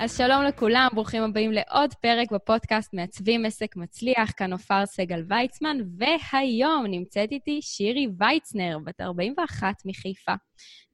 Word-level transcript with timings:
אז 0.00 0.16
שלום 0.16 0.42
לכולם, 0.42 0.88
ברוכים 0.92 1.22
הבאים 1.22 1.52
לעוד 1.52 1.94
פרק 1.94 2.32
בפודקאסט 2.32 2.94
מעצבים 2.94 3.44
עסק 3.44 3.76
מצליח, 3.76 4.32
כאן 4.36 4.52
עופר 4.52 4.86
סגל 4.86 5.22
ויצמן, 5.28 5.76
והיום 5.98 6.86
נמצאת 6.86 7.32
איתי 7.32 7.62
שירי 7.62 8.08
ויצנר, 8.18 8.78
בת 8.84 9.00
41 9.00 9.74
מחיפה, 9.84 10.32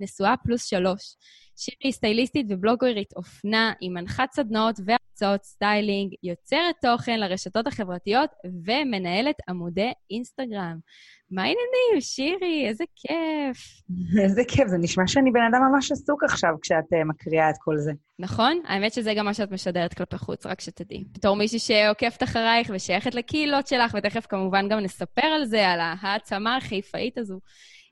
נשואה 0.00 0.34
פלוס 0.36 0.64
שלוש. 0.64 1.16
שירי 1.56 1.92
סטייליסטית 1.92 2.46
ובלוגרית 2.48 3.12
אופנה, 3.16 3.72
היא 3.80 3.90
מנחת 3.90 4.32
סדנאות 4.32 4.80
והרצאות 4.86 5.44
סטיילינג, 5.44 6.14
יוצרת 6.22 6.74
תוכן 6.82 7.20
לרשתות 7.20 7.66
החברתיות 7.66 8.30
ומנהלת 8.64 9.36
עמודי 9.48 9.92
אינסטגרם. 10.10 10.78
מה 11.30 11.42
העניינים, 11.42 12.00
שירי? 12.00 12.68
איזה 12.68 12.84
כיף. 12.96 13.82
איזה 14.22 14.42
כיף, 14.48 14.68
זה 14.68 14.78
נשמע 14.78 15.06
שאני 15.06 15.30
בן 15.30 15.40
אדם 15.50 15.60
ממש 15.72 15.92
עסוק 15.92 16.24
עכשיו 16.24 16.50
כשאת 16.62 16.84
אה, 16.92 17.04
מקריאה 17.04 17.50
את 17.50 17.54
כל 17.58 17.78
זה. 17.78 17.92
נכון? 18.18 18.60
האמת 18.64 18.92
שזה 18.92 19.14
גם 19.14 19.24
מה 19.24 19.34
שאת 19.34 19.50
משדרת 19.50 19.94
כלפי 19.94 20.18
חוץ, 20.18 20.46
רק 20.46 20.60
שתדעי. 20.60 21.04
בתור 21.12 21.36
מישהי 21.36 21.58
שעוקבת 21.58 22.22
אחרייך 22.22 22.70
ושייכת 22.74 23.14
לקהילות 23.14 23.66
שלך, 23.66 23.94
ותכף 23.98 24.26
כמובן 24.26 24.68
גם 24.68 24.78
נספר 24.78 25.26
על 25.26 25.44
זה, 25.44 25.68
על 25.68 25.80
העצמה 25.80 26.56
החיפאית 26.56 27.18
הזו. 27.18 27.40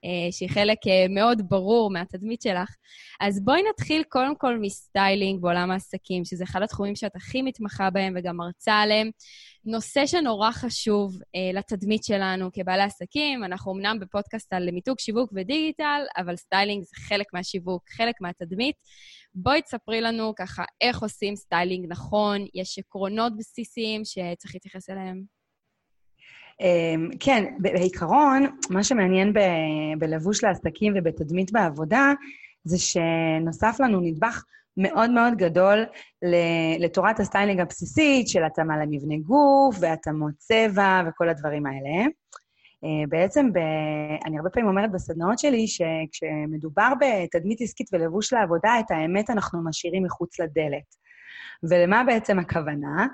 אה, 0.05 0.33
שהיא 0.33 0.48
חלק 0.48 0.79
אה, 0.87 1.06
מאוד 1.09 1.42
ברור 1.48 1.91
מהתדמית 1.91 2.42
שלך. 2.42 2.74
אז 3.20 3.45
בואי 3.45 3.61
נתחיל 3.70 4.02
קודם 4.09 4.37
כל 4.37 4.58
מסטיילינג 4.61 5.41
בעולם 5.41 5.70
העסקים, 5.70 6.25
שזה 6.25 6.45
אחד 6.45 6.62
התחומים 6.62 6.97
שאת 6.97 7.17
הכי 7.17 7.42
מתמחה 7.42 7.91
בהם 7.91 8.14
וגם 8.17 8.36
מרצה 8.36 8.75
עליהם. 8.75 9.11
נושא 9.64 10.06
שנורא 10.06 10.50
חשוב 10.50 11.19
אה, 11.36 11.58
לתדמית 11.58 12.05
שלנו 12.05 12.50
כבעלי 12.53 12.83
עסקים, 12.83 13.45
אנחנו 13.45 13.73
אמנם 13.73 13.98
בפודקאסט 14.00 14.53
על 14.53 14.70
מיתוג 14.70 14.98
שיווק 14.98 15.30
ודיגיטל, 15.34 16.03
אבל 16.17 16.36
סטיילינג 16.36 16.83
זה 16.83 16.97
חלק 17.08 17.27
מהשיווק, 17.33 17.83
חלק 17.97 18.14
מהתדמית. 18.20 18.77
בואי 19.34 19.62
תספרי 19.62 20.00
לנו 20.00 20.33
ככה 20.39 20.64
איך 20.80 21.03
עושים 21.03 21.36
סטיילינג 21.36 21.86
נכון, 21.89 22.47
יש 22.55 22.78
עקרונות 22.78 23.36
בסיסיים 23.36 24.05
שצריך 24.05 24.55
להתייחס 24.55 24.91
אליהם. 24.91 25.42
אמ, 26.61 27.08
כן, 27.20 27.45
בעיקרון, 27.58 28.47
מה 28.70 28.84
שמעניין 28.84 29.33
ב- 29.33 29.98
בלבוש 29.98 30.45
לעסקים 30.45 30.95
ובתדמית 30.97 31.53
בעבודה, 31.53 32.12
זה 32.64 32.78
שנוסף 32.78 33.77
לנו 33.81 34.00
נדבך 34.00 34.45
מאוד 34.77 35.11
מאוד 35.11 35.34
גדול 35.36 35.84
לתורת 36.78 37.20
הסטיילינג 37.20 37.61
הבסיסית 37.61 38.28
של 38.28 38.45
התאמה 38.45 38.77
למבנה 38.77 39.14
גוף 39.19 39.77
והתאמות 39.80 40.34
צבע 40.39 41.03
וכל 41.08 41.28
הדברים 41.28 41.67
האלה. 41.67 42.06
אה, 42.84 43.06
בעצם, 43.08 43.53
ב... 43.53 43.58
אני 44.27 44.39
הרבה 44.39 44.50
פעמים 44.50 44.69
אומרת 44.69 44.92
בסדנאות 44.92 45.39
שלי, 45.39 45.67
שכשמדובר 45.69 46.92
בתדמית 47.00 47.61
עסקית 47.61 47.86
ולבוש 47.92 48.33
לעבודה, 48.33 48.80
את 48.80 48.91
האמת 48.91 49.30
אנחנו 49.30 49.64
משאירים 49.64 50.03
מחוץ 50.05 50.41
לדלת. 50.41 51.03
ולמה 51.70 52.05
בעצם 52.05 52.39
הכוונה? 52.39 53.06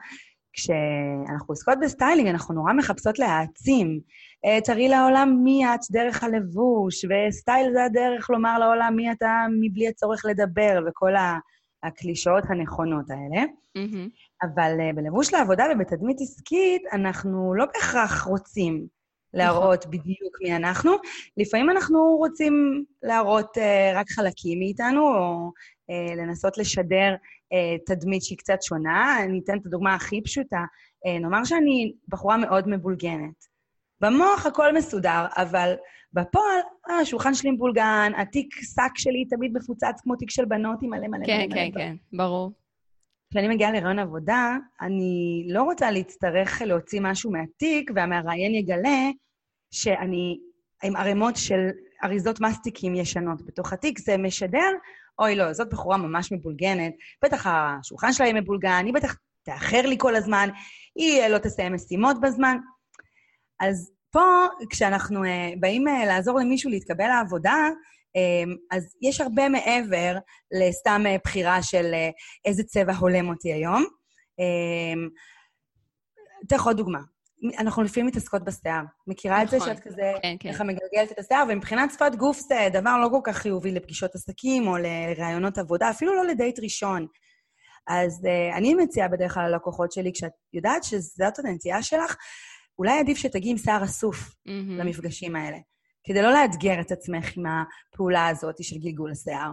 כשאנחנו 0.58 1.46
עוסקות 1.46 1.78
בסטיילינג, 1.82 2.28
אנחנו 2.28 2.54
נורא 2.54 2.72
מחפשות 2.72 3.18
להעצים. 3.18 4.00
אה, 4.44 4.60
תראי 4.60 4.88
לעולם 4.88 5.40
מי 5.44 5.66
את 5.66 5.80
דרך 5.90 6.24
הלבוש, 6.24 7.04
ו 7.04 7.16
style 7.16 7.72
זה 7.72 7.84
הדרך 7.84 8.30
לומר 8.30 8.58
לעולם 8.58 8.96
מי 8.96 9.12
אתה 9.12 9.46
מבלי 9.60 9.88
הצורך 9.88 10.22
לדבר, 10.24 10.78
וכל 10.88 11.12
הקלישאות 11.82 12.44
הנכונות 12.48 13.04
האלה. 13.10 13.44
Mm-hmm. 13.78 14.08
אבל 14.42 14.72
אה, 14.78 14.96
בלבוש 14.96 15.32
לעבודה 15.32 15.64
ובתדמית 15.74 16.16
עסקית, 16.20 16.82
אנחנו 16.92 17.54
לא 17.54 17.64
בהכרח 17.64 18.26
רוצים 18.26 18.86
להראות 19.34 19.78
נכון. 19.78 19.90
בדיוק 19.90 20.36
מי 20.42 20.56
אנחנו. 20.56 20.92
לפעמים 21.36 21.70
אנחנו 21.70 22.16
רוצים 22.16 22.84
להראות 23.02 23.56
אה, 23.56 23.96
רק 23.96 24.10
חלקים 24.10 24.58
מאיתנו, 24.58 25.00
או 25.00 25.50
לנסות 26.16 26.58
לשדר 26.58 27.14
אה, 27.52 27.76
תדמית 27.86 28.22
שהיא 28.22 28.38
קצת 28.38 28.62
שונה. 28.62 29.16
אני 29.24 29.40
אתן 29.44 29.58
את 29.58 29.66
הדוגמה 29.66 29.94
הכי 29.94 30.22
פשוטה. 30.22 30.64
אה, 31.06 31.18
נאמר 31.18 31.44
שאני 31.44 31.92
בחורה 32.08 32.36
מאוד 32.36 32.68
מבולגנת. 32.68 33.58
במוח 34.00 34.46
הכל 34.46 34.74
מסודר, 34.74 35.26
אבל 35.36 35.74
בפועל, 36.12 36.60
אה, 36.90 36.98
השולחן 36.98 37.34
שלי 37.34 37.50
מבולגן, 37.50 38.12
התיק 38.16 38.54
שק 38.54 38.98
שלי 38.98 39.24
תמיד 39.24 39.52
מפוצץ 39.56 40.00
כמו 40.02 40.16
תיק 40.16 40.30
של 40.30 40.44
בנות 40.44 40.78
עם 40.82 40.90
מלא 40.90 41.08
מלא 41.08 41.26
כן, 41.26 41.38
מלא. 41.38 41.54
כן, 41.54 41.70
כן, 41.74 41.78
כן, 41.78 41.96
ברור. 42.12 42.52
כשאני 43.30 43.48
מגיעה 43.48 43.72
לרעיון 43.72 43.98
עבודה, 43.98 44.56
אני 44.80 45.44
לא 45.48 45.62
רוצה 45.62 45.90
להצטרך 45.90 46.62
להוציא 46.62 47.00
משהו 47.02 47.30
מהתיק, 47.30 47.90
והמראיין 47.94 48.54
יגלה 48.54 49.10
שאני 49.70 50.38
עם 50.84 50.96
ערימות 50.96 51.36
של 51.36 51.68
אריזות 52.04 52.40
מסטיקים 52.40 52.94
ישנות 52.94 53.46
בתוך 53.46 53.72
התיק. 53.72 53.98
זה 53.98 54.16
משדר 54.16 54.70
אוי, 55.18 55.36
לא, 55.36 55.52
זאת 55.52 55.68
בחורה 55.70 55.96
ממש 55.96 56.32
מבולגנת, 56.32 56.92
בטח 57.24 57.46
השולחן 57.46 58.12
שלה 58.12 58.26
יהיה 58.26 58.40
מבולגן, 58.40 58.82
היא 58.86 58.94
בטח 58.94 59.16
תאחר 59.42 59.82
לי 59.82 59.96
כל 59.98 60.16
הזמן, 60.16 60.48
היא 60.94 61.26
לא 61.26 61.38
תסיים 61.38 61.74
משימות 61.74 62.20
בזמן. 62.20 62.58
אז 63.60 63.92
פה, 64.10 64.46
כשאנחנו 64.70 65.24
uh, 65.24 65.28
באים 65.60 65.88
uh, 65.88 66.06
לעזור 66.06 66.38
למישהו 66.38 66.70
להתקבל 66.70 67.06
לעבודה, 67.06 67.68
אז 68.70 68.96
יש 69.02 69.20
הרבה 69.20 69.48
מעבר 69.48 70.18
לסתם 70.60 71.02
בחירה 71.24 71.62
של 71.62 71.94
איזה 72.44 72.62
צבע 72.62 72.92
הולם 72.92 73.28
אותי 73.28 73.52
היום. 73.52 73.84
אתן 76.46 76.56
לך 76.56 76.66
עוד 76.66 76.76
דוגמה. 76.76 76.98
אנחנו 77.58 77.82
לפעמים 77.82 78.06
מתעסקות 78.06 78.44
בשיער. 78.44 78.82
מכירה 79.06 79.34
נכון, 79.34 79.44
את 79.44 79.50
זה 79.50 79.56
נכון. 79.56 79.74
שאת 79.74 79.84
כזה, 79.84 80.12
כן, 80.22 80.36
כן. 80.40 80.52
ככה 80.52 80.64
מגלגלת 80.64 81.12
את 81.12 81.18
השיער, 81.18 81.44
ומבחינת 81.48 81.90
שפת 81.90 82.14
גוף 82.14 82.38
זה 82.38 82.68
דבר 82.72 82.98
לא 83.02 83.08
כל 83.08 83.20
כך 83.24 83.36
חיובי 83.36 83.72
לפגישות 83.72 84.14
עסקים 84.14 84.66
או 84.66 84.76
לראיונות 84.76 85.58
עבודה, 85.58 85.90
אפילו 85.90 86.14
לא 86.14 86.26
לדייט 86.26 86.60
ראשון. 86.60 87.06
אז 87.86 88.24
uh, 88.24 88.56
אני 88.56 88.74
מציעה 88.74 89.08
בדרך 89.08 89.34
כלל 89.34 89.48
ללקוחות 89.48 89.92
שלי, 89.92 90.12
כשאת 90.14 90.32
יודעת 90.52 90.84
שזאת 90.84 91.38
הנטייה 91.38 91.82
שלך, 91.82 92.16
אולי 92.78 92.98
עדיף 92.98 93.18
שתגיעי 93.18 93.52
עם 93.52 93.58
שיער 93.58 93.84
אסוף 93.84 94.18
mm-hmm. 94.18 94.50
למפגשים 94.78 95.36
האלה, 95.36 95.58
כדי 96.04 96.22
לא 96.22 96.32
לאתגר 96.32 96.80
את 96.80 96.92
עצמך 96.92 97.36
עם 97.36 97.44
הפעולה 97.46 98.28
הזאת 98.28 98.64
של 98.64 98.76
גלגול 98.78 99.10
השיער. 99.10 99.50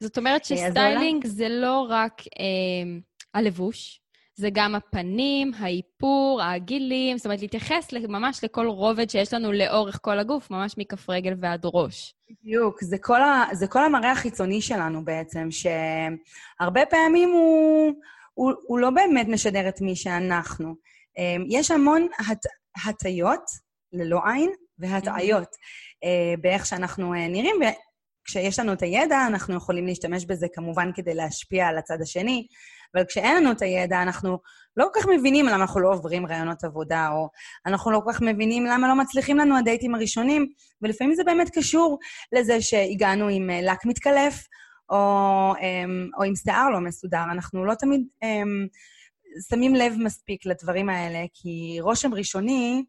זאת 0.00 0.18
אומרת 0.18 0.40
אה, 0.40 0.56
שסטיילינג 0.56 1.26
זה 1.26 1.48
לא 1.48 1.86
רק 1.88 2.20
אה, 2.20 3.00
הלבוש, 3.34 4.01
זה 4.34 4.48
גם 4.52 4.74
הפנים, 4.74 5.52
האיפור, 5.58 6.42
הגילים, 6.42 7.16
זאת 7.16 7.26
אומרת, 7.26 7.40
להתייחס 7.40 7.92
ממש 7.92 8.44
לכל 8.44 8.66
רובד 8.66 9.10
שיש 9.10 9.34
לנו 9.34 9.52
לאורך 9.52 9.98
כל 10.02 10.18
הגוף, 10.18 10.50
ממש 10.50 10.74
מכף 10.78 11.10
רגל 11.10 11.34
ועד 11.40 11.60
ראש. 11.64 12.14
בדיוק, 12.30 12.84
זה 12.84 12.96
כל, 12.98 13.22
ה, 13.22 13.44
זה 13.52 13.66
כל 13.66 13.84
המראה 13.84 14.12
החיצוני 14.12 14.60
שלנו 14.60 15.04
בעצם, 15.04 15.48
שהרבה 15.50 16.86
פעמים 16.86 17.30
הוא, 17.30 17.92
הוא, 18.34 18.52
הוא 18.66 18.78
לא 18.78 18.90
באמת 18.90 19.28
משדר 19.28 19.68
את 19.68 19.80
מי 19.80 19.96
שאנחנו. 19.96 20.74
אמ, 21.18 21.44
יש 21.48 21.70
המון 21.70 22.08
הט, 22.30 22.46
הטיות, 22.86 23.44
ללא 23.92 24.20
עין, 24.32 24.50
והטעיות 24.78 25.48
mm-hmm. 25.48 26.40
באיך 26.40 26.66
שאנחנו 26.66 27.14
אה, 27.14 27.28
נראים, 27.28 27.56
וכשיש 27.60 28.58
לנו 28.58 28.72
את 28.72 28.82
הידע, 28.82 29.26
אנחנו 29.26 29.56
יכולים 29.56 29.86
להשתמש 29.86 30.24
בזה 30.24 30.46
כמובן 30.54 30.90
כדי 30.94 31.14
להשפיע 31.14 31.66
על 31.66 31.78
הצד 31.78 32.00
השני. 32.02 32.46
אבל 32.94 33.04
כשאין 33.04 33.36
לנו 33.36 33.52
את 33.52 33.62
הידע, 33.62 34.02
אנחנו 34.02 34.38
לא 34.76 34.84
כל 34.92 35.00
כך 35.00 35.06
מבינים 35.08 35.46
למה 35.46 35.56
אנחנו 35.56 35.80
לא 35.80 35.92
עוברים 35.92 36.26
רעיונות 36.26 36.64
עבודה, 36.64 37.08
או 37.12 37.28
אנחנו 37.66 37.90
לא 37.90 38.00
כל 38.04 38.12
כך 38.12 38.22
מבינים 38.22 38.66
למה 38.66 38.88
לא 38.88 38.94
מצליחים 38.94 39.38
לנו 39.38 39.58
הדייטים 39.58 39.94
הראשונים, 39.94 40.46
ולפעמים 40.82 41.14
זה 41.14 41.24
באמת 41.24 41.50
קשור 41.58 41.98
לזה 42.32 42.60
שהגענו 42.60 43.28
עם 43.28 43.50
אה, 43.50 43.60
לק 43.62 43.86
מתקלף, 43.86 44.46
או, 44.90 44.96
אמ, 45.60 46.08
או 46.18 46.22
עם 46.24 46.34
שיער 46.36 46.70
לא 46.70 46.80
מסודר. 46.80 47.24
אנחנו 47.32 47.64
לא 47.64 47.74
תמיד 47.74 48.00
אמ, 48.22 48.66
שמים 49.50 49.74
לב 49.74 49.94
מספיק 49.98 50.46
לדברים 50.46 50.88
האלה, 50.88 51.24
כי 51.34 51.76
רושם 51.80 52.14
ראשוני... 52.14 52.84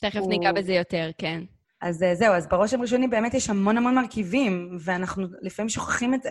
תכף 0.00 0.20
הוא... 0.20 0.30
ניגע 0.30 0.52
בזה 0.52 0.72
יותר, 0.72 1.10
כן. 1.18 1.40
אז 1.80 2.02
אה, 2.02 2.14
זהו, 2.14 2.34
אז 2.34 2.48
ברושם 2.48 2.82
ראשוני 2.82 3.08
באמת 3.08 3.34
יש 3.34 3.50
המון 3.50 3.76
המון 3.76 3.94
מרכיבים, 3.94 4.78
ואנחנו 4.80 5.26
לפעמים 5.42 5.68
שוכחים 5.68 6.14
את 6.14 6.22
זה. 6.22 6.30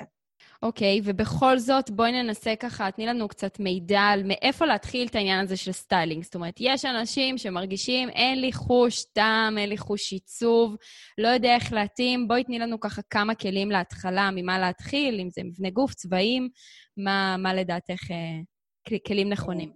אוקיי, 0.63 1.01
ובכל 1.05 1.59
זאת, 1.59 1.89
בואי 1.89 2.11
ננסה 2.11 2.55
ככה, 2.59 2.91
תני 2.91 3.05
לנו 3.05 3.27
קצת 3.27 3.59
מידע 3.59 4.01
על 4.01 4.23
מאיפה 4.23 4.65
להתחיל 4.65 5.07
את 5.07 5.15
העניין 5.15 5.39
הזה 5.39 5.57
של 5.57 5.71
סטיילינג. 5.71 6.23
זאת 6.23 6.35
אומרת, 6.35 6.55
יש 6.59 6.85
אנשים 6.85 7.37
שמרגישים, 7.37 8.09
אין 8.09 8.41
לי 8.41 8.53
חוש 8.53 9.03
טעם, 9.03 9.57
אין 9.57 9.69
לי 9.69 9.77
חוש 9.77 10.11
עיצוב, 10.13 10.75
לא 11.17 11.27
יודע 11.27 11.55
איך 11.55 11.73
להתאים. 11.73 12.27
בואי 12.27 12.43
תני 12.43 12.59
לנו 12.59 12.79
ככה 12.79 13.01
כמה 13.09 13.35
כלים 13.35 13.71
להתחלה, 13.71 14.29
ממה 14.35 14.59
להתחיל, 14.59 15.19
אם 15.19 15.29
זה 15.29 15.41
מבנה 15.43 15.69
גוף, 15.69 15.93
צבעים, 15.93 16.49
מה, 16.97 17.35
מה 17.37 17.53
לדעתך 17.53 18.11
אה, 18.11 18.97
כלים 19.07 19.29
נכונים. 19.29 19.71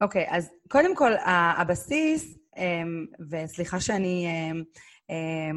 אוקיי, 0.00 0.36
אז 0.36 0.50
קודם 0.68 0.96
כל, 0.96 1.12
הבסיס, 1.24 2.38
אמ, 2.56 3.06
וסליחה 3.30 3.80
שאני 3.80 4.26
אמ, 4.26 4.62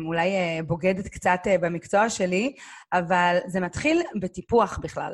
אולי 0.05 0.29
בוגדת 0.67 1.07
קצת 1.07 1.39
במקצוע 1.61 2.09
שלי, 2.09 2.53
אבל 2.93 3.37
זה 3.47 3.59
מתחיל 3.59 4.01
בטיפוח 4.21 4.79
בכלל. 4.83 5.13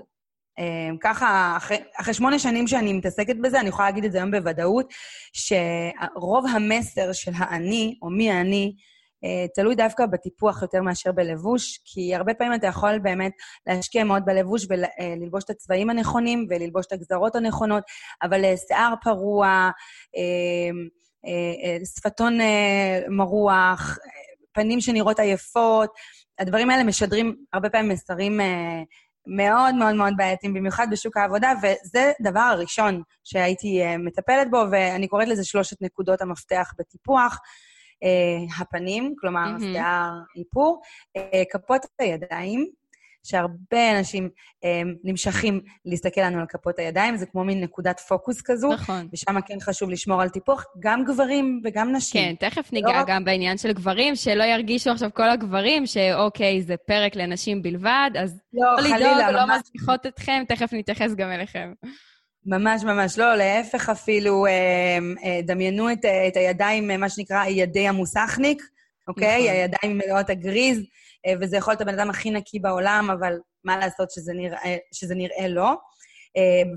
ככה, 1.01 1.53
אחרי, 1.57 1.77
אחרי 1.97 2.13
שמונה 2.13 2.39
שנים 2.39 2.67
שאני 2.67 2.93
מתעסקת 2.93 3.35
בזה, 3.43 3.59
אני 3.59 3.69
יכולה 3.69 3.87
להגיד 3.87 4.05
את 4.05 4.11
זה 4.11 4.17
היום 4.17 4.31
בוודאות, 4.31 4.93
שרוב 5.33 6.45
המסר 6.55 7.13
של 7.13 7.31
האני, 7.35 7.95
או 8.01 8.09
מי 8.09 8.31
האני, 8.31 8.73
אה, 9.23 9.45
תלוי 9.55 9.75
דווקא 9.75 10.05
בטיפוח 10.05 10.61
יותר 10.61 10.81
מאשר 10.81 11.11
בלבוש, 11.11 11.79
כי 11.85 12.15
הרבה 12.15 12.33
פעמים 12.33 12.53
אתה 12.53 12.67
יכול 12.67 12.99
באמת 12.99 13.31
להשקיע 13.67 14.03
מאוד 14.03 14.25
בלבוש 14.25 14.67
וללבוש 14.69 15.43
אה, 15.43 15.45
את 15.45 15.49
הצבעים 15.49 15.89
הנכונים 15.89 16.47
וללבוש 16.49 16.85
את 16.85 16.91
הגזרות 16.91 17.35
הנכונות, 17.35 17.83
אבל 18.23 18.45
אה, 18.45 18.57
שיער 18.57 18.93
פרוע, 19.03 19.69
שפתון 21.97 22.37
מרוח, 23.09 23.97
פנים 24.53 24.81
שנראות 24.81 25.19
עייפות, 25.19 25.89
הדברים 26.39 26.69
האלה 26.69 26.83
משדרים 26.83 27.35
הרבה 27.53 27.69
פעמים 27.69 27.89
מסרים 27.89 28.39
מאוד 29.27 29.75
מאוד 29.75 29.95
מאוד 29.95 30.13
בעייתיים, 30.17 30.53
במיוחד 30.53 30.87
בשוק 30.91 31.17
העבודה, 31.17 31.53
וזה 31.57 32.11
דבר 32.21 32.39
הראשון 32.39 33.01
שהייתי 33.23 33.81
מטפלת 33.99 34.51
בו, 34.51 34.63
ואני 34.71 35.07
קוראת 35.07 35.27
לזה 35.27 35.45
שלושת 35.45 35.81
נקודות 35.81 36.21
המפתח 36.21 36.73
בטיפוח. 36.79 37.39
אה, 38.03 38.61
הפנים, 38.61 39.13
כלומר, 39.19 39.45
mm-hmm. 39.57 39.61
שיער 39.61 40.11
איפור, 40.37 40.81
אה, 41.17 41.43
כפות 41.51 41.81
הידיים, 41.99 42.69
שהרבה 43.23 43.97
אנשים 43.97 44.29
אה, 44.63 44.81
נמשכים 45.03 45.61
להסתכל 45.85 46.21
לנו 46.21 46.39
על 46.39 46.45
כפות 46.49 46.79
הידיים, 46.79 47.17
זה 47.17 47.25
כמו 47.25 47.43
מין 47.43 47.63
נקודת 47.63 47.99
פוקוס 47.99 48.41
כזו. 48.41 48.73
נכון. 48.73 49.07
ושם 49.13 49.41
כן 49.41 49.59
חשוב 49.59 49.89
לשמור 49.89 50.21
על 50.21 50.29
טיפוח, 50.29 50.65
גם 50.79 51.03
גברים 51.03 51.61
וגם 51.63 51.95
נשים. 51.95 52.21
כן, 52.21 52.49
תכף 52.49 52.73
ניגע 52.73 52.99
לא 52.99 53.03
גם 53.07 53.25
בעניין 53.25 53.57
של 53.57 53.73
גברים, 53.73 54.15
שלא 54.15 54.43
ירגישו 54.43 54.91
עכשיו 54.91 55.09
כל 55.13 55.29
הגברים 55.29 55.85
שאוקיי, 55.85 56.61
זה 56.61 56.75
פרק 56.77 57.15
לנשים 57.15 57.61
בלבד, 57.61 58.11
אז 58.19 58.39
לא, 58.53 58.75
לא 58.77 58.81
חלילה, 58.81 59.29
לדאוג, 59.29 59.35
לא 59.35 59.57
מזניחות 59.57 60.05
אתכם, 60.05 60.43
תכף 60.47 60.73
נתייחס 60.73 61.13
גם 61.15 61.31
אליכם. 61.31 61.73
ממש 62.45 62.83
ממש 62.83 63.17
לא, 63.17 63.35
להפך 63.35 63.89
אפילו, 63.89 64.45
אה, 64.45 64.51
אה, 65.23 65.39
דמיינו 65.43 65.91
את, 65.91 66.05
את 66.27 66.37
הידיים, 66.37 66.87
מה 66.99 67.09
שנקרא 67.09 67.45
ידי 67.45 67.87
המוסכניק, 67.87 68.63
אוקיי? 69.07 69.43
נכון. 69.43 69.55
הידיים 69.55 69.97
מלאות 69.97 70.29
הגריז, 70.29 70.79
וזה 71.41 71.57
יכול 71.57 71.71
להיות 71.71 71.81
הבן 71.81 71.99
אדם 71.99 72.09
הכי 72.09 72.31
נקי 72.31 72.59
בעולם, 72.59 73.09
אבל 73.19 73.39
מה 73.63 73.77
לעשות 73.77 74.11
שזה 74.11 74.33
נראה, 74.33 74.77
שזה 74.93 75.15
נראה 75.15 75.47
לא. 75.47 75.75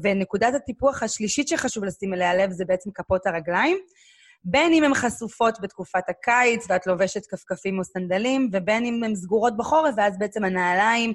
ונקודת 0.02 0.54
הטיפוח 0.54 1.02
השלישית 1.02 1.48
שחשוב 1.48 1.84
לשים 1.84 2.14
אליה 2.14 2.34
לב 2.34 2.50
זה 2.50 2.64
בעצם 2.64 2.90
כפות 2.94 3.26
הרגליים. 3.26 3.78
בין 4.44 4.72
אם 4.72 4.84
הן 4.84 4.94
חשופות 4.94 5.60
בתקופת 5.60 6.02
הקיץ 6.08 6.66
ואת 6.69 6.87
לובשת 6.87 7.26
כפכפים 7.26 7.78
או 7.78 7.84
סנדלים, 7.84 8.50
ובין 8.52 8.84
אם 8.84 9.04
הן 9.04 9.14
סגורות 9.14 9.56
בחורף, 9.56 9.94
ואז 9.96 10.19
בעצם 10.19 10.44
הנעליים 10.44 11.12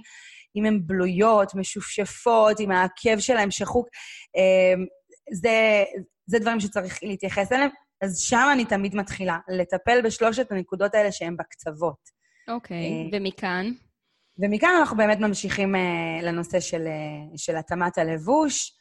אם 0.56 0.66
הן 0.66 0.80
בלויות, 0.86 1.56
משופשפות, 1.56 2.60
אם 2.60 2.72
העקב 2.72 3.20
שלהן 3.20 3.52
שחוק, 3.52 3.88
אמ, 4.36 4.86
זה, 5.34 5.84
זה 6.28 6.40
דברים 6.40 6.60
שצריך 6.60 7.04
להתייחס 7.04 7.52
אליהם. 7.52 7.70
אז 8.02 8.20
שם 8.20 8.50
אני 8.52 8.66
תמיד 8.66 8.96
מתחילה, 8.96 9.38
לטפל 9.50 10.02
בשלושת 10.04 10.52
הנקודות 10.52 10.96
האלה 10.96 11.12
שהן 11.12 11.38
בקצוות. 11.38 12.21
אוקיי, 12.52 12.78
okay, 12.78 13.14
אה, 13.16 13.20
ומכאן? 13.20 13.72
ומכאן 14.40 14.70
אנחנו 14.80 14.98
באמת 14.98 15.20
ממשיכים 15.20 15.76
uh, 15.76 16.24
לנושא 16.24 16.60
של, 16.60 16.88
uh, 16.88 17.38
של 17.38 17.56
התאמת 17.56 17.98
הלבוש, 17.98 18.78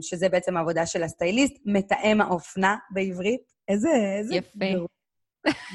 שזה 0.00 0.28
בעצם 0.28 0.56
העבודה 0.56 0.86
של 0.86 1.02
הסטייליסט, 1.02 1.54
מתאם 1.66 2.20
האופנה 2.20 2.76
בעברית. 2.90 3.40
איזה... 3.68 3.88
איזה 4.18 4.34
יפה. 4.34 4.64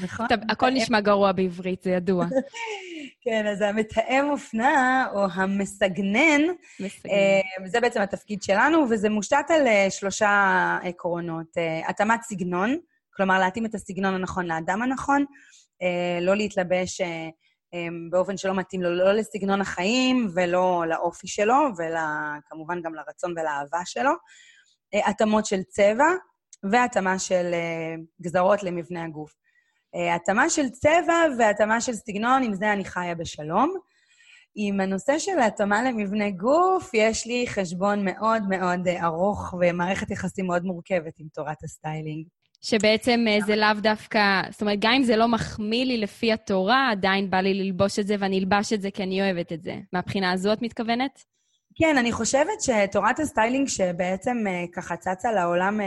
נכון? 0.02 0.26
הכל 0.48 0.70
נשמע 0.70 1.00
גרוע 1.00 1.32
בעברית, 1.32 1.82
זה 1.82 1.90
ידוע. 1.90 2.26
כן, 3.24 3.46
אז 3.46 3.60
המתאם 3.60 4.30
אופנה, 4.30 5.06
או 5.14 5.26
המסגנן, 5.32 6.40
מסגנן. 6.80 7.12
אה, 7.12 7.68
זה 7.68 7.80
בעצם 7.80 8.00
התפקיד 8.00 8.42
שלנו, 8.42 8.86
וזה 8.90 9.08
מושתת 9.08 9.44
על 9.48 9.66
אה, 9.66 9.86
שלושה 9.90 10.78
עקרונות. 10.82 11.58
אה, 11.58 11.88
התאמת 11.88 12.22
סגנון, 12.22 12.78
כלומר, 13.14 13.38
להתאים 13.38 13.66
את 13.66 13.74
הסגנון 13.74 14.14
הנכון 14.14 14.46
לאדם 14.46 14.82
הנכון, 14.82 15.24
לא 16.20 16.36
להתלבש 16.36 17.00
באופן 18.10 18.36
שלא 18.36 18.54
מתאים 18.54 18.82
לו, 18.82 18.94
לא 18.94 19.12
לסגנון 19.12 19.60
החיים 19.60 20.28
ולא 20.34 20.84
לאופי 20.88 21.28
שלו, 21.28 21.68
וכמובן 21.72 22.82
גם 22.82 22.94
לרצון 22.94 23.30
ולאהבה 23.30 23.80
שלו. 23.84 24.10
התאמות 25.06 25.46
של 25.46 25.62
צבע 25.62 26.06
והתאמה 26.70 27.18
של 27.18 27.54
גזרות 28.22 28.62
למבנה 28.62 29.04
הגוף. 29.04 29.34
אה, 29.94 30.14
התאמה 30.14 30.50
של 30.50 30.68
צבע 30.68 31.14
והתאמה 31.38 31.80
של 31.80 31.92
סגנון, 31.92 32.42
עם 32.42 32.54
זה 32.54 32.72
אני 32.72 32.84
חיה 32.84 33.14
בשלום. 33.14 33.74
עם 34.54 34.80
הנושא 34.80 35.18
של 35.18 35.38
התאמה 35.38 35.82
למבנה 35.82 36.30
גוף, 36.30 36.90
יש 36.94 37.26
לי 37.26 37.46
חשבון 37.48 38.04
מאוד 38.04 38.42
מאוד 38.48 38.88
אה, 38.88 39.06
ארוך 39.06 39.54
ומערכת 39.60 40.10
יחסים 40.10 40.46
מאוד 40.46 40.64
מורכבת 40.64 41.12
עם 41.18 41.26
תורת 41.34 41.64
הסטיילינג. 41.64 42.26
שבעצם 42.60 43.24
אה, 43.28 43.38
זה 43.46 43.56
לאו 43.56 43.74
דווקא, 43.82 44.42
זאת 44.50 44.60
אומרת, 44.60 44.78
גם 44.80 44.92
אם 44.92 45.02
זה 45.02 45.16
לא 45.16 45.28
מחמיא 45.28 45.84
לי 45.84 45.96
לפי 45.98 46.32
התורה, 46.32 46.90
עדיין 46.90 47.30
בא 47.30 47.40
לי 47.40 47.54
ללבוש 47.54 47.98
את 47.98 48.06
זה 48.06 48.16
ואני 48.18 48.38
אלבש 48.38 48.72
את 48.72 48.82
זה 48.82 48.90
כי 48.90 49.02
אני 49.02 49.22
אוהבת 49.22 49.52
את 49.52 49.62
זה. 49.62 49.76
מהבחינה 49.92 50.32
הזו 50.32 50.52
את 50.52 50.62
מתכוונת? 50.62 51.24
כן, 51.74 51.96
אני 51.98 52.12
חושבת 52.12 52.60
שתורת 52.60 53.20
הסטיילינג 53.20 53.68
שבעצם 53.68 54.36
ככה 54.72 54.96
צצה 54.96 55.32
לעולם 55.32 55.80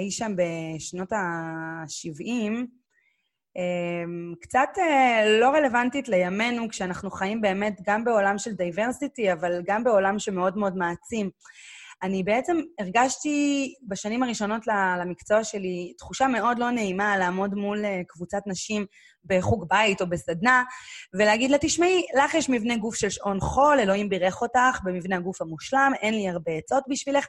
אי 0.00 0.10
שם 0.10 0.32
בשנות 0.36 1.12
ה-70, 1.12 2.52
אמ, 3.58 4.34
קצת 4.40 4.68
אה, 4.78 5.38
לא 5.40 5.48
רלוונטית 5.48 6.08
לימינו, 6.08 6.68
כשאנחנו 6.68 7.10
חיים 7.10 7.40
באמת 7.40 7.80
גם 7.86 8.04
בעולם 8.04 8.38
של 8.38 8.52
diversity, 8.52 9.32
אבל 9.32 9.62
גם 9.66 9.84
בעולם 9.84 10.18
שמאוד 10.18 10.58
מאוד 10.58 10.76
מעצים. 10.76 11.30
אני 12.02 12.22
בעצם 12.22 12.56
הרגשתי 12.80 13.74
בשנים 13.88 14.22
הראשונות 14.22 14.66
למקצוע 15.00 15.44
שלי 15.44 15.94
תחושה 15.98 16.26
מאוד 16.26 16.58
לא 16.58 16.70
נעימה 16.70 17.16
לעמוד 17.16 17.54
מול 17.54 17.84
אה, 17.84 18.00
קבוצת 18.08 18.42
נשים 18.46 18.86
בחוג 19.24 19.64
בית 19.68 20.00
או 20.00 20.06
בסדנה, 20.08 20.64
ולהגיד 21.18 21.50
לה, 21.50 21.58
תשמעי, 21.60 22.02
לך 22.24 22.34
יש 22.34 22.50
מבנה 22.50 22.76
גוף 22.76 22.94
של 22.94 23.10
שעון 23.10 23.40
חול, 23.40 23.80
אלוהים 23.80 24.08
בירך 24.08 24.42
אותך 24.42 24.80
במבנה 24.84 25.16
הגוף 25.16 25.42
המושלם, 25.42 25.92
אין 26.02 26.14
לי 26.14 26.28
הרבה 26.28 26.52
עצות 26.52 26.84
בשבילך. 26.88 27.26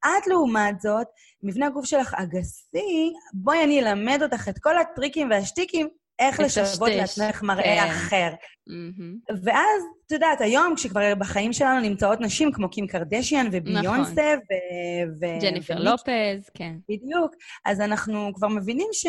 את, 0.00 0.26
לעומת 0.26 0.80
זאת, 0.80 1.06
מבנה 1.42 1.66
הגוף 1.66 1.84
שלך 1.84 2.14
אגסי, 2.14 3.12
בואי 3.34 3.64
אני 3.64 3.80
אלמד 3.80 4.22
אותך 4.22 4.48
את 4.48 4.58
כל 4.58 4.78
הטריקים 4.78 5.30
והשטיקים 5.30 5.88
איך 6.18 6.40
לשוות 6.40 6.90
לעצמך 6.90 7.42
מראה 7.42 7.62
כן. 7.62 7.90
אחר. 7.90 8.30
Mm-hmm. 8.68 9.32
ואז, 9.42 9.82
את 10.06 10.12
יודעת, 10.12 10.40
היום, 10.40 10.74
כשכבר 10.76 11.14
בחיים 11.14 11.52
שלנו 11.52 11.80
נמצאות 11.80 12.20
נשים 12.20 12.52
כמו 12.52 12.70
קים 12.70 12.86
קרדשיאן 12.86 13.48
וביונסה 13.52 14.34
נכון. 14.34 15.16
ו... 15.20 15.40
ג'ניפר. 15.40 15.78
לופז, 15.78 16.50
כן. 16.54 16.74
בדיוק. 16.88 17.34
אז 17.64 17.80
אנחנו 17.80 18.30
כבר 18.34 18.48
מבינים 18.48 18.88
ש... 18.92 19.06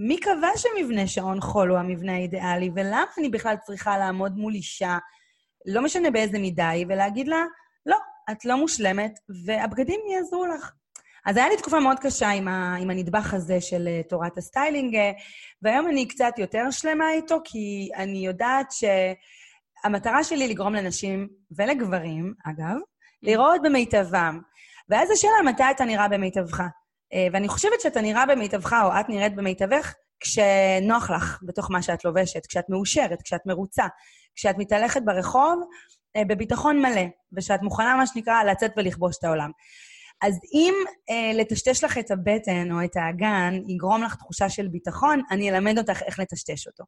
מי 0.00 0.20
קבע 0.20 0.48
שמבנה 0.56 1.06
שעון 1.06 1.40
חול 1.40 1.70
הוא 1.70 1.78
המבנה 1.78 2.14
האידיאלי, 2.14 2.70
ולמה 2.74 3.04
אני 3.18 3.28
בכלל 3.28 3.56
צריכה 3.66 3.98
לעמוד 3.98 4.36
מול 4.36 4.54
אישה, 4.54 4.98
לא 5.66 5.82
משנה 5.82 6.10
באיזה 6.10 6.38
מידה 6.38 6.68
היא, 6.68 6.86
ולהגיד 6.88 7.28
לה, 7.28 7.44
לא, 7.86 7.96
את 8.30 8.44
לא 8.44 8.56
מושלמת, 8.56 9.18
והבגדים 9.46 10.00
יעזרו 10.14 10.46
לך. 10.46 10.72
אז 11.28 11.36
היה 11.36 11.48
לי 11.48 11.56
תקופה 11.56 11.80
מאוד 11.80 11.98
קשה 11.98 12.28
עם, 12.30 12.48
ה, 12.48 12.76
עם 12.80 12.90
הנדבך 12.90 13.34
הזה 13.34 13.60
של 13.60 13.88
אה, 13.88 14.08
תורת 14.08 14.38
הסטיילינג, 14.38 14.94
אה, 14.96 14.98
והיום 15.62 15.88
אני 15.88 16.08
קצת 16.08 16.32
יותר 16.38 16.70
שלמה 16.70 17.12
איתו, 17.12 17.38
כי 17.44 17.90
אני 17.96 18.18
יודעת 18.26 18.72
שהמטרה 18.72 20.24
שלי 20.24 20.48
לגרום 20.48 20.74
לנשים, 20.74 21.28
ולגברים, 21.50 22.34
אגב, 22.44 22.76
לראות 23.22 23.62
במיטבם. 23.62 24.40
ואז 24.88 25.10
השאלה, 25.10 25.32
מתי 25.44 25.62
אתה 25.70 25.84
נראה 25.84 26.08
במיטבך? 26.08 26.60
Uh, 26.60 26.64
ואני 27.32 27.48
חושבת 27.48 27.80
שאתה 27.80 28.00
נראה 28.00 28.26
במיטבך, 28.26 28.76
או 28.84 29.00
את 29.00 29.08
נראית 29.08 29.34
במיטבך, 29.34 29.94
כשנוח 30.20 31.10
לך 31.10 31.38
בתוך 31.42 31.70
מה 31.70 31.82
שאת 31.82 32.04
לובשת, 32.04 32.46
כשאת 32.46 32.68
מאושרת, 32.68 33.22
כשאת 33.22 33.46
מרוצה, 33.46 33.86
כשאת 34.34 34.58
מתהלכת 34.58 35.02
ברחוב 35.04 35.62
בביטחון 36.18 36.82
מלא, 36.82 37.04
ושאת 37.32 37.62
מוכנה, 37.62 37.96
מה 37.96 38.06
שנקרא, 38.06 38.44
לצאת 38.44 38.70
ולכבוש 38.76 39.18
את 39.18 39.24
העולם. 39.24 39.50
אז 40.22 40.40
אם 40.52 40.74
אה, 41.10 41.30
לטשטש 41.34 41.84
לך 41.84 41.98
את 41.98 42.10
הבטן 42.10 42.72
או 42.72 42.84
את 42.84 42.96
האגן 42.96 43.54
יגרום 43.68 44.02
לך 44.02 44.14
תחושה 44.14 44.48
של 44.48 44.68
ביטחון, 44.68 45.22
אני 45.30 45.50
אלמד 45.50 45.78
אותך 45.78 46.02
איך 46.02 46.18
לטשטש 46.18 46.66
אותו. 46.66 46.84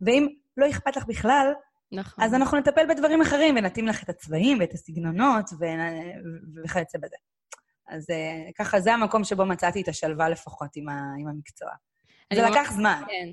ואם 0.00 0.28
לא 0.56 0.70
אכפת 0.70 0.96
לך 0.96 1.06
בכלל, 1.06 1.52
נכון. 1.92 2.24
אז 2.24 2.34
אנחנו 2.34 2.58
נטפל 2.58 2.86
בדברים 2.88 3.20
אחרים 3.20 3.56
ונתאים 3.56 3.86
לך 3.86 4.02
את 4.02 4.08
הצבעים 4.08 4.58
ואת 4.60 4.72
הסגנונות 4.72 5.50
וכיוצא 6.64 6.98
בזה. 6.98 7.16
אז 7.88 8.10
אה, 8.10 8.50
ככה, 8.58 8.80
זה 8.80 8.94
המקום 8.94 9.24
שבו 9.24 9.46
מצאתי 9.46 9.82
את 9.82 9.88
השלווה 9.88 10.28
לפחות 10.28 10.70
עם, 10.76 10.88
ה, 10.88 11.00
עם 11.20 11.28
המקצוע. 11.28 11.70
זה 12.32 12.42
לקח 12.42 12.72
זמן. 12.72 13.02
כן. 13.08 13.30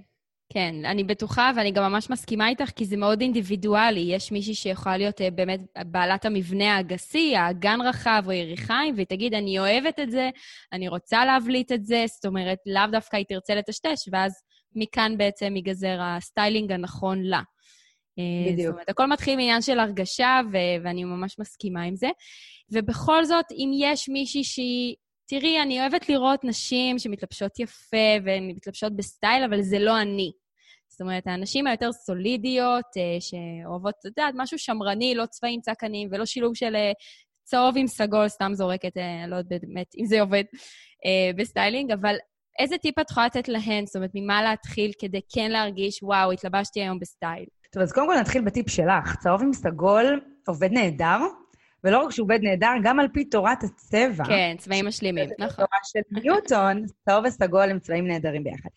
כן, 0.54 0.76
אני 0.86 1.04
בטוחה, 1.04 1.52
ואני 1.56 1.72
גם 1.72 1.92
ממש 1.92 2.10
מסכימה 2.10 2.48
איתך, 2.48 2.70
כי 2.76 2.86
זה 2.86 2.98
מאוד 2.98 3.22
אינדיבידואלי. 3.22 4.00
יש 4.00 4.32
מישהי 4.32 4.56
שיכולה 4.56 4.98
להיות 4.98 5.22
uh, 5.22 5.24
באמת 5.36 5.60
בעלת 5.86 6.26
המבנה 6.26 6.76
האגסי, 6.76 7.36
האגן 7.36 7.80
רחב 7.82 8.24
או 8.26 8.32
יריחיים, 8.32 8.96
והיא 8.96 9.08
תגיד, 9.08 9.34
אני 9.34 9.60
אוהבת 9.60 10.00
את 10.00 10.12
זה, 10.12 10.30
אני 10.74 10.88
רוצה 10.88 11.26
להבליט 11.26 11.72
את 11.72 11.86
זה, 11.86 12.06
זאת 12.08 12.26
אומרת, 12.26 12.58
לאו 12.66 12.92
דווקא 12.92 13.18
היא 13.18 13.26
תרצה 13.30 13.56
לטשטש, 13.56 14.10
ואז 14.12 14.34
מכאן 14.76 15.18
בעצם 15.18 15.56
ייגזר 15.56 15.98
הסטיילינג 16.02 16.72
הנכון 16.72 17.22
לה. 17.24 17.42
אה, 18.20 18.52
בדיוק. 18.52 18.66
זאת 18.66 18.74
אומרת, 18.74 18.90
הכל 18.90 19.06
מתחיל 19.06 19.36
מעניין 19.36 19.62
של 19.62 19.80
הרגשה, 19.80 20.42
ו- 20.52 20.84
ואני 20.84 21.04
ממש 21.04 21.40
מסכימה 21.40 21.84
עם 21.84 21.96
זה. 21.96 22.10
ובכל 22.72 23.26
זאת, 23.26 23.46
אם 23.52 23.72
יש 23.74 24.10
מישהי 24.10 24.44
שהיא... 24.44 24.96
תראי, 25.28 25.62
אני 25.62 25.82
אוהבת 25.82 26.10
לראות 26.10 26.44
נשים 26.44 27.00
שמתלבשות 27.00 27.60
יפה 27.60 28.08
והן 28.26 28.48
מתלבשות 28.48 28.96
בסטייל, 28.96 29.44
אבל 29.44 29.62
זה 29.62 29.80
לא 29.80 30.02
אני. 30.02 30.32
זאת 30.90 31.02
אומרת, 31.02 31.28
הנשים 31.28 31.68
היותר 31.68 31.92
סולידיות, 31.92 32.86
אה, 32.98 33.18
שאוהבות, 33.20 33.94
את 34.00 34.06
יודעת, 34.06 34.34
משהו 34.38 34.60
שמרני, 34.60 35.16
לא 35.16 35.26
צבעים 35.26 35.62
צעקניים 35.62 36.10
ולא 36.12 36.26
שילוב 36.26 36.56
של 36.56 36.76
אה, 36.76 36.92
צהוב 37.44 37.78
עם 37.78 37.88
סגול, 37.88 38.28
סתם 38.28 38.52
זורקת, 38.54 38.98
אה, 38.98 39.28
לא 39.28 39.36
יודעת 39.36 39.62
באמת 39.62 39.88
אם 39.98 40.06
זה 40.06 40.22
עובד 40.22 40.44
בסטיילינג, 41.38 41.92
אבל 41.92 42.16
איזה 42.60 42.78
טיפ 42.78 43.00
את 43.00 43.12
יכולה 43.12 43.26
לתת 43.26 43.48
להן? 43.48 43.86
זאת 43.86 43.96
אומרת, 43.96 44.10
ממה 44.14 44.44
להתחיל 44.44 44.92
כדי 45.00 45.20
כן 45.36 45.52
להרגיש, 45.52 46.04
וואו, 46.04 46.32
התלבשתי 46.32 46.82
היום 46.82 47.00
בסטייל. 47.00 47.46
טוב, 47.72 47.84
אז 47.84 47.94
קודם 47.94 48.08
כל 48.08 48.16
נתחיל 48.20 48.42
בטיפ 48.42 48.70
שלך. 48.70 49.16
צהוב 49.20 49.42
עם 49.42 49.54
סגול 49.54 50.22
עובד 50.48 50.72
נהדר, 50.72 51.18
ולא 51.86 52.04
רק 52.04 52.12
שהוא 52.12 52.24
עובד 52.24 52.40
נהדר, 52.44 52.72
גם 52.84 53.00
על 53.00 53.08
פי 53.08 53.26
תורת 53.26 53.64
הצבע. 53.64 54.26
כן, 54.26 54.56
צבעים 54.58 54.86
משלימים, 54.86 55.30
נכון. 55.40 55.66
תורה 55.66 55.80
של 55.84 56.00
ניוטון, 56.12 56.86
צהוב 57.06 57.26
וסגול 57.26 57.70
הם 57.70 57.80
צבעים 57.80 58.08
נהדרים 58.08 58.44
ביחד. 58.44 58.70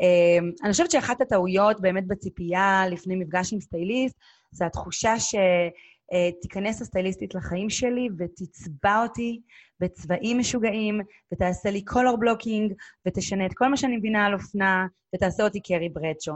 אה, 0.00 0.38
אני 0.64 0.72
חושבת 0.72 0.90
שאחת 0.90 1.20
הטעויות 1.20 1.80
באמת 1.80 2.06
בציפייה 2.06 2.84
לפני 2.90 3.16
מפגש 3.16 3.52
עם 3.52 3.60
סטייליסט, 3.60 4.16
זה 4.50 4.66
התחושה 4.66 5.14
שתיכנס 5.18 6.82
הסטייליסטית 6.82 7.34
לחיים 7.34 7.70
שלי 7.70 8.08
ותצבע 8.18 9.02
אותי 9.02 9.40
בצבעים 9.80 10.38
משוגעים, 10.38 11.00
ותעשה 11.32 11.70
לי 11.70 11.84
קולור 11.84 12.16
בלוקינג, 12.16 12.72
ותשנה 13.06 13.46
את 13.46 13.54
כל 13.54 13.68
מה 13.68 13.76
שאני 13.76 13.96
מבינה 13.96 14.26
על 14.26 14.34
אופנה, 14.34 14.86
ותעשה 15.14 15.42
אותי 15.42 15.60
קרי 15.60 15.88
ברדשו. 15.88 16.32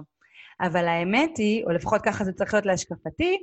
אבל 0.60 0.88
האמת 0.88 1.36
היא, 1.36 1.64
או 1.64 1.70
לפחות 1.70 2.02
ככה 2.02 2.24
זה 2.24 2.32
צריך 2.32 2.54
להיות 2.54 2.66
להשקפתי, 2.66 3.38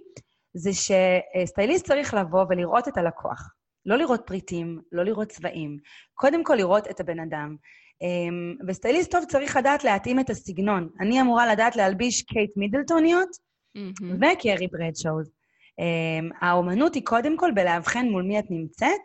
זה 0.55 0.71
שסטייליסט 0.73 1.87
צריך 1.87 2.13
לבוא 2.13 2.45
ולראות 2.49 2.87
את 2.87 2.97
הלקוח. 2.97 3.53
לא 3.85 3.97
לראות 3.97 4.21
פריטים, 4.25 4.81
לא 4.91 5.03
לראות 5.03 5.27
צבעים. 5.27 5.77
קודם 6.13 6.43
כל 6.43 6.55
לראות 6.55 6.87
את 6.89 6.99
הבן 6.99 7.19
אדם. 7.19 7.55
אמ, 8.01 8.55
וסטייליסט 8.67 9.11
טוב 9.11 9.25
צריך 9.25 9.57
לדעת 9.57 9.83
להתאים 9.83 10.19
את 10.19 10.29
הסגנון. 10.29 10.89
אני 10.99 11.21
אמורה 11.21 11.53
לדעת 11.53 11.75
להלביש 11.75 12.21
קייט 12.21 12.57
מידלטוניות 12.57 13.29
מהמם. 13.75 14.15
וקרי 14.15 14.67
ברדשוז. 14.67 15.31
אמ, 15.79 16.29
האומנות 16.41 16.95
היא 16.95 17.05
קודם 17.05 17.37
כל 17.37 17.51
בלאבחן 17.51 18.05
מול 18.05 18.23
מי 18.23 18.39
את 18.39 18.45
נמצאת, 18.49 19.01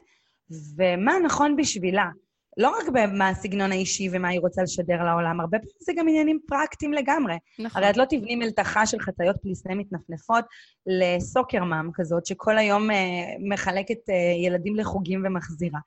ומה 0.76 1.12
נכון 1.25 1.57
בשבילה. 1.57 2.07
לא 2.57 2.71
רק 2.78 2.88
במה 2.88 3.28
הסגנון 3.28 3.73
האישי 3.73 4.09
ומה 4.12 4.28
היא 4.28 4.40
רוצה 4.40 4.62
לשדר 4.62 5.04
לעולם, 5.04 5.40
הרבה 5.40 5.59
פעמים 5.59 5.75
זה 5.80 5.92
גם 5.97 6.09
עניינים 6.09 6.38
פרקטיים 6.47 6.92
לגמרי. 6.92 7.35
נכון. 7.59 7.83
הרי 7.83 7.90
את 7.90 7.97
לא 7.97 8.04
תבני 8.04 8.37
מלתחה 8.37 8.87
של 8.87 9.00
חצאיות 9.00 9.37
פליסטי 9.42 9.75
מתנפנפות 9.75 10.45
לסוקרמאם 10.87 11.90
כזאת, 11.95 12.26
שכל 12.26 12.59
היום 12.59 12.90
אה, 12.90 12.97
מחלקת 13.49 14.11
אה, 14.11 14.45
ילדים 14.47 14.76
לחוגים 14.76 15.23
ומחזירה. 15.26 15.78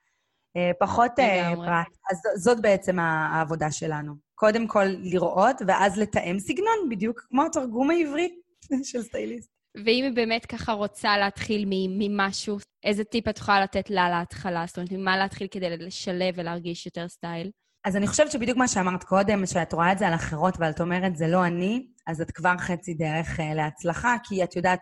אה, 0.56 0.70
פחות 0.80 1.18
אה. 1.18 1.52
פרט. 1.56 1.96
אז 2.10 2.42
זאת 2.42 2.60
בעצם 2.60 2.98
העבודה 2.98 3.70
שלנו. 3.70 4.14
קודם 4.34 4.66
כל 4.66 4.84
לראות, 4.84 5.56
ואז 5.66 5.98
לתאם 5.98 6.38
סגנון, 6.38 6.88
בדיוק 6.90 7.20
כמו 7.28 7.44
התרגום 7.44 7.90
העברי 7.90 8.28
של 8.82 9.02
סטייליסט. 9.02 9.53
ואם 9.76 10.04
היא 10.04 10.12
באמת 10.14 10.46
ככה 10.46 10.72
רוצה 10.72 11.16
להתחיל 11.18 11.64
ממשהו, 11.68 12.58
איזה 12.84 13.04
טיפ 13.04 13.28
את 13.28 13.38
יכולה 13.38 13.60
לתת 13.60 13.90
לה 13.90 14.10
להתחלה? 14.10 14.64
זאת 14.66 14.76
אומרת, 14.76 14.92
ממה 14.92 15.16
להתחיל 15.16 15.46
כדי 15.50 15.76
לשלב 15.76 16.34
ולהרגיש 16.36 16.86
יותר 16.86 17.08
סטייל? 17.08 17.50
אז 17.84 17.96
אני 17.96 18.06
חושבת 18.06 18.30
שבדיוק 18.30 18.58
מה 18.58 18.68
שאמרת 18.68 19.04
קודם, 19.04 19.46
שאת 19.46 19.72
רואה 19.72 19.92
את 19.92 19.98
זה 19.98 20.08
על 20.08 20.14
אחרות 20.14 20.54
ואת 20.58 20.80
אומרת, 20.80 21.16
זה 21.16 21.26
לא 21.28 21.46
אני, 21.46 21.86
אז 22.06 22.20
את 22.20 22.30
כבר 22.30 22.54
חצי 22.58 22.94
דרך 22.94 23.40
אה, 23.40 23.54
להצלחה, 23.54 24.16
כי 24.24 24.44
את 24.44 24.56
יודעת, 24.56 24.80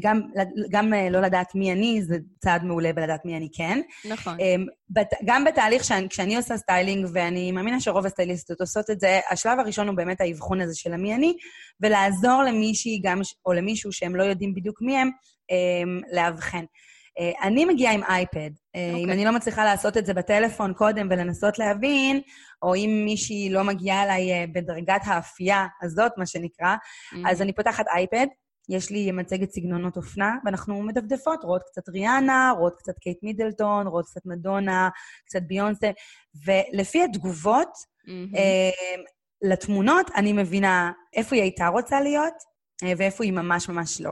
גם, 0.00 0.20
גם 0.70 0.94
אה, 0.94 1.10
לא 1.10 1.20
לדעת 1.20 1.54
מי 1.54 1.72
אני, 1.72 2.02
זה 2.02 2.16
צעד 2.38 2.64
מעולה 2.64 2.92
בלדעת 2.92 3.24
מי 3.24 3.36
אני 3.36 3.48
כן. 3.52 3.80
נכון. 4.10 4.40
אמ, 4.40 4.66
בת- 4.90 5.14
גם 5.24 5.44
בתהליך 5.44 5.84
שאני, 5.84 6.08
כשאני 6.08 6.36
עושה 6.36 6.56
סטיילינג, 6.56 7.06
ואני 7.12 7.52
מאמינה 7.52 7.80
שרוב 7.80 8.06
הסטייליסטות 8.06 8.60
עושות 8.60 8.90
את 8.90 9.00
זה, 9.00 9.20
השלב 9.30 9.58
הראשון 9.58 9.88
הוא 9.88 9.96
באמת 9.96 10.20
האבחון 10.20 10.60
הזה 10.60 10.74
של 10.74 10.92
המי 10.92 11.14
אני, 11.14 11.32
ולעזור 11.80 12.42
למישהי 12.42 13.00
גם, 13.04 13.20
או 13.46 13.52
למישהו 13.52 13.92
שהם 13.92 14.16
לא 14.16 14.22
יודעים 14.22 14.54
בדיוק 14.54 14.82
מי 14.82 14.98
הם, 14.98 15.10
לאבחן. 16.12 16.64
אה, 17.18 17.46
אני 17.48 17.64
מגיעה 17.64 17.92
עם 17.92 18.02
אייפד. 18.02 18.50
אה, 18.76 18.90
אם 18.90 18.94
אוקיי. 19.00 19.12
אני 19.12 19.24
לא 19.24 19.30
מצליחה 19.32 19.64
לעשות 19.64 19.96
את 19.96 20.06
זה 20.06 20.14
בטלפון 20.14 20.72
קודם 20.74 21.08
ולנסות 21.10 21.58
להבין, 21.58 22.20
או 22.62 22.74
אם 22.74 23.02
מישהי 23.04 23.50
לא 23.50 23.64
מגיעה 23.64 24.02
אליי 24.02 24.32
אה, 24.32 24.44
בדרגת 24.52 25.00
האפייה 25.04 25.66
הזאת, 25.82 26.12
מה 26.16 26.26
שנקרא, 26.26 26.74
אז 27.26 27.42
אני 27.42 27.52
פותחת 27.52 27.84
אייפד, 27.94 28.26
יש 28.68 28.90
לי 28.90 29.10
מצגת 29.10 29.50
סגנונות 29.50 29.96
אופנה, 29.96 30.36
ואנחנו 30.44 30.82
מדפדפות, 30.82 31.44
רואות 31.44 31.62
קצת 31.62 31.88
ריאנה, 31.88 32.52
רואות 32.58 32.76
קצת 32.76 32.98
קייט 32.98 33.18
מידלטון, 33.22 33.86
רואות 33.86 34.06
קצת 34.06 34.26
מדונה, 34.26 34.88
קצת 35.26 35.42
ביונסה, 35.42 35.90
ולפי 36.46 37.02
התגובות 37.02 37.68
מהמם. 38.06 38.34
אה, 38.36 38.70
לתמונות, 39.42 40.10
אני 40.16 40.32
מבינה 40.32 40.92
איפה 41.16 41.34
היא 41.36 41.42
הייתה 41.42 41.66
רוצה 41.68 42.00
להיות, 42.00 42.34
אה, 42.82 42.92
ואיפה 42.96 43.24
היא 43.24 43.32
ממש 43.32 43.68
ממש 43.68 44.00
לא. 44.00 44.10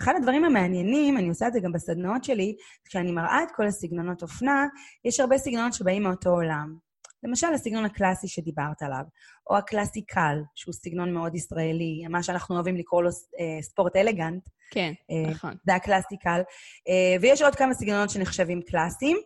אחד 0.00 0.12
הדברים 0.16 0.44
המעניינים, 0.44 1.18
אני 1.18 1.28
עושה 1.28 1.48
את 1.48 1.52
זה 1.52 1.60
גם 1.60 1.72
בסדנאות 1.72 2.24
שלי, 2.24 2.56
כשאני 2.84 3.12
מראה 3.12 3.42
את 3.42 3.48
כל 3.56 3.66
הסגנונות 3.66 4.22
אופנה, 4.22 4.66
יש 5.04 5.20
הרבה 5.20 5.38
סגנונות 5.38 5.72
שבאים 5.74 6.02
מאותו 6.02 6.30
עולם. 6.30 6.87
למשל, 7.22 7.46
הסגנון 7.54 7.84
הקלאסי 7.84 8.28
שדיברת 8.28 8.82
עליו, 8.82 9.02
או 9.50 9.56
ה-classical, 9.56 10.42
שהוא 10.54 10.72
סגנון 10.72 11.14
מאוד 11.14 11.34
ישראלי, 11.34 12.06
מה 12.10 12.22
שאנחנו 12.22 12.54
אוהבים 12.54 12.76
לקרוא 12.76 13.02
לו 13.02 13.08
אה, 13.08 13.62
ספורט 13.62 13.96
אלגנט, 13.96 14.42
כן, 14.70 14.92
אה, 15.10 15.30
נכון. 15.30 15.54
זה 15.66 15.74
ה-classical. 15.74 16.40
אה, 16.88 17.16
ויש 17.20 17.42
עוד 17.42 17.54
כמה 17.54 17.74
סגנונות 17.74 18.10
שנחשבים 18.10 18.62
קלאסיים, 18.62 19.16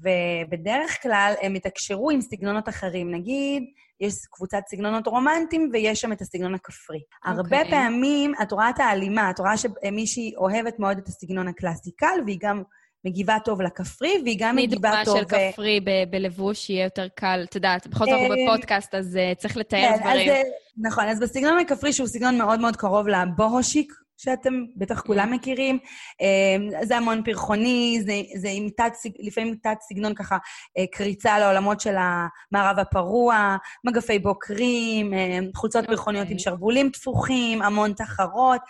ובדרך 0.00 1.02
כלל 1.02 1.34
הם 1.42 1.56
יתקשרו 1.56 2.10
עם 2.10 2.20
סגנונות 2.20 2.68
אחרים. 2.68 3.14
נגיד, 3.14 3.62
יש 4.00 4.14
קבוצת 4.30 4.62
סגנונות 4.70 5.06
רומנטיים 5.06 5.70
ויש 5.72 6.00
שם 6.00 6.12
את 6.12 6.20
הסגנון 6.20 6.54
הכפרי. 6.54 7.00
הרבה 7.24 7.42
אוקיי. 7.42 7.70
פעמים 7.70 8.32
את 8.42 8.52
רואה 8.52 8.70
את 8.70 8.80
ההלימה, 8.80 9.30
את 9.30 9.38
רואה 9.38 9.56
שמישהי 9.56 10.32
אוהבת 10.36 10.78
מאוד 10.78 10.98
את 10.98 11.08
הסגנון 11.08 11.48
ה-classical, 11.48 12.20
והיא 12.26 12.38
גם 12.40 12.62
מגיבה 13.04 13.36
טוב 13.44 13.62
לכפרי, 13.62 14.12
והיא 14.24 14.36
גם 14.40 14.54
תני 14.54 14.66
מגיבה 14.66 14.88
דוגמה 14.88 15.04
טוב... 15.04 15.18
של 15.18 15.24
כפרי 15.24 15.80
ב- 15.80 16.10
בלבוש, 16.10 16.70
יהיה 16.70 16.84
יותר 16.84 17.08
קל. 17.14 17.44
את 17.48 17.54
יודעת, 17.54 17.86
בכל 17.86 18.04
זאת 18.04 18.14
אנחנו 18.14 18.34
אה, 18.34 18.46
בפודקאסט, 18.46 18.94
אז 18.94 19.16
אה, 19.16 19.32
צריך 19.38 19.56
לתאר 19.56 19.88
כן, 19.96 20.00
דברים. 20.00 20.28
אה, 20.30 20.42
נכון, 20.78 21.04
אז 21.04 21.20
בסגנון 21.20 21.58
הכפרי, 21.58 21.92
שהוא 21.92 22.06
סגנון 22.08 22.38
מאוד 22.38 22.60
מאוד 22.60 22.76
קרוב 22.76 23.08
לבוהושיק, 23.08 23.92
שאתם 24.22 24.64
בטח 24.76 25.00
כולם 25.00 25.30
מכירים, 25.30 25.78
אה, 26.20 26.84
זה 26.84 26.96
המון 26.96 27.22
פרחוני, 27.24 28.00
זה, 28.06 28.12
זה 28.40 28.48
עם 28.52 28.68
תת, 28.76 28.92
לפעמים 29.18 29.54
תת 29.62 29.76
סגנון 29.80 30.14
ככה, 30.14 30.38
אה, 30.78 30.84
קריצה 30.92 31.38
לעולמות 31.38 31.80
של 31.80 31.94
המערב 31.98 32.78
הפרוע, 32.78 33.56
מגפי 33.84 34.18
בוקרים, 34.18 35.14
אה, 35.14 35.38
חולצות 35.54 35.82
אוקיי. 35.82 35.96
פרחוניות 35.96 36.30
עם 36.30 36.38
שרוולים 36.38 36.90
תפוחים, 36.90 37.62
המון 37.62 37.92
תחרות. 37.92 38.60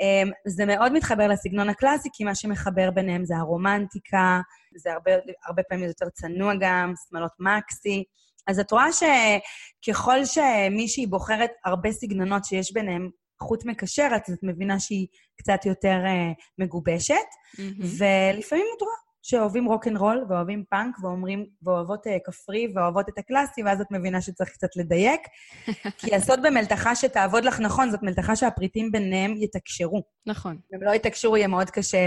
אה, 0.00 0.30
זה 0.46 0.66
מאוד 0.66 0.92
מתחבר 0.92 1.28
לסגנון 1.28 1.68
הקלאסי, 1.68 2.08
כי 2.12 2.24
מה 2.24 2.34
שמחבר 2.34 2.90
ביניהם 2.90 3.24
זה 3.24 3.36
הרומנטיקה, 3.36 4.40
זה 4.76 4.92
הרבה, 4.92 5.10
הרבה 5.46 5.62
פעמים 5.62 5.88
יותר 5.88 6.08
צנוע 6.08 6.52
גם, 6.60 6.92
שמאלות 7.08 7.32
מקסי. 7.38 8.04
אז 8.48 8.60
את 8.60 8.70
רואה 8.70 8.86
שככל 8.92 10.24
שמישהי 10.24 11.06
בוחרת 11.06 11.50
הרבה 11.64 11.92
סגנונות 11.92 12.44
שיש 12.44 12.72
ביניהם 12.72 13.10
חוט 13.42 13.64
מקשר, 13.64 14.08
את 14.16 14.22
מבינה 14.42 14.80
שהיא 14.80 15.06
קצת 15.38 15.66
יותר 15.66 15.98
uh, 16.04 16.42
מגובשת. 16.58 17.14
מהמם. 17.58 17.72
ולפעמים 17.80 18.66
את 18.76 18.82
רואה 18.82 19.07
שאוהבים 19.28 19.64
רוקנרול 19.64 20.24
ואוהבים 20.28 20.64
פאנק 20.70 20.96
ואומרים, 21.02 21.46
ואוהבות 21.62 22.06
uh, 22.06 22.10
כפרי 22.24 22.66
ואוהבות 22.74 23.08
את 23.08 23.18
הקלאסי, 23.18 23.62
ואז 23.62 23.80
את 23.80 23.86
מבינה 23.90 24.20
שצריך 24.20 24.50
קצת 24.50 24.76
לדייק. 24.76 25.20
כי 25.98 26.10
לעשות 26.10 26.38
במלתחה 26.42 26.94
שתעבוד 26.94 27.44
לך 27.44 27.60
נכון, 27.60 27.90
זאת 27.90 28.02
מלתחה 28.02 28.36
שהפריטים 28.36 28.92
ביניהם 28.92 29.34
יתקשרו. 29.36 30.02
נכון. 30.26 30.58
אם 30.74 30.82
לא 30.82 30.90
יתקשרו, 30.90 31.36
יהיה 31.36 31.48
מאוד 31.48 31.70
קשה 31.70 31.98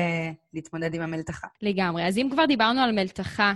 להתמודד 0.53 0.93
עם 0.93 1.01
המלתחה. 1.01 1.47
לגמרי. 1.61 2.07
אז 2.07 2.17
אם 2.17 2.29
כבר 2.31 2.45
דיברנו 2.45 2.81
על 2.81 2.91
מלתחה, 2.91 3.53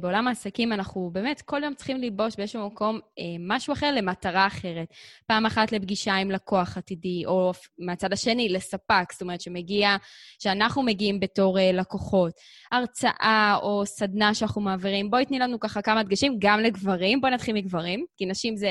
בעולם 0.00 0.28
העסקים 0.28 0.72
אנחנו 0.72 1.10
באמת 1.12 1.42
כל 1.42 1.60
יום 1.64 1.74
צריכים 1.74 1.96
ללבוש 1.96 2.36
באיזשהו 2.36 2.66
מקום 2.66 3.00
אה, 3.18 3.24
משהו 3.38 3.72
אחר 3.72 3.92
למטרה 3.92 4.46
אחרת. 4.46 4.88
פעם 5.26 5.46
אחת 5.46 5.72
לפגישה 5.72 6.14
עם 6.14 6.30
לקוח 6.30 6.76
עתידי, 6.76 7.22
או 7.26 7.52
מהצד 7.78 8.12
השני, 8.12 8.48
לספק, 8.48 9.12
זאת 9.12 9.22
אומרת 9.22 9.40
שמגיע, 9.40 9.96
שאנחנו 10.38 10.82
מגיעים 10.82 11.20
בתור 11.20 11.58
אה, 11.58 11.72
לקוחות. 11.72 12.32
הרצאה 12.72 13.58
או 13.62 13.86
סדנה 13.86 14.34
שאנחנו 14.34 14.60
מעבירים. 14.60 15.10
בואי 15.10 15.24
תני 15.24 15.38
לנו 15.38 15.60
ככה 15.60 15.82
כמה 15.82 16.02
דגשים, 16.02 16.36
גם 16.38 16.60
לגברים. 16.60 17.20
בואי 17.20 17.32
נתחיל 17.32 17.54
מגברים, 17.54 18.04
כי 18.16 18.26
נשים 18.26 18.56
זה... 18.56 18.70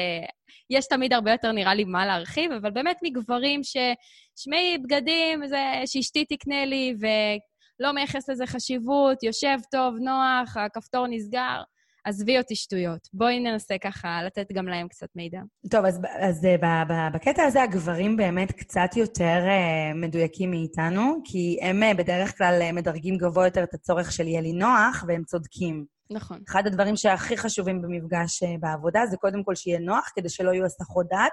יש 0.70 0.86
תמיד 0.88 1.14
הרבה 1.14 1.32
יותר, 1.32 1.52
נראה 1.52 1.74
לי, 1.74 1.84
מה 1.84 2.06
להרחיב, 2.06 2.52
אבל 2.52 2.72
באמת 2.72 2.98
מגברים 3.04 3.64
ש... 3.64 3.78
שמי 4.36 4.78
בגדים, 4.84 5.48
זה 5.48 5.64
שאשתי 5.86 6.26
תקנה 6.26 6.66
לי, 6.66 6.94
ו... 7.02 7.06
לא 7.80 7.92
מייחס 7.92 8.30
לזה 8.30 8.46
חשיבות, 8.48 9.24
יושב 9.24 9.58
טוב, 9.72 9.96
נוח, 10.00 10.58
הכפתור 10.58 11.08
נסגר. 11.10 11.62
עזבי 12.08 12.38
אותי 12.38 12.56
שטויות. 12.56 13.08
בואי 13.14 13.40
ננסה 13.40 13.76
ככה 13.84 14.24
לתת 14.26 14.52
גם 14.52 14.68
להם 14.68 14.88
קצת 14.88 15.08
מידע. 15.16 15.40
טוב, 15.72 15.86
אז, 15.86 16.00
אז 16.20 16.42
ב, 16.62 16.66
ב, 16.66 16.94
בקטע 17.14 17.44
הזה 17.44 17.64
הגברים 17.64 18.18
באמת 18.18 18.52
קצת 18.52 18.90
יותר 18.96 19.44
uh, 19.46 19.96
מדויקים 19.96 20.52
מאיתנו, 20.52 21.22
כי 21.26 21.58
הם 21.62 21.84
uh, 21.84 21.98
בדרך 21.98 22.38
כלל 22.38 22.72
מדרגים 22.74 23.18
גבוה 23.18 23.48
יותר 23.48 23.64
את 23.64 23.74
הצורך 23.74 24.12
של 24.12 24.28
יהיה 24.28 24.42
לי 24.42 24.54
נוח, 24.54 25.04
והם 25.08 25.24
צודקים. 25.24 25.86
נכון. 26.12 26.40
אחד 26.50 26.68
הדברים 26.68 26.96
שהכי 26.96 27.38
חשובים 27.38 27.82
במפגש 27.82 28.44
בעבודה 28.60 29.06
זה 29.06 29.18
קודם 29.18 29.44
כל 29.44 29.56
שיהיה 29.56 29.80
נוח, 29.80 30.12
כדי 30.16 30.30
שלא 30.30 30.52
יהיו 30.52 30.66
הסחות 30.66 31.06
דעת, 31.10 31.32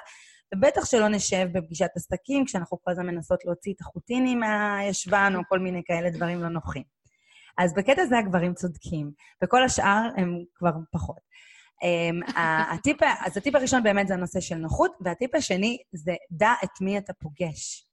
ובטח 0.56 0.84
שלא 0.84 1.08
נשב 1.08 1.48
בפגישת 1.52 1.90
עסקים, 1.96 2.44
כשאנחנו 2.44 2.78
כל 2.82 2.90
הזמן 2.90 3.06
מנסות 3.06 3.44
להוציא 3.44 3.72
את 3.76 3.80
החוטיני 3.80 4.40
מהישבן, 4.40 5.32
או 5.36 5.40
כל 5.48 5.58
מיני 5.58 5.82
כאלה 5.84 6.10
דברים 6.10 6.42
לא 6.42 6.48
נוחים. 6.48 6.82
אז 7.58 7.74
בקטע 7.74 8.02
הזה 8.02 8.18
הגברים 8.18 8.54
צודקים, 8.54 9.10
וכל 9.44 9.64
השאר 9.64 10.08
הם 10.16 10.44
כבר 10.54 10.70
פחות. 10.90 11.34
Um, 11.82 12.40
הטיפ, 12.74 13.02
אז 13.02 13.36
הטיפ 13.36 13.54
הראשון 13.54 13.82
באמת 13.82 14.08
זה 14.08 14.14
הנושא 14.14 14.40
של 14.40 14.54
נוחות, 14.54 14.92
והטיפ 15.00 15.34
השני 15.34 15.78
זה 15.92 16.14
דע 16.30 16.52
את 16.64 16.80
מי 16.80 16.98
אתה 16.98 17.12
פוגש. 17.12 17.86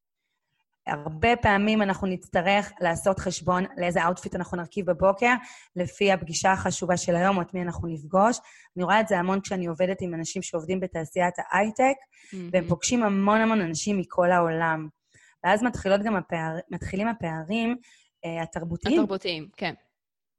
הרבה 0.88 1.36
פעמים 1.42 1.82
אנחנו 1.82 2.08
נצטרך 2.08 2.72
לעשות 2.82 3.20
חשבון 3.20 3.64
לאיזה 3.78 4.06
outfit 4.06 4.36
אנחנו 4.36 4.58
נרכיב 4.58 4.92
בבוקר, 4.92 5.34
לפי 5.76 6.12
הפגישה 6.12 6.52
החשובה 6.52 6.98
של 6.98 7.16
היום, 7.16 7.38
או 7.38 7.42
את 7.42 7.54
מי 7.54 7.62
אנחנו 7.62 7.88
נפגוש. 7.88 8.38
אני 8.78 8.84
רואה 8.84 9.00
את 9.00 9.08
זה 9.08 9.20
המון 9.20 9.42
כשאני 9.42 9.66
עובדת 9.66 10.02
עם 10.02 10.14
אנשים 10.14 10.42
שעובדים 10.42 10.80
בתעשיית 10.80 11.34
ההייטק, 11.38 11.84
mm-hmm. 11.84 12.38
והם 12.52 12.68
פוגשים 12.68 13.04
המון 13.04 13.42
המון 13.42 13.62
אנשים 13.62 13.98
מכל 13.98 14.32
העולם. 14.32 14.88
ואז 15.44 15.64
מתחילות 15.64 16.02
גם 16.04 16.16
הפער, 16.16 16.58
מתחילים 16.72 17.08
הפערים 17.08 17.76
uh, 17.76 18.44
התרבותיים. 18.44 19.00
התרבותיים, 19.00 19.50
כן. 19.58 19.74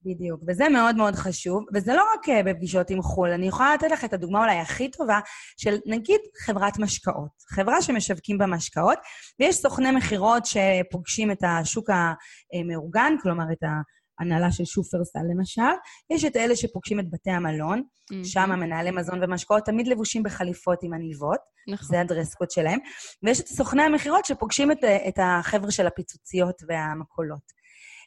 בדיוק, 0.04 0.40
וזה 0.49 0.68
מאוד 0.68 0.97
מאוד 0.97 1.14
חשוב, 1.14 1.64
וזה 1.75 1.94
לא 1.94 2.04
רק 2.14 2.28
uh, 2.28 2.32
בפגישות 2.47 2.90
עם 2.90 3.02
חו"ל, 3.02 3.30
אני 3.30 3.49
יכולה 3.49 3.75
לתת 3.75 3.90
לך 3.90 4.04
את 4.04 4.12
הדוגמה 4.12 4.40
אולי 4.40 4.59
הכי 4.59 4.90
טובה 4.90 5.21
של 5.56 5.76
נגיד 5.87 6.21
חברת 6.47 6.78
משקאות, 6.78 7.30
חברה 7.49 7.82
שמשווקים 7.82 8.38
בה 8.38 8.47
משקאות, 8.47 8.99
ויש 9.40 9.56
סוכני 9.56 9.90
מכירות 9.90 10.42
שפוגשים 10.47 11.30
את 11.30 11.38
השוק 11.44 11.90
המאורגן, 11.90 13.12
כלומר 13.23 13.44
את 13.52 13.62
ההנהלה 14.21 14.52
של 14.52 14.64
שופרסל 14.64 15.21
למשל, 15.37 15.62
יש 16.11 16.25
את 16.25 16.37
אלה 16.37 16.56
שפוגשים 16.56 17.00
את 17.00 17.11
בתי 17.11 17.30
המלון, 17.30 17.82
mm-hmm. 17.82 18.25
שם 18.25 18.52
המנהלי 18.52 18.90
מזון 18.90 19.25
ומשקאות 19.25 19.64
תמיד 19.64 19.88
לבושים 19.88 20.23
בחליפות 20.23 20.78
עם 20.82 20.94
עניבות, 20.94 21.40
נכון. 21.68 21.88
זה 21.88 22.00
הדרסקוד 22.00 22.50
שלהם, 22.50 22.78
ויש 23.23 23.40
את 23.40 23.47
סוכני 23.47 23.82
המכירות 23.82 24.25
שפוגשים 24.25 24.73
את, 24.73 24.85
את 25.09 25.18
החבר'ה 25.23 25.71
של 25.71 25.87
הפיצוציות 25.87 26.56
והמקולות. 26.68 27.62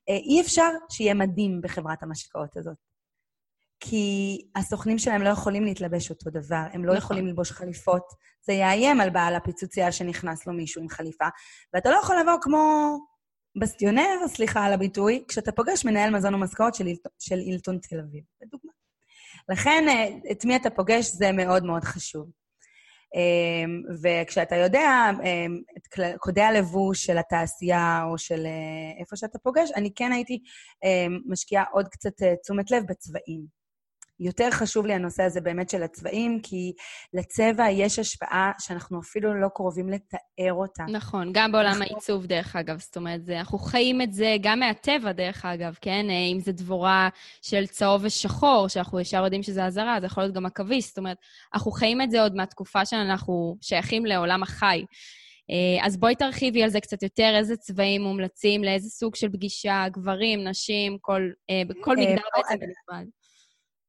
אה, 0.09 0.15
אי 0.15 0.41
אפשר 0.41 0.69
שיהיה 0.89 1.13
מדהים 1.13 1.61
בחברת 1.61 2.03
המשקאות 2.03 2.57
הזאת. 2.57 2.77
כי 3.79 4.37
הסוכנים 4.55 4.97
שלהם 4.97 5.21
לא 5.21 5.29
יכולים 5.29 5.63
להתלבש 5.63 6.09
אותו 6.09 6.29
דבר, 6.29 6.63
הם 6.73 6.85
לא 6.85 6.93
נכון. 6.93 6.97
יכולים 6.97 7.27
ללבוש 7.27 7.51
חליפות. 7.51 8.03
זה 8.45 8.53
יאיים 8.53 9.01
על 9.01 9.09
בעל 9.09 9.35
הפיצוצייה 9.35 9.91
שנכנס 9.91 10.47
לו 10.47 10.53
מישהו 10.53 10.81
עם 10.81 10.89
חליפה, 10.89 11.25
ואתה 11.73 11.89
לא 11.89 11.95
יכול 11.95 12.19
לבוא 12.19 12.37
כמו 12.41 12.97
בסטיונר, 13.61 14.27
סליחה 14.27 14.65
על 14.65 14.73
הביטוי, 14.73 15.23
כשאתה 15.27 15.51
פוגש 15.51 15.85
מנהל 15.85 16.15
מזון 16.15 16.33
ומשקאות 16.33 16.75
של, 16.75 16.85
של 17.19 17.35
אילטון 17.35 17.79
תל 17.89 17.99
אביב, 17.99 18.23
לדוגמה. 18.41 18.71
לכן, 19.49 19.85
אה, 19.87 20.31
את 20.31 20.45
מי 20.45 20.55
אתה 20.55 20.69
פוגש 20.69 21.05
זה 21.05 21.31
מאוד 21.31 21.63
מאוד 21.63 21.83
חשוב. 21.83 22.29
אמ, 23.15 23.81
וכשאתה 24.01 24.55
יודע 24.55 25.11
אמ, 25.23 25.61
את 25.77 26.17
קודי 26.19 26.41
הלבוש 26.41 27.05
של 27.05 27.17
התעשייה 27.17 28.03
או 28.09 28.17
של 28.17 28.45
אה, 28.45 28.99
איפה 28.99 29.15
שאתה 29.15 29.39
פוגש, 29.39 29.71
אני 29.75 29.91
כן 29.95 30.11
הייתי 30.11 30.39
אמ, 30.83 31.19
משקיעה 31.25 31.63
עוד 31.71 31.87
קצת 31.87 32.21
אה, 32.23 32.35
תשומת 32.43 32.71
לב 32.71 32.83
בצבעים. 32.87 33.64
יותר 34.19 34.51
חשוב 34.51 34.85
לי 34.85 34.93
הנושא 34.93 35.23
הזה 35.23 35.41
באמת 35.41 35.69
של 35.69 35.83
הצבעים, 35.83 36.39
כי 36.43 36.73
לצבע 37.13 37.69
יש 37.69 37.99
השפעה 37.99 38.51
שאנחנו 38.59 38.99
אפילו 38.99 39.41
לא 39.41 39.47
קרובים 39.55 39.89
לתאר 39.89 40.53
אותה. 40.53 40.83
נכון, 40.83 41.31
גם 41.33 41.51
בעולם 41.51 41.67
אנחנו... 41.67 41.83
העיצוב, 41.83 42.25
דרך 42.25 42.55
אגב. 42.55 42.79
זאת 42.79 42.97
אומרת, 42.97 43.25
זה, 43.25 43.39
אנחנו 43.39 43.57
חיים 43.57 44.01
את 44.01 44.13
זה 44.13 44.35
גם 44.41 44.59
מהטבע, 44.59 45.11
דרך 45.11 45.45
אגב, 45.45 45.77
כן? 45.81 46.05
אה, 46.09 46.33
אם 46.33 46.39
זה 46.39 46.51
דבורה 46.51 47.09
של 47.41 47.67
צהוב 47.67 48.01
ושחור, 48.03 48.67
שאנחנו 48.67 48.99
ישר 48.99 49.23
יודעים 49.23 49.43
שזה 49.43 49.65
אזהרה, 49.65 49.99
זה 49.99 50.05
יכול 50.05 50.23
להיות 50.23 50.35
גם 50.35 50.45
עכביש. 50.45 50.87
זאת 50.87 50.97
אומרת, 50.97 51.17
אנחנו 51.53 51.71
חיים 51.71 52.01
את 52.01 52.11
זה 52.11 52.21
עוד 52.21 52.35
מהתקופה 52.35 52.85
שאנחנו 52.85 53.57
שייכים 53.61 54.05
לעולם 54.05 54.43
החי. 54.43 54.85
אה, 55.51 55.85
אז 55.85 55.97
בואי 55.97 56.15
תרחיבי 56.15 56.63
על 56.63 56.69
זה 56.69 56.79
קצת 56.79 57.03
יותר, 57.03 57.33
איזה 57.37 57.57
צבעים 57.57 58.01
מומלצים, 58.01 58.63
לאיזה 58.63 58.89
סוג 58.89 59.15
של 59.15 59.29
פגישה, 59.29 59.85
גברים, 59.91 60.47
נשים, 60.47 60.97
כל, 61.01 61.29
אה, 61.49 61.61
כל 61.81 61.95
מגדר 61.97 62.21
בעצם 62.37 62.59
בנפרד. 62.59 63.05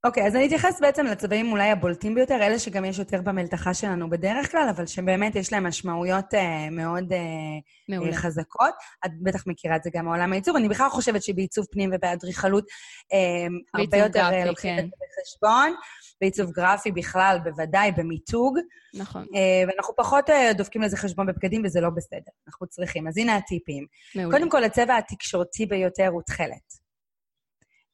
אוקיי, 0.04 0.22
okay, 0.22 0.26
אז 0.26 0.36
אני 0.36 0.46
אתייחס 0.46 0.80
בעצם 0.80 1.06
לצבעים 1.06 1.52
אולי 1.52 1.70
הבולטים 1.70 2.14
ביותר, 2.14 2.34
אלה 2.34 2.58
שגם 2.58 2.84
יש 2.84 2.98
יותר 2.98 3.20
במלתחה 3.22 3.74
שלנו 3.74 4.10
בדרך 4.10 4.50
כלל, 4.50 4.68
אבל 4.76 4.86
שבאמת 4.86 5.36
יש 5.36 5.52
להם 5.52 5.66
משמעויות 5.66 6.34
uh, 6.34 6.70
מאוד 6.70 7.12
uh, 7.12 8.14
חזקות. 8.14 8.74
את 9.06 9.10
בטח 9.22 9.46
מכירה 9.46 9.76
את 9.76 9.82
זה 9.82 9.90
גם 9.92 10.04
מעולם 10.04 10.32
הייצור. 10.32 10.56
אני 10.56 10.68
בכלל 10.68 10.88
חושבת 10.88 11.22
שבעיצוב 11.22 11.66
פנים 11.70 11.90
ובאדריכלות 11.94 12.64
uh, 12.64 13.78
הרבה 13.80 13.96
יותר 13.96 14.30
גרפי, 14.30 14.48
לוקחים 14.48 14.76
כן. 14.76 14.84
את 14.84 14.90
זה 14.90 14.96
בחשבון. 14.96 15.74
בעיצוב 16.20 16.50
גרפי 16.50 16.92
בכלל, 16.92 17.38
בוודאי, 17.44 17.92
במיתוג. 17.92 18.58
נכון. 18.94 19.22
Uh, 19.22 19.68
ואנחנו 19.68 19.96
פחות 19.96 20.30
uh, 20.30 20.32
דופקים 20.56 20.82
לזה 20.82 20.96
חשבון 20.96 21.26
בבגדים, 21.26 21.62
וזה 21.64 21.80
לא 21.80 21.90
בסדר. 21.90 22.32
אנחנו 22.48 22.66
צריכים. 22.66 23.08
אז 23.08 23.18
הנה 23.18 23.36
הטיפים. 23.36 23.86
מעולה. 24.14 24.38
קודם 24.38 24.50
כל, 24.50 24.64
הצבע 24.64 24.96
התקשורתי 24.96 25.66
ביותר 25.66 26.08
הוא 26.08 26.22
תכלת. 26.26 26.85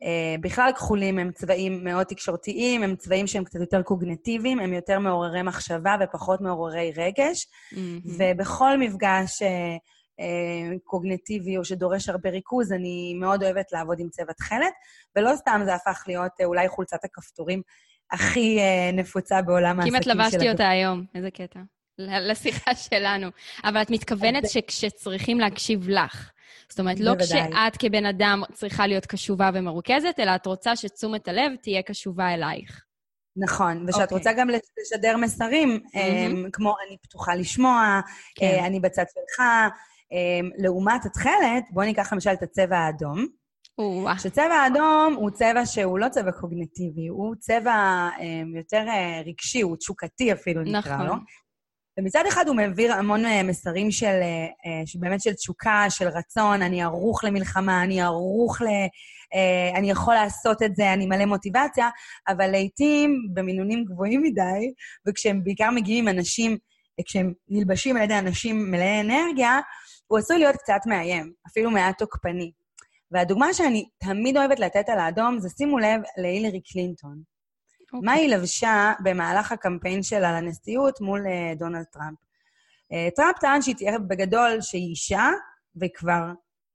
Uh, 0.03 0.41
בכלל 0.41 0.71
כחולים 0.77 1.19
הם 1.19 1.33
צבעים 1.33 1.85
מאוד 1.85 2.07
תקשורתיים, 2.07 2.83
הם 2.83 2.97
צבעים 2.97 3.27
שהם 3.27 3.45
קצת 3.45 3.61
יותר 3.61 3.83
קוגנטיביים, 3.83 4.61
הם 4.61 4.73
יותר 4.73 4.99
מעוררי 4.99 5.43
מחשבה 5.43 5.97
ופחות 6.01 6.41
מעוררי 6.41 6.93
רגש, 6.97 7.45
mm-hmm. 7.45 7.77
ובכל 8.05 8.79
מפגש 8.79 9.43
uh, 9.43 9.47
uh, 10.21 10.79
קוגנטיבי 10.85 11.57
או 11.57 11.65
שדורש 11.65 12.09
הרבה 12.09 12.31
ריכוז, 12.31 12.73
אני 12.73 13.15
מאוד 13.21 13.43
אוהבת 13.43 13.73
לעבוד 13.73 14.01
עם 14.01 14.09
צבע 14.09 14.33
תכלת, 14.33 14.73
ולא 15.17 15.37
סתם 15.37 15.61
זה 15.65 15.75
הפך 15.75 16.05
להיות 16.07 16.33
uh, 16.41 16.45
אולי 16.45 16.69
חולצת 16.69 17.05
הכפתורים 17.05 17.63
הכי 18.11 18.59
uh, 18.59 18.95
נפוצה 18.95 19.43
בעולם 19.43 19.81
העסקים 19.81 20.03
של... 20.03 20.13
כמעט 20.13 20.27
לבשתי 20.27 20.51
אותה 20.51 20.69
היום, 20.69 21.05
איזה 21.15 21.31
קטע. 21.31 21.61
לשיחה 21.99 22.75
שלנו. 22.75 23.27
אבל 23.65 23.83
את 23.83 23.91
מתכוונת 23.91 24.49
שכשצריכים 24.49 25.41
להקשיב 25.41 25.89
לך, 25.89 26.31
זאת 26.73 26.81
אומרת, 26.81 27.01
לא 27.01 27.15
כשאת 27.19 27.77
כבן 27.79 28.07
אדם 28.07 28.43
צריכה 28.53 28.87
להיות 28.87 29.07
קשובה 29.07 29.51
ומרוכזת, 29.55 30.15
אלא 30.19 30.35
את 30.35 30.47
רוצה 30.47 30.77
שתשומת 30.77 31.29
הלב 31.29 31.53
תהיה 31.63 31.83
קשובה 31.83 32.35
אלייך. 32.35 32.85
נכון, 33.37 33.85
ושאת 33.89 33.99
okay. 33.99 34.03
אוקיי. 34.03 34.19
רוצה 34.19 34.33
גם 34.33 34.49
לשדר 34.81 35.17
מסרים, 35.17 35.81
mm-hmm. 35.87 36.51
כמו 36.53 36.75
אני 36.87 36.97
פתוחה 37.03 37.35
לשמוע, 37.35 38.01
כן. 38.35 38.47
אה, 38.47 38.67
אני 38.67 38.81
בצד 38.81 39.05
שלך. 39.15 39.47
לעומת 40.59 41.05
התכלת, 41.05 41.65
בואו 41.71 41.87
ניקח 41.87 42.13
למשל 42.13 42.31
את 42.31 42.43
הצבע 42.43 42.79
האדום. 42.79 43.27
שצבע 44.19 44.55
האדום 44.55 45.15
הוא 45.17 45.31
צבע 45.31 45.67
שהוא 45.67 45.99
לא 45.99 46.09
צבע 46.09 46.33
קוגנטיבי, 46.33 47.07
הוא 47.09 47.35
צבע 47.39 48.09
יותר 48.57 48.85
אה, 48.89 49.23
רגשי, 49.27 49.61
הוא 49.61 49.77
תשוקתי 49.77 50.33
אפילו, 50.33 50.63
נקרא 50.63 50.79
נכון. 50.79 51.07
לו. 51.07 51.15
ומצד 51.99 52.25
אחד 52.29 52.49
הוא 52.49 52.57
מעביר 52.57 52.93
המון 52.93 53.25
אה, 53.25 53.43
מסרים 53.43 53.91
של, 53.91 54.07
אה, 54.07 54.47
אה, 54.67 54.83
באמת 54.95 55.21
של 55.21 55.33
תשוקה, 55.33 55.87
של 55.89 56.09
רצון, 56.09 56.63
אני 56.63 56.83
ערוך 56.83 57.25
למלחמה, 57.25 57.83
אני 57.83 58.03
ערוך 58.03 58.63
ל... 58.63 58.67
אני 59.77 59.91
יכול 59.91 60.15
לעשות 60.15 60.63
את 60.63 60.77
זה, 60.77 60.93
אני 60.93 61.07
מלא 61.07 61.25
מוטיבציה, 61.25 61.89
אבל 62.29 62.51
לעיתים 62.51 63.29
במינונים 63.35 63.85
גבוהים 63.85 64.23
מדי, 64.23 64.73
וכשהם 65.09 65.45
בעיקר 65.45 65.71
מגיעים 65.71 66.09
עם 66.09 66.17
אנשים, 66.17 66.57
כשהם 67.05 67.33
נלבשים 67.49 67.97
על 67.97 68.03
ידי 68.03 68.19
אנשים 68.19 68.71
מלאי 68.71 69.01
אנרגיה, 69.01 69.61
הוא 70.07 70.19
עשוי 70.19 70.39
להיות 70.39 70.57
קצת 70.57 70.81
מאיים, 70.87 71.33
אפילו 71.49 71.71
מעט 71.71 71.99
תוקפני. 71.99 72.53
והדוגמה 73.11 73.55
שאני 73.55 73.85
תמיד 73.99 74.37
אוהבת 74.37 74.61
לתת 74.61 74.89
על 74.89 74.99
האדום 74.99 75.41
זה 75.41 75.49
שימו 75.49 75.79
לב 75.79 76.01
להילרי 76.17 76.61
קלינטון. 76.73 77.32
Okay. 77.93 77.97
אוקיי. 77.97 78.07
מה 78.07 78.13
היא 78.13 78.29
לבשה 78.37 78.93
במהלך 79.03 79.53
הקמפיין 79.53 80.03
שלה 80.03 80.41
לנשיאות 80.41 81.01
מול 81.01 81.21
uh, 81.27 81.59
דונלד 81.59 81.85
טראמפ? 81.85 82.19
Uh, 82.93 83.15
טראמפ 83.17 83.39
טען 83.39 83.63
שהיא 83.63 83.75
תהיה 83.75 83.99
בגדול 83.99 84.61
שהיא 84.61 84.91
אישה, 84.91 85.31
וכבר 85.77 86.33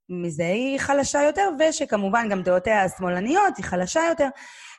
מזה 0.09 0.47
היא 0.47 0.79
חלשה 0.79 1.23
יותר, 1.23 1.49
ושכמובן 1.59 2.29
גם 2.29 2.41
דעותיה 2.41 2.83
השמאלניות 2.83 3.57
היא 3.57 3.65
חלשה 3.65 4.01
יותר, 4.09 4.27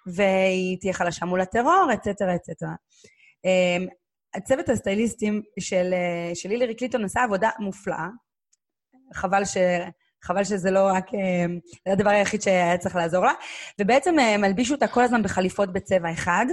והיא 0.07 0.79
תהיה 0.81 0.93
חלשה 0.93 1.27
מול 1.27 1.41
הטרור, 1.41 1.91
אצטרה, 1.95 2.35
אצטרה. 2.35 2.75
Uh, 3.47 3.91
הצוות 4.35 4.69
הסטייליסטים 4.69 5.43
של, 5.61 5.95
uh, 5.95 6.35
של 6.35 6.51
הילרי 6.51 6.75
קליטון 6.75 7.05
עשה 7.05 7.23
עבודה 7.23 7.51
מופלאה. 7.59 8.09
חבל 9.15 9.45
ש... 9.45 9.57
חבל 10.23 10.45
שזה 10.45 10.71
לא 10.71 10.89
רק... 10.93 11.15
אה, 11.15 11.47
זה 11.87 11.93
הדבר 11.93 12.11
היחיד 12.11 12.43
שהיה 12.43 12.79
צריך 12.79 12.97
לעזור 12.97 13.25
לה. 13.25 13.33
ובעצם 13.81 14.19
אה, 14.19 14.37
מלבישו 14.39 14.75
אותה 14.75 14.87
כל 14.87 15.03
הזמן 15.03 15.23
בחליפות 15.23 15.73
בצבע 15.73 16.13
אחד. 16.13 16.47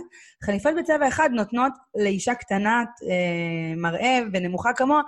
חליפות 0.43 0.73
בצבע 0.79 1.07
אחד 1.07 1.29
נותנות 1.33 1.71
לאישה 1.95 2.35
קטנת 2.35 2.89
אה, 3.09 3.75
מראה 3.77 4.19
ונמוכה 4.33 4.73
כמוה, 4.73 5.01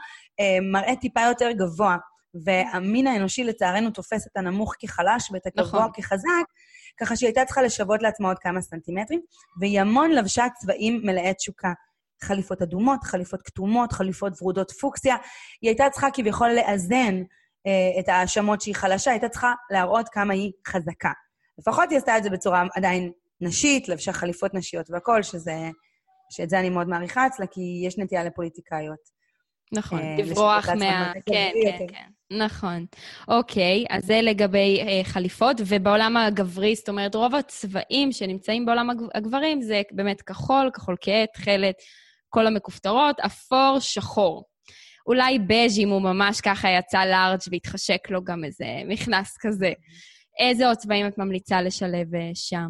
מראה 0.72 0.96
טיפה 0.96 1.22
יותר 1.22 1.52
גבוה. 1.52 1.98
והמין 2.46 3.08
האנושי 3.08 3.44
לצערנו 3.44 3.92
תופס 3.92 4.28
את 4.28 4.38
הנמוך 4.38 4.74
כחלש 4.80 5.32
ואת 5.32 5.48
הגבוה 5.48 5.80
נכון. 5.80 5.92
כחזק, 5.94 6.46
ככה 7.00 7.16
שהיא 7.16 7.28
הייתה 7.28 7.46
צריכה 7.46 7.62
לשוות 7.62 8.02
לעצמה 8.02 8.28
עוד 8.28 8.40
כמה 8.40 8.62
סנטימטרים, 8.62 9.22
והיא 9.62 9.82
המון 9.82 10.12
לבשה 10.12 10.46
צבעים 10.60 11.02
מלאי 11.04 11.34
תשוקה. 11.34 11.74
חליפות 12.24 12.62
אדומות, 12.62 13.04
חליפות 13.04 13.42
כתומות, 13.42 13.92
חליפות 13.92 14.42
ורודות 14.42 14.72
פוקסיה. 14.72 15.16
היא 15.62 15.70
הייתה 15.70 15.90
צריכה 15.92 16.08
כביכול 16.14 16.50
לאזן 16.50 17.24
את 18.00 18.10
ההאשמות 18.10 18.62
שהיא 18.62 18.76
חלשה, 18.76 19.12
הייתה 19.12 19.30
צריכה 19.30 19.54
להראות 19.72 20.10
כמה 20.10 20.34
היא 20.34 20.52
חזקה. 20.68 21.12
לפחות 21.60 21.90
היא 21.90 21.98
עשתה 21.98 22.18
את 22.18 22.24
זה 22.24 22.30
בצורה 22.30 22.64
עדיין 22.76 23.12
נשית, 23.42 23.90
לבשה 23.90 24.14
חליפות 24.14 24.54
נשיות 24.54 24.90
והכול, 24.90 25.24
שזה, 25.24 25.70
שאת 26.30 26.50
זה 26.50 26.60
אני 26.60 26.70
מאוד 26.70 26.88
מעריכה 26.88 27.28
אצלה, 27.28 27.48
כי 27.48 27.82
יש 27.86 27.98
נטייה 27.98 28.24
לפוליטיקאיות. 28.24 29.18
נכון, 29.72 30.00
אה, 30.00 30.16
לברוח 30.18 30.70
מה... 30.70 31.14
כן, 31.26 31.52
כן, 31.64 31.86
כן. 31.88 32.38
נכון. 32.38 32.86
אוקיי, 33.28 33.86
אז 33.90 34.06
זה 34.06 34.22
לגבי 34.22 34.82
אה, 34.82 35.04
חליפות, 35.04 35.62
ובעולם 35.66 36.18
הגברי, 36.18 36.76
זאת 36.76 36.90
אומרת, 36.90 37.16
רוב 37.16 37.36
הצבעים 37.36 38.12
שנמצאים 38.12 38.66
בעולם 38.66 38.90
הגברים 39.16 39.62
זה 39.62 39.82
באמת 39.92 40.22
כחול, 40.22 40.72
כחול 40.74 40.96
כהה, 41.02 41.26
תכלת, 41.34 41.76
כל 42.30 42.48
המכופתרות, 42.48 43.20
אפור, 43.20 43.78
שחור. 43.80 44.44
אולי 45.08 45.40
בז' 45.40 45.80
אם 45.80 45.90
הוא 45.90 46.02
ממש 46.02 46.42
ככה 46.42 46.70
יצא 46.70 47.06
לארג' 47.06 47.40
והתחשק 47.52 48.10
לו 48.10 48.24
גם 48.24 48.44
איזה 48.44 48.66
מכנס 48.88 49.38
כזה. 49.40 49.72
איזה 50.40 50.68
עוד 50.68 50.78
צבעים 50.78 51.08
את 51.08 51.18
ממליצה 51.18 51.62
לשלב 51.62 52.16
אה, 52.16 52.32
שם? 52.34 52.68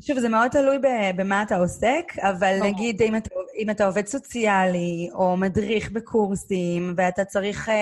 שוב, 0.00 0.18
זה 0.18 0.28
מאוד 0.28 0.50
תלוי 0.50 0.76
במה 1.16 1.42
אתה 1.42 1.56
עוסק, 1.56 2.04
אבל 2.18 2.58
או. 2.60 2.66
נגיד 2.66 3.02
אם 3.02 3.16
אתה, 3.16 3.30
אם 3.58 3.70
אתה 3.70 3.86
עובד 3.86 4.06
סוציאלי 4.06 5.08
או 5.14 5.36
מדריך 5.36 5.90
בקורסים, 5.90 6.94
ואתה 6.96 7.24
צריך 7.24 7.68
uh, 7.68 7.72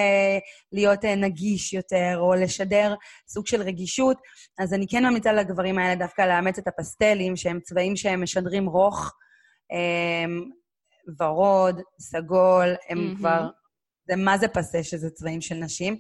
להיות 0.73 1.05
uh, 1.05 1.09
נגיש 1.17 1.73
יותר 1.73 2.17
או 2.17 2.35
לשדר 2.35 2.95
סוג 3.29 3.47
של 3.47 3.63
רגישות, 3.63 4.17
אז 4.59 4.75
אני 4.75 4.87
כן 4.89 5.07
ממליצה 5.07 5.33
לגברים 5.33 5.79
האלה 5.79 5.95
דווקא 5.95 6.23
לאמץ 6.23 6.59
את 6.59 6.69
הפסטלים, 6.69 7.37
שהם 7.37 7.61
צבעים 7.61 7.97
שהם 7.97 8.23
משדרים 8.23 8.67
רוך, 8.67 9.13
um, 9.73 10.31
ורוד, 11.21 11.81
סגול, 12.01 12.75
הם 12.89 12.99
mm-hmm. 12.99 13.17
כבר... 13.17 13.49
זה 14.09 14.17
מה 14.17 14.39
זה 14.39 14.49
פסה 14.49 14.83
שזה 14.83 15.11
צבעים 15.11 15.41
של 15.41 15.55
נשים, 15.55 15.97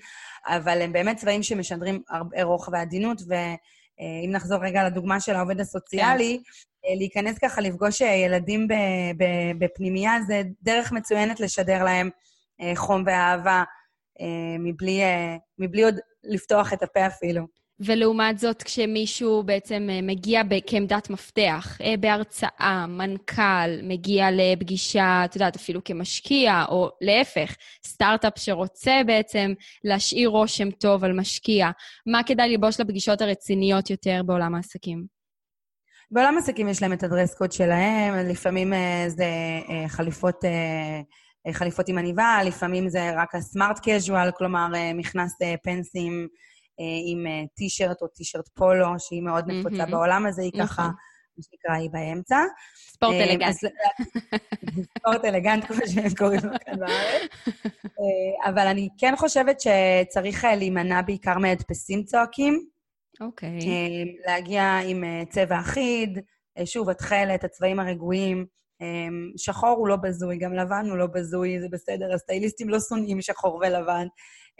אבל 0.46 0.82
הם 0.82 0.92
באמת 0.92 1.16
צבעים 1.16 1.42
שמשדרים 1.42 2.02
הרבה 2.08 2.42
רוך 2.42 2.68
ועדינות, 2.72 3.22
ו... 3.28 3.34
אה, 4.00 4.26
אם 4.26 4.30
נחזור 4.30 4.64
רגע 4.64 4.84
לדוגמה 4.84 5.20
של 5.20 5.34
העובד 5.34 5.60
הסוציאלי, 5.60 6.42
כן. 6.44 6.50
אה, 6.88 6.94
להיכנס 6.96 7.38
ככה, 7.38 7.60
לפגוש 7.60 8.02
אה, 8.02 8.14
ילדים 8.14 8.68
בפנימייה, 9.58 10.12
זה 10.26 10.42
דרך 10.62 10.92
מצוינת 10.92 11.40
לשדר 11.40 11.84
להם 11.84 12.10
חום 12.76 13.02
ואהבה, 13.06 13.64
מבלי, 14.58 15.00
מבלי 15.58 15.84
עוד 15.84 15.94
לפתוח 16.24 16.72
את 16.72 16.82
הפה 16.82 17.06
אפילו. 17.06 17.46
ולעומת 17.84 18.38
זאת, 18.38 18.62
כשמישהו 18.62 19.42
בעצם 19.42 19.88
מגיע 20.02 20.42
כעמדת 20.66 21.10
מפתח, 21.10 21.78
בהרצאה, 22.00 22.86
מנכ"ל, 22.88 23.82
מגיע 23.82 24.26
לפגישה, 24.32 25.22
את 25.24 25.36
יודעת, 25.36 25.56
אפילו 25.56 25.84
כמשקיע, 25.84 26.64
או 26.68 26.90
להפך, 27.00 27.54
סטארט-אפ 27.86 28.32
שרוצה 28.36 29.00
בעצם 29.06 29.52
להשאיר 29.84 30.28
רושם 30.28 30.70
טוב 30.70 31.04
על 31.04 31.12
משקיע, 31.12 31.70
מה 32.06 32.22
כדאי 32.26 32.48
ללבוש 32.48 32.80
לפגישות 32.80 33.20
הרציניות 33.20 33.90
יותר 33.90 34.22
בעולם 34.26 34.54
העסקים? 34.54 35.04
בעולם 36.10 36.36
העסקים 36.36 36.68
יש 36.68 36.82
להם 36.82 36.92
את 36.92 37.02
הדרס 37.02 37.34
קוד 37.34 37.52
שלהם, 37.52 38.14
לפעמים 38.14 38.72
זה 39.08 39.26
חליפות... 39.88 40.44
חליפות 41.52 41.88
עם 41.88 41.98
עניבה, 41.98 42.38
לפעמים 42.44 42.88
זה 42.88 43.10
רק 43.16 43.34
הסמארט 43.34 43.78
קז'ואל, 43.88 44.30
כלומר 44.30 44.66
מכנס 44.94 45.32
פנסים 45.62 46.12
אה, 46.12 46.51
עם 46.78 47.26
אה, 47.26 47.42
טישרט 47.54 48.02
או 48.02 48.06
טישרט 48.06 48.48
פולו, 48.48 48.86
שהיא 48.98 49.22
מאוד 49.22 49.44
נפוצה 49.48 49.86
בעולם 49.86 50.26
הזה, 50.26 50.42
היא 50.42 50.52
ככה, 50.52 50.62
נכון. 50.62 50.84
מה 51.36 51.42
שנקרא, 51.42 51.74
היא 51.74 51.90
באמצע. 51.90 52.36
ספורט 52.76 53.14
אה, 53.14 53.24
אלגנט. 53.24 53.54
ספורט 54.98 55.24
אלגנט, 55.24 55.64
כמו 55.64 55.76
שהם 55.86 56.14
קוראים 56.18 56.40
לו 56.44 56.52
כאן 56.64 56.78
בארץ. 56.78 57.30
אבל 58.44 58.66
אני 58.66 58.88
כן 58.98 59.14
חושבת 59.16 59.56
שצריך 59.60 60.44
להימנע 60.44 61.02
בעיקר 61.02 61.38
מהדפסים 61.38 62.04
צועקים. 62.04 62.66
אוקיי. 63.20 63.58
להגיע 64.26 64.78
עם 64.86 65.04
צבע 65.30 65.60
אחיד, 65.60 66.18
שוב, 66.64 66.90
התכלת, 66.90 67.44
הצבעים 67.44 67.80
הרגועים. 67.80 68.46
שחור 69.36 69.70
הוא 69.70 69.88
לא 69.88 69.96
בזוי, 69.96 70.38
גם 70.38 70.54
לבן 70.54 70.86
הוא 70.90 70.96
לא 70.96 71.06
בזוי, 71.06 71.60
זה 71.60 71.68
בסדר, 71.68 72.14
הסטייליסטים 72.14 72.68
לא 72.68 72.80
שונאים 72.80 73.22
שחור 73.22 73.54
ולבן. 73.54 74.06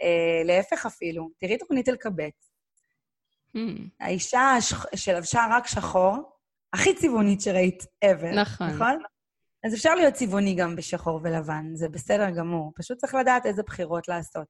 אה, 0.01 0.41
להפך 0.45 0.85
אפילו, 0.85 1.29
תראי 1.39 1.57
תוכנית 1.57 1.89
אלקבץ. 1.89 2.49
Hmm. 3.57 3.59
האישה 3.99 4.57
שלבשה 4.95 5.45
רק 5.51 5.67
שחור, 5.67 6.17
הכי 6.73 6.95
צבעונית 6.95 7.41
שראית 7.41 7.83
ever, 8.05 8.35
נכון. 8.35 8.67
נכון? 8.67 9.03
אז 9.63 9.73
אפשר 9.73 9.95
להיות 9.95 10.13
צבעוני 10.13 10.55
גם 10.55 10.75
בשחור 10.75 11.19
ולבן, 11.23 11.75
זה 11.75 11.89
בסדר 11.89 12.29
גמור. 12.29 12.71
פשוט 12.75 12.97
צריך 12.97 13.15
לדעת 13.15 13.45
איזה 13.45 13.63
בחירות 13.63 14.07
לעשות. 14.07 14.47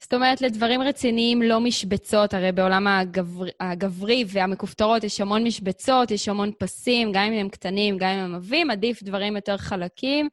זאת 0.00 0.14
אומרת, 0.14 0.40
לדברים 0.40 0.82
רציניים 0.82 1.42
לא 1.42 1.60
משבצות, 1.60 2.34
הרי 2.34 2.52
בעולם 2.52 2.86
הגבר, 2.86 3.44
הגברי 3.60 4.24
והמכופתרות 4.28 5.04
יש 5.04 5.20
המון 5.20 5.44
משבצות, 5.44 6.10
יש 6.10 6.28
המון 6.28 6.50
פסים, 6.58 7.12
גם 7.12 7.22
אם 7.22 7.32
הם 7.32 7.48
קטנים, 7.48 7.98
גם 7.98 8.08
אם 8.08 8.18
הם 8.18 8.34
עבים, 8.34 8.70
עדיף 8.70 9.02
דברים 9.02 9.36
יותר 9.36 9.56
חלקים. 9.56 10.28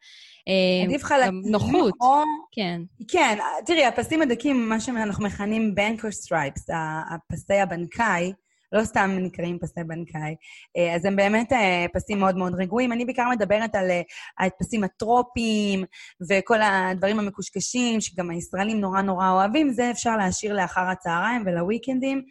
אה, 0.47 0.85
עדיף 0.87 1.03
חלקים. 1.03 1.41
נוחות. 1.45 1.93
או... 2.01 2.21
כן. 2.51 2.81
כן, 3.07 3.37
תראי, 3.65 3.85
הפסים 3.85 4.21
הדקים, 4.21 4.69
מה 4.69 4.79
שאנחנו 4.79 5.25
מכנים 5.25 5.75
banker 5.75 6.11
stripes, 6.11 6.65
הפסי 7.09 7.53
הבנקאי, 7.53 8.33
לא 8.71 8.83
סתם 8.83 9.11
נקראים 9.19 9.59
פסי 9.59 9.83
בנקאי, 9.87 10.35
אה, 10.77 10.95
אז 10.95 11.05
הם 11.05 11.15
באמת 11.15 11.53
אה, 11.53 11.85
פסים 11.93 12.19
מאוד 12.19 12.35
מאוד 12.35 12.55
רגועים. 12.55 12.91
אני 12.91 13.05
בעיקר 13.05 13.29
מדברת 13.31 13.75
על 13.75 13.91
הפסים 14.39 14.83
הטרופיים 14.83 15.83
וכל 16.29 16.61
הדברים 16.61 17.19
המקושקשים, 17.19 18.01
שגם 18.01 18.29
הישראלים 18.29 18.79
נורא 18.79 19.01
נורא 19.01 19.29
אוהבים, 19.31 19.69
זה 19.69 19.91
אפשר 19.91 20.17
להשאיר 20.17 20.53
לאחר 20.53 20.81
הצהריים 20.81 21.43
ולוויקנדים, 21.45 22.21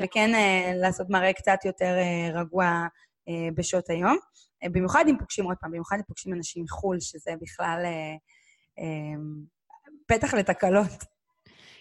וכן 0.00 0.30
לעשות 0.74 1.10
מראה 1.10 1.32
קצת 1.32 1.58
יותר 1.64 1.94
רגוע 2.34 2.86
בשעות 3.54 3.90
היום. 3.90 4.16
במיוחד 4.70 5.04
אם 5.08 5.16
פוגשים, 5.18 5.44
עוד 5.44 5.56
פעם, 5.60 5.70
במיוחד 5.70 5.96
אם 5.96 6.02
פוגשים 6.02 6.32
אנשים 6.32 6.64
מחו"ל, 6.64 7.00
שזה 7.00 7.30
בכלל 7.40 7.82
אה, 7.84 8.14
אה, 8.78 9.20
פתח 10.06 10.34
לתקלות. 10.34 11.11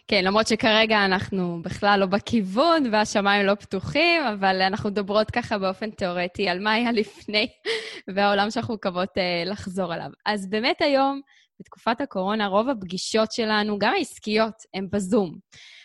כן, 0.07 0.25
למרות 0.25 0.47
שכרגע 0.47 1.05
אנחנו 1.05 1.61
בכלל 1.61 1.99
לא 1.99 2.05
בכיוון 2.05 2.83
והשמיים 2.91 3.45
לא 3.45 3.55
פתוחים, 3.55 4.23
אבל 4.23 4.61
אנחנו 4.61 4.89
מדברות 4.89 5.31
ככה 5.31 5.57
באופן 5.57 5.91
תיאורטי 5.91 6.49
על 6.49 6.59
מה 6.59 6.73
היה 6.73 6.91
לפני 6.91 7.47
והעולם 8.15 8.51
שאנחנו 8.51 8.73
מקוות 8.73 9.09
uh, 9.09 9.49
לחזור 9.49 9.93
אליו. 9.93 10.09
אז 10.25 10.49
באמת 10.49 10.81
היום, 10.81 11.21
בתקופת 11.59 12.01
הקורונה, 12.01 12.47
רוב 12.47 12.69
הפגישות 12.69 13.31
שלנו, 13.31 13.79
גם 13.79 13.93
העסקיות, 13.93 14.53
הן 14.73 14.87
בזום. 14.91 15.37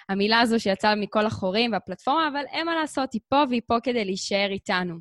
המילה 0.09 0.41
הזו 0.41 0.61
שיצאה 0.61 0.95
מכל 0.95 1.27
החורים 1.27 1.73
והפלטפורמה, 1.73 2.29
אבל 2.29 2.45
אין 2.53 2.67
מה 2.67 2.75
לעשות, 2.75 3.13
היא 3.13 3.21
פה 3.29 3.43
והיא 3.49 3.63
פה 3.67 3.75
כדי 3.83 4.05
להישאר 4.05 4.49
איתנו. 4.51 4.95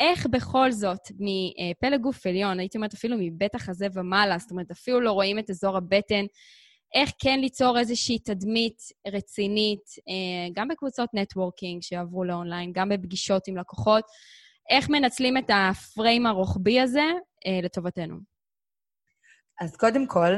איך 0.00 0.26
בכל 0.26 0.72
זאת, 0.72 1.00
מפלג 1.10 2.00
גוף 2.00 2.26
עליון, 2.26 2.60
הייתי 2.60 2.78
אומרת 2.78 2.94
אפילו 2.94 3.16
מבית 3.20 3.54
החזה 3.54 3.86
ומעלה, 3.94 4.38
זאת 4.38 4.50
אומרת, 4.50 4.70
אפילו 4.70 5.00
לא 5.00 5.12
רואים 5.12 5.38
את 5.38 5.50
אזור 5.50 5.76
הבטן, 5.76 6.24
איך 6.96 7.10
כן 7.18 7.40
ליצור 7.40 7.78
איזושהי 7.78 8.18
תדמית 8.18 8.78
רצינית, 9.06 9.84
אה, 10.08 10.48
גם 10.54 10.68
בקבוצות 10.68 11.10
נטוורקינג 11.14 11.82
שעברו 11.82 12.24
לאונליין, 12.24 12.72
גם 12.74 12.88
בפגישות 12.88 13.48
עם 13.48 13.56
לקוחות, 13.56 14.04
איך 14.70 14.90
מנצלים 14.90 15.36
את 15.36 15.50
הפריים 15.54 16.26
הרוחבי 16.26 16.80
הזה 16.80 17.04
אה, 17.46 17.60
לטובתנו? 17.62 18.16
אז 19.60 19.76
קודם 19.76 20.06
כל, 20.06 20.32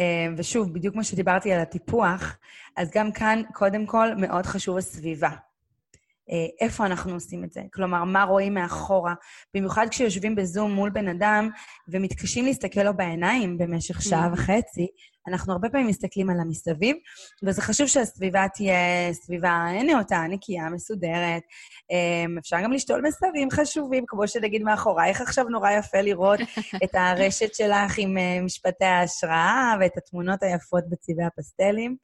אה, 0.00 0.26
ושוב, 0.36 0.74
בדיוק 0.74 0.94
כמו 0.94 1.04
שדיברתי 1.04 1.52
על 1.52 1.60
הטיפוח, 1.60 2.36
אז 2.76 2.90
גם 2.94 3.12
כאן, 3.12 3.42
קודם 3.54 3.86
כל, 3.86 4.14
מאוד 4.14 4.46
חשוב 4.46 4.76
הסביבה. 4.76 5.30
איפה 6.60 6.86
אנחנו 6.86 7.14
עושים 7.14 7.44
את 7.44 7.52
זה. 7.52 7.60
כלומר, 7.72 8.04
מה 8.04 8.24
רואים 8.24 8.54
מאחורה. 8.54 9.14
במיוחד 9.54 9.86
כשיושבים 9.90 10.34
בזום 10.34 10.72
מול 10.72 10.90
בן 10.90 11.08
אדם 11.08 11.48
ומתקשים 11.88 12.44
להסתכל 12.44 12.82
לו 12.82 12.96
בעיניים 12.96 13.58
במשך 13.58 14.02
שעה 14.02 14.26
mm. 14.26 14.32
וחצי, 14.32 14.86
אנחנו 15.28 15.52
הרבה 15.52 15.68
פעמים 15.68 15.86
מסתכלים 15.86 16.30
על 16.30 16.40
המסביב, 16.40 16.96
וזה 17.44 17.62
חשוב 17.62 17.86
שהסביבה 17.86 18.46
תהיה 18.54 19.12
סביבה 19.12 19.66
נאותה, 19.86 20.24
נקייה, 20.28 20.68
מסודרת. 20.70 21.42
אה, 21.92 22.38
אפשר 22.38 22.56
גם 22.64 22.72
לשתול 22.72 23.00
מסרים 23.00 23.50
חשובים, 23.50 24.04
כמו 24.06 24.28
שנגיד 24.28 24.62
מאחורייך 24.62 25.20
עכשיו 25.20 25.44
נורא 25.44 25.70
יפה 25.70 26.00
לראות 26.00 26.40
את 26.84 26.94
הרשת 26.94 27.54
שלך 27.54 27.98
עם 27.98 28.18
אה, 28.18 28.42
משפטי 28.42 28.84
ההשראה 28.84 29.74
ואת 29.80 29.96
התמונות 29.96 30.42
היפות 30.42 30.84
בצבעי 30.88 31.26
הפסטלים. 31.26 31.96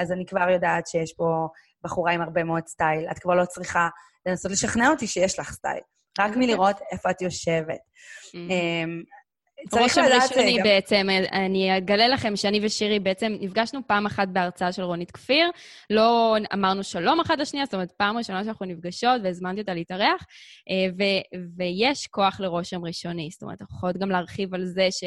אז 0.00 0.12
אני 0.12 0.26
כבר 0.26 0.50
יודעת 0.50 0.86
שיש 0.86 1.12
פה 1.16 1.46
בחורה 1.84 2.12
עם 2.12 2.20
הרבה 2.20 2.44
מאוד 2.44 2.66
סטייל. 2.66 3.06
את 3.10 3.18
כבר 3.18 3.34
לא 3.34 3.44
צריכה 3.44 3.88
לנסות 4.26 4.52
לשכנע 4.52 4.90
אותי 4.90 5.06
שיש 5.06 5.38
לך 5.38 5.52
סטייל. 5.52 5.80
רק 6.18 6.36
מלראות 6.36 6.76
איפה 6.92 7.10
את 7.10 7.22
יושבת. 7.22 7.78
Mm-hmm. 7.78 9.23
אמ, 9.72 9.78
רושם 9.78 10.00
ראשוני 10.00 10.58
גם... 10.58 10.64
בעצם, 10.64 11.06
אני 11.32 11.78
אגלה 11.78 12.08
לכם 12.08 12.36
שאני 12.36 12.60
ושירי 12.62 12.98
בעצם 12.98 13.36
נפגשנו 13.40 13.80
פעם 13.86 14.06
אחת 14.06 14.28
בהרצאה 14.28 14.72
של 14.72 14.82
רונית 14.82 15.10
כפיר, 15.10 15.50
לא 15.90 16.36
אמרנו 16.54 16.82
שלום 16.82 17.20
אחת 17.20 17.38
לשנייה, 17.38 17.64
זאת 17.64 17.74
אומרת, 17.74 17.92
פעם 17.92 18.16
ראשונה 18.16 18.44
שאנחנו 18.44 18.66
נפגשות 18.66 19.20
והזמנתי 19.24 19.60
אותה 19.60 19.74
להתארח, 19.74 20.24
אה, 20.70 20.92
ו- 20.98 21.38
ויש 21.56 22.06
כוח 22.06 22.40
לרושם 22.40 22.84
ראשוני, 22.84 23.28
זאת 23.32 23.42
אומרת, 23.42 23.60
אנחנו 23.60 23.76
יכולות 23.76 23.96
גם 23.96 24.10
להרחיב 24.10 24.54
על 24.54 24.64
זה 24.64 24.88
ש... 24.90 25.04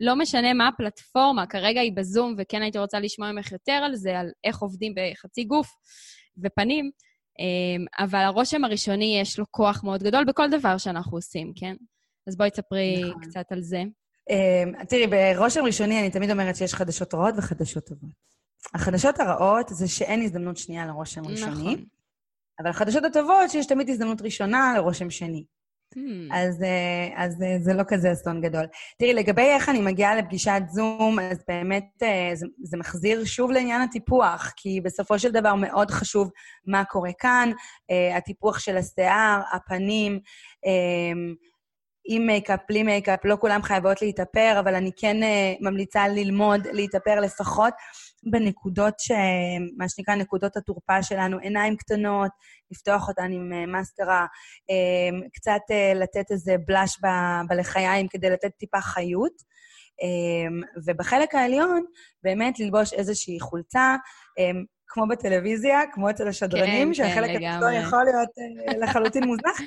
לא 0.00 0.16
משנה 0.16 0.54
מה 0.54 0.68
הפלטפורמה, 0.68 1.46
כרגע 1.46 1.80
היא 1.80 1.92
בזום, 1.96 2.34
וכן 2.38 2.62
הייתי 2.62 2.78
רוצה 2.78 3.00
לשמוע 3.00 3.32
ממך 3.32 3.52
יותר 3.52 3.72
על 3.72 3.94
זה, 3.94 4.18
על 4.18 4.30
איך 4.44 4.58
עובדים 4.58 4.94
בחצי 4.96 5.44
גוף 5.44 5.68
ופנים, 6.42 6.90
אה, 7.40 8.04
אבל 8.04 8.18
הרושם 8.18 8.64
הראשוני 8.64 9.18
יש 9.20 9.38
לו 9.38 9.44
כוח 9.50 9.84
מאוד 9.84 10.02
גדול 10.02 10.24
בכל 10.24 10.50
דבר 10.50 10.78
שאנחנו 10.78 11.16
עושים, 11.16 11.52
כן? 11.56 11.74
אז 12.26 12.36
בואי 12.36 12.50
תספרי 12.50 13.02
נכון. 13.04 13.22
קצת 13.22 13.52
על 13.52 13.62
זה. 13.62 13.82
Um, 14.30 14.84
תראי, 14.84 15.06
ברושם 15.06 15.64
ראשוני 15.64 16.00
אני 16.00 16.10
תמיד 16.10 16.30
אומרת 16.30 16.56
שיש 16.56 16.74
חדשות 16.74 17.14
רעות 17.14 17.34
וחדשות 17.38 17.84
טובות. 17.84 18.10
החדשות 18.74 19.20
הרעות 19.20 19.68
זה 19.68 19.88
שאין 19.88 20.22
הזדמנות 20.22 20.56
שנייה 20.56 20.86
לרושם 20.86 21.26
ראשוני, 21.26 21.52
נכון. 21.52 21.84
אבל 22.60 22.70
החדשות 22.70 23.04
הטובות 23.04 23.50
שיש 23.50 23.66
תמיד 23.66 23.90
הזדמנות 23.90 24.22
ראשונה 24.22 24.74
לרושם 24.76 25.10
שני. 25.10 25.44
Hmm. 25.94 26.34
אז, 26.34 26.62
אה, 26.62 27.24
אז 27.24 27.42
אה, 27.42 27.56
זה 27.60 27.74
לא 27.74 27.82
כזה 27.88 28.12
אסון 28.12 28.40
גדול. 28.40 28.64
תראי, 28.98 29.14
לגבי 29.14 29.42
איך 29.42 29.68
אני 29.68 29.80
מגיעה 29.80 30.16
לפגישת 30.16 30.62
זום, 30.70 31.18
אז 31.18 31.44
באמת 31.48 31.88
אה, 32.02 32.30
זה, 32.34 32.46
זה 32.62 32.76
מחזיר 32.76 33.24
שוב 33.24 33.50
לעניין 33.50 33.80
הטיפוח, 33.80 34.52
כי 34.56 34.80
בסופו 34.80 35.18
של 35.18 35.30
דבר 35.30 35.54
מאוד 35.54 35.90
חשוב 35.90 36.30
מה 36.66 36.84
קורה 36.84 37.10
כאן, 37.18 37.50
הטיפוח 38.16 38.58
של 38.58 38.76
השיער, 38.76 39.40
הפנים, 39.52 40.20
עם 42.04 42.26
מייקאפ, 42.26 42.60
בלי 42.68 42.82
מייקאפ, 42.82 43.24
לא 43.24 43.36
כולם 43.40 43.62
חייבות 43.62 44.02
להתאפר, 44.02 44.56
אבל 44.60 44.74
אני 44.74 44.90
כן 44.96 45.16
uh, 45.22 45.26
ממליצה 45.60 46.08
ללמוד 46.08 46.66
להתאפר 46.72 47.20
לפחות 47.20 47.74
בנקודות 48.22 48.94
ש... 48.98 49.10
מה 49.76 49.88
שנקרא 49.88 50.14
נקודות 50.14 50.56
התורפה 50.56 51.02
שלנו, 51.02 51.38
עיניים 51.38 51.76
קטנות, 51.76 52.30
לפתוח 52.70 53.08
אותן 53.08 53.32
עם 53.32 53.52
uh, 53.52 53.80
מסקרה, 53.80 54.26
uh, 54.70 55.28
קצת 55.32 55.60
uh, 55.70 55.98
לתת 55.98 56.30
איזה 56.30 56.56
blush 56.66 56.98
ב- 57.02 57.46
בלחיים 57.48 58.08
כדי 58.08 58.30
לתת 58.30 58.50
טיפה 58.58 58.80
חיות. 58.80 59.52
Um, 59.92 60.82
ובחלק 60.86 61.34
העליון, 61.34 61.84
באמת 62.22 62.60
ללבוש 62.60 62.92
איזושהי 62.92 63.40
חולצה, 63.40 63.96
um, 64.38 64.66
כמו 64.86 65.08
בטלוויזיה, 65.08 65.80
כמו 65.92 66.10
אצל 66.10 66.28
השדרנים, 66.28 66.88
כן, 66.88 66.94
שהחלק 66.94 67.30
כן, 67.38 67.44
התחתון 67.44 67.72
יכול 67.72 68.04
להיות 68.04 68.28
uh, 68.28 68.76
לחלוטין 68.76 69.24
מוזנח. 69.24 69.60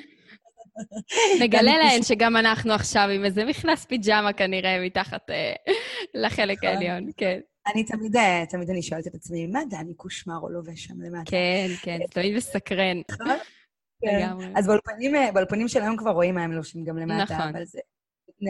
נגלה 1.42 1.78
להן 1.78 2.02
שגם 2.02 2.36
אנחנו 2.36 2.72
עכשיו 2.72 3.08
עם 3.14 3.24
איזה 3.24 3.44
מכנס 3.44 3.84
פיג'מה 3.84 4.32
כנראה 4.32 4.84
מתחת 4.86 5.30
אה, 5.30 5.52
לחלק 6.22 6.58
נכון. 6.58 6.68
העליון, 6.68 7.10
כן. 7.16 7.40
אני 7.72 7.84
תמיד, 7.84 8.16
אה, 8.16 8.44
תמיד 8.48 8.70
אני 8.70 8.82
שואלת 8.82 9.06
את 9.06 9.14
עצמי, 9.14 9.46
מה 9.46 9.60
דני 9.70 9.94
קושמרו 9.94 10.48
לובש 10.48 10.84
שם 10.84 11.00
למטה? 11.00 11.30
כן, 11.30 11.66
כן, 11.82 11.98
תמיד 12.10 12.36
מסקרן. 12.36 13.00
נכון. 13.10 13.36
כן. 14.02 14.28
אז 14.56 14.70
אה, 14.70 15.32
באולפנים 15.32 15.68
של 15.68 15.82
היום 15.82 15.96
כבר 15.96 16.10
רואים 16.10 16.34
מה 16.34 16.44
הם 16.44 16.52
לובשים 16.52 16.84
גם 16.84 16.98
למטה, 16.98 17.34
נכון. 17.34 17.48
אבל 17.48 17.64
זה 17.64 17.78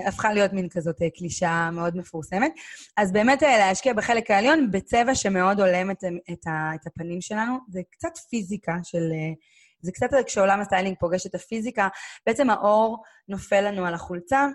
הפכה 0.07 0.33
להיות 0.33 0.53
מין 0.53 0.69
כזאת 0.69 0.97
קלישה 1.19 1.71
מאוד 1.73 1.97
מפורסמת. 1.97 2.53
אז 2.97 3.13
באמת 3.13 3.43
להשקיע 3.43 3.93
בחלק 3.93 4.31
העליון 4.31 4.71
בצבע 4.71 5.15
שמאוד 5.15 5.61
הולם 5.61 5.91
את, 5.91 6.05
את, 6.33 6.47
את 6.75 6.87
הפנים 6.87 7.21
שלנו, 7.21 7.57
זה 7.69 7.81
קצת 7.91 8.19
פיזיקה 8.31 8.77
של... 8.83 9.13
זה 9.81 9.93
קצת 9.93 10.07
כשעולם 10.27 10.61
הסטיילינג 10.61 10.97
פוגש 11.01 11.27
את 11.27 11.35
הפיזיקה, 11.35 11.89
בעצם 12.27 12.51
האור 12.51 13.03
נופל 13.29 13.61
לנו 13.61 13.87
על 13.87 13.95
החולצה 13.95 14.47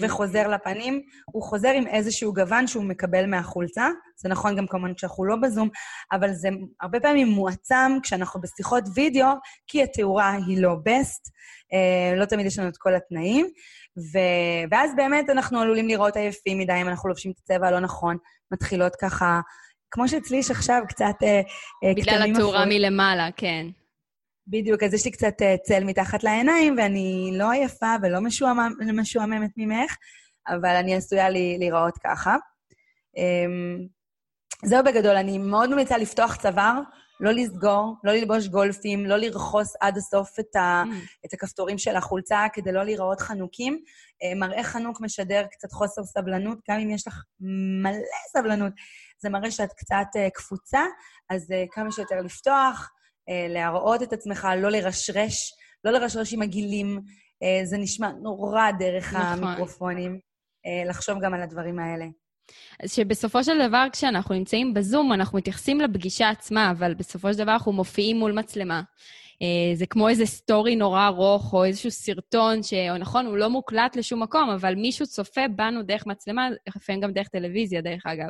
וחוזר 0.00 0.48
לפנים, 0.48 1.02
הוא 1.32 1.42
חוזר 1.42 1.68
עם 1.68 1.86
איזשהו 1.86 2.34
גוון 2.34 2.66
שהוא 2.66 2.84
מקבל 2.84 3.26
מהחולצה. 3.26 3.88
זה 4.16 4.28
נכון 4.28 4.56
גם 4.56 4.66
כמובן 4.66 4.94
כשאנחנו 4.94 5.24
לא 5.24 5.36
בזום, 5.36 5.68
אבל 6.12 6.32
זה 6.32 6.48
הרבה 6.80 7.00
פעמים 7.00 7.28
מועצם 7.28 7.98
כשאנחנו 8.02 8.40
בשיחות 8.40 8.84
וידאו, 8.94 9.28
כי 9.66 9.82
התאורה 9.82 10.32
היא 10.46 10.62
לא 10.62 10.76
בסט, 10.84 11.28
אה, 11.72 12.16
לא 12.16 12.24
תמיד 12.24 12.46
יש 12.46 12.58
לנו 12.58 12.68
את 12.68 12.76
כל 12.76 12.94
התנאים, 12.94 13.46
ו... 13.98 14.18
ואז 14.70 14.90
באמת 14.96 15.30
אנחנו 15.30 15.60
עלולים 15.60 15.88
לראות 15.88 16.16
עייפים 16.16 16.58
מדי 16.58 16.80
אם 16.82 16.88
אנחנו 16.88 17.08
לובשים 17.08 17.30
את 17.30 17.36
הצבע 17.38 17.68
הלא 17.68 17.80
נכון, 17.80 18.16
מתחילות 18.52 18.96
ככה, 18.96 19.40
כמו 19.90 20.08
שאצלי 20.08 20.36
יש 20.36 20.50
עכשיו 20.50 20.82
קצת... 20.88 21.14
אה, 21.22 21.40
אה 21.84 21.92
בגלל 21.96 22.30
התאורה 22.30 22.64
מלמעלה, 22.66 23.28
כן. 23.36 23.66
בדיוק, 24.46 24.82
אז 24.82 24.94
יש 24.94 25.04
לי 25.04 25.10
קצת 25.10 25.42
אה, 25.42 25.56
צל 25.62 25.84
מתחת 25.84 26.24
לעיניים, 26.24 26.74
ואני 26.78 27.30
לא 27.34 27.50
עייפה 27.50 27.94
ולא 28.02 28.20
משועמם, 28.20 28.72
משועממת 28.94 29.50
ממך, 29.56 29.96
אבל 30.48 30.76
אני 30.76 30.94
עשויה 30.94 31.28
לי, 31.28 31.56
להיראות 31.58 31.98
ככה. 32.04 32.36
אמ, 33.16 33.86
זהו 34.64 34.84
בגדול, 34.84 35.16
אני 35.16 35.38
מאוד 35.38 35.70
ממליצה 35.70 35.98
לפתוח 35.98 36.36
צוואר, 36.36 36.80
לא 37.20 37.30
לסגור, 37.30 37.94
לא 38.04 38.12
ללבוש 38.12 38.46
גולפים, 38.46 39.06
לא 39.06 39.16
לרחוס 39.16 39.74
עד 39.80 39.96
הסוף 39.96 40.40
את, 40.40 40.56
ה, 40.56 40.82
mm. 40.86 41.26
את 41.26 41.34
הכפתורים 41.34 41.78
של 41.78 41.96
החולצה 41.96 42.46
כדי 42.52 42.72
לא 42.72 42.84
להיראות 42.84 43.20
חנוקים. 43.20 43.80
אה, 44.22 44.34
מראה 44.34 44.64
חנוק 44.64 45.00
משדר 45.00 45.46
קצת 45.50 45.72
חוסר 45.72 46.04
סבלנות, 46.04 46.58
גם 46.70 46.78
אם 46.78 46.90
יש 46.90 47.06
לך 47.06 47.22
מלא 47.82 47.96
סבלנות, 48.32 48.72
זה 49.18 49.28
מראה 49.28 49.50
שאת 49.50 49.72
קצת 49.72 50.06
אה, 50.16 50.30
קפוצה, 50.30 50.80
אז 51.30 51.52
כמה 51.72 51.92
שיותר 51.92 52.20
לפתוח. 52.20 52.90
אה, 53.28 53.46
להראות 53.48 54.02
את 54.02 54.12
עצמך, 54.12 54.48
לא 54.56 54.70
לרשרש, 54.70 55.52
לא 55.84 55.90
לרשרש 55.90 56.32
עם 56.32 56.42
הגילים. 56.42 57.00
אה, 57.42 57.64
זה 57.64 57.78
נשמע 57.78 58.10
נורא 58.22 58.70
דרך 58.78 59.14
נכון. 59.14 59.44
המיקרופונים, 59.44 60.18
אה, 60.66 60.90
לחשוב 60.90 61.18
גם 61.24 61.34
על 61.34 61.42
הדברים 61.42 61.78
האלה. 61.78 62.04
אז 62.82 62.92
שבסופו 62.92 63.44
של 63.44 63.68
דבר, 63.68 63.86
כשאנחנו 63.92 64.34
נמצאים 64.34 64.74
בזום, 64.74 65.12
אנחנו 65.12 65.38
מתייחסים 65.38 65.80
לפגישה 65.80 66.28
עצמה, 66.28 66.70
אבל 66.70 66.94
בסופו 66.94 67.32
של 67.32 67.38
דבר 67.38 67.52
אנחנו 67.52 67.72
מופיעים 67.72 68.18
מול 68.18 68.32
מצלמה. 68.32 68.82
זה 69.74 69.86
כמו 69.86 70.08
איזה 70.08 70.26
סטורי 70.26 70.76
נורא 70.76 71.06
ארוך, 71.06 71.52
או 71.52 71.64
איזשהו 71.64 71.90
סרטון, 71.90 72.62
שנכון, 72.62 73.26
הוא 73.26 73.36
לא 73.36 73.50
מוקלט 73.50 73.96
לשום 73.96 74.22
מקום, 74.22 74.50
אבל 74.50 74.74
מישהו 74.74 75.06
צופה 75.06 75.40
בנו 75.56 75.82
דרך 75.82 76.06
מצלמה, 76.06 76.48
לפעמים 76.76 77.00
גם 77.00 77.12
דרך 77.12 77.28
טלוויזיה, 77.28 77.80
דרך 77.80 78.06
אגב. 78.06 78.28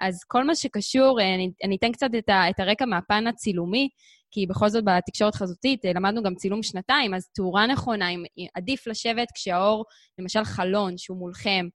אז 0.00 0.24
כל 0.24 0.44
מה 0.44 0.54
שקשור, 0.54 1.20
אני, 1.20 1.50
אני 1.64 1.76
אתן 1.76 1.92
קצת 1.92 2.10
את, 2.18 2.28
ה, 2.28 2.50
את 2.50 2.60
הרקע 2.60 2.84
מהפן 2.84 3.26
הצילומי, 3.26 3.88
כי 4.32 4.46
בכל 4.46 4.68
זאת 4.68 4.84
בתקשורת 4.84 5.34
חזותית 5.34 5.84
אה, 5.84 5.92
למדנו 5.92 6.22
גם 6.22 6.34
צילום 6.34 6.62
שנתיים, 6.62 7.14
אז 7.14 7.28
תאורה 7.28 7.66
נכונה, 7.66 8.08
אם 8.08 8.24
עדיף 8.54 8.86
לשבת 8.86 9.28
כשהאור, 9.34 9.84
למשל 10.18 10.44
חלון 10.44 10.98
שהוא 10.98 11.18
מולכם, 11.18 11.66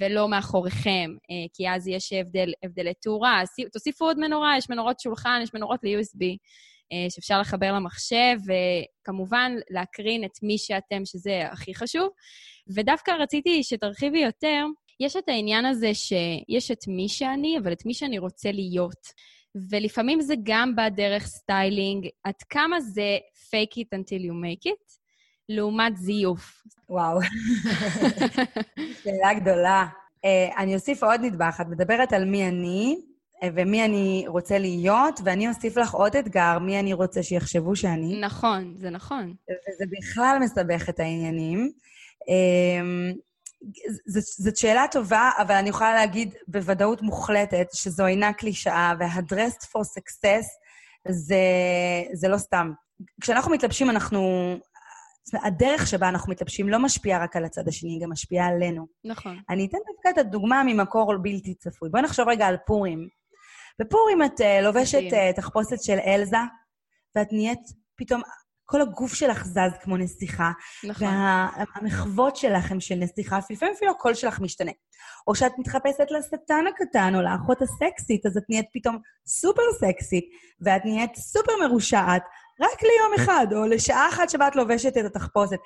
ולא 0.00 0.28
מאחוריכם, 0.28 1.10
אה, 1.30 1.46
כי 1.54 1.70
אז 1.70 1.88
יש 1.88 2.12
הבדל, 2.12 2.52
הבדלי 2.62 2.94
תאורה. 2.94 3.42
תוסיפו 3.72 4.04
עוד 4.04 4.18
מנורה, 4.18 4.56
יש 4.58 4.70
מנורות 4.70 5.00
שולחן, 5.00 5.40
יש 5.42 5.54
מנורות 5.54 5.80
ל-USB 5.82 6.36
אה, 6.92 7.10
שאפשר 7.10 7.40
לחבר 7.40 7.72
למחשב, 7.72 8.36
וכמובן 8.46 9.52
להקרין 9.70 10.24
את 10.24 10.42
מי 10.42 10.58
שאתם, 10.58 11.04
שזה 11.04 11.42
הכי 11.52 11.74
חשוב. 11.74 12.08
ודווקא 12.74 13.10
רציתי 13.10 13.62
שתרחיבי 13.62 14.18
יותר, 14.18 14.64
יש 15.00 15.16
את 15.16 15.28
העניין 15.28 15.66
הזה 15.66 15.94
שיש 15.94 16.70
את 16.70 16.88
מי 16.88 17.08
שאני, 17.08 17.58
אבל 17.58 17.72
את 17.72 17.86
מי 17.86 17.94
שאני 17.94 18.18
רוצה 18.18 18.52
להיות. 18.52 19.06
ולפעמים 19.70 20.20
זה 20.20 20.34
גם 20.42 20.76
בא 20.76 20.88
דרך 20.88 21.26
סטיילינג, 21.26 22.08
עד 22.24 22.34
כמה 22.48 22.80
זה 22.80 23.18
fake 23.34 23.74
it 23.78 23.98
until 23.98 24.22
you 24.22 24.32
make 24.44 24.68
it, 24.68 24.96
לעומת 25.48 25.96
זיוף. 25.96 26.62
וואו, 26.88 27.18
שאלה 29.02 29.34
גדולה. 29.34 29.86
Uh, 30.16 30.58
אני 30.58 30.74
אוסיף 30.74 31.02
עוד 31.02 31.20
נדבך, 31.20 31.60
את 31.60 31.66
מדברת 31.66 32.12
על 32.12 32.24
מי 32.24 32.48
אני, 32.48 32.96
uh, 33.34 33.46
ומי 33.54 33.84
אני 33.84 34.24
רוצה 34.26 34.58
להיות, 34.58 35.20
ואני 35.24 35.48
אוסיף 35.48 35.76
לך 35.76 35.94
עוד 35.94 36.16
אתגר, 36.16 36.58
מי 36.58 36.80
אני 36.80 36.92
רוצה 36.92 37.22
שיחשבו 37.22 37.76
שאני. 37.76 38.20
נכון, 38.20 38.74
זה 38.76 38.90
נכון. 38.90 39.34
וזה 39.50 39.84
בכלל 39.98 40.38
מסבך 40.40 40.88
את 40.88 41.00
העניינים. 41.00 41.70
Uh, 42.20 43.20
זאת 44.38 44.56
שאלה 44.56 44.84
טובה, 44.90 45.30
אבל 45.38 45.54
אני 45.54 45.68
יכולה 45.68 45.94
להגיד 45.94 46.34
בוודאות 46.48 47.02
מוחלטת 47.02 47.66
שזו 47.72 48.06
אינה 48.06 48.32
קלישאה, 48.32 48.92
וה-dressed 48.98 49.64
for 49.64 49.80
success 49.80 50.46
זה, 51.08 51.36
זה 52.12 52.28
לא 52.28 52.38
סתם. 52.38 52.72
כשאנחנו 53.20 53.52
מתלבשים, 53.52 53.90
אנחנו... 53.90 54.54
הדרך 55.42 55.86
שבה 55.86 56.08
אנחנו 56.08 56.32
מתלבשים 56.32 56.68
לא 56.68 56.78
משפיעה 56.78 57.22
רק 57.22 57.36
על 57.36 57.44
הצד 57.44 57.68
השני, 57.68 57.90
היא 57.90 58.00
גם 58.02 58.12
משפיעה 58.12 58.48
עלינו. 58.48 58.86
נכון. 59.04 59.38
אני 59.50 59.66
אתן 59.66 59.78
דווקא 59.92 60.08
את 60.08 60.18
הדוגמה 60.18 60.62
ממקור 60.66 61.14
בלתי 61.22 61.54
צפוי. 61.54 61.90
בואי 61.90 62.02
נחשוב 62.02 62.28
רגע 62.28 62.46
על 62.46 62.56
פורים. 62.66 63.08
בפורים 63.80 64.22
את 64.22 64.40
uh, 64.40 64.62
לובשת 64.62 65.02
uh, 65.10 65.36
תחפושת 65.36 65.82
של 65.82 65.98
אלזה, 66.06 66.36
ואת 67.16 67.32
נהיית 67.32 67.60
פתאום 67.96 68.22
כל 68.70 68.80
הגוף 68.80 69.14
שלך 69.14 69.44
זז 69.44 69.78
כמו 69.82 69.96
נסיכה. 69.96 70.50
נכון. 70.84 71.08
והמחוות 71.08 72.36
שלך 72.36 72.70
הם 72.70 72.80
של 72.80 72.94
נסיכה, 72.94 73.38
לפעמים 73.50 73.74
אפילו 73.76 73.90
הקול 73.90 74.14
שלך 74.14 74.40
משתנה. 74.40 74.70
או 75.26 75.34
שאת 75.34 75.52
מתחפשת 75.58 76.06
לשטן 76.10 76.64
הקטן 76.74 77.14
או 77.14 77.22
לאחות 77.22 77.62
הסקסית, 77.62 78.26
אז 78.26 78.36
את 78.36 78.42
נהיית 78.48 78.66
פתאום 78.72 78.98
סופר 79.26 79.62
סקסית, 79.80 80.24
ואת 80.60 80.84
נהיית 80.84 81.16
סופר 81.16 81.52
מרושעת, 81.62 82.22
רק 82.60 82.82
ליום 82.82 83.14
אחד, 83.16 83.46
או 83.52 83.66
לשעה 83.66 84.08
אחת 84.08 84.30
שבה 84.30 84.48
את 84.48 84.56
לובשת 84.56 84.96
את 84.96 85.04
התחפושת. 85.04 85.58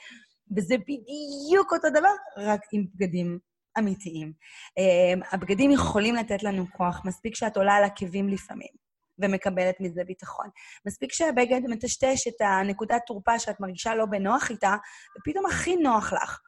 וזה 0.57 0.75
בדיוק 0.79 1.73
אותו 1.73 1.91
דבר, 1.91 2.15
רק 2.37 2.61
עם 2.73 2.85
בגדים 2.95 3.39
אמיתיים. 3.79 4.33
אמ, 4.79 5.21
הבגדים 5.33 5.71
יכולים 5.71 6.15
לתת 6.15 6.43
לנו 6.43 6.67
כוח, 6.77 7.01
מספיק 7.05 7.35
שאת 7.35 7.57
עולה 7.57 7.75
על 7.75 7.85
עקבים 7.85 8.29
לפעמים. 8.29 8.84
ומקבלת 9.19 9.81
מזה 9.81 10.05
ביטחון. 10.05 10.47
מספיק 10.87 11.13
שהבגד 11.13 11.61
מטשטש 11.69 12.29
את 12.29 12.41
הנקודת 12.41 13.03
תורפה 13.07 13.39
שאת 13.39 13.61
מרגישה 13.61 13.95
לא 13.95 14.07
בנוח 14.07 14.51
איתה, 14.51 14.75
ופתאום 15.19 15.47
הכי 15.47 15.77
נוח 15.77 16.13
לך. 16.13 16.41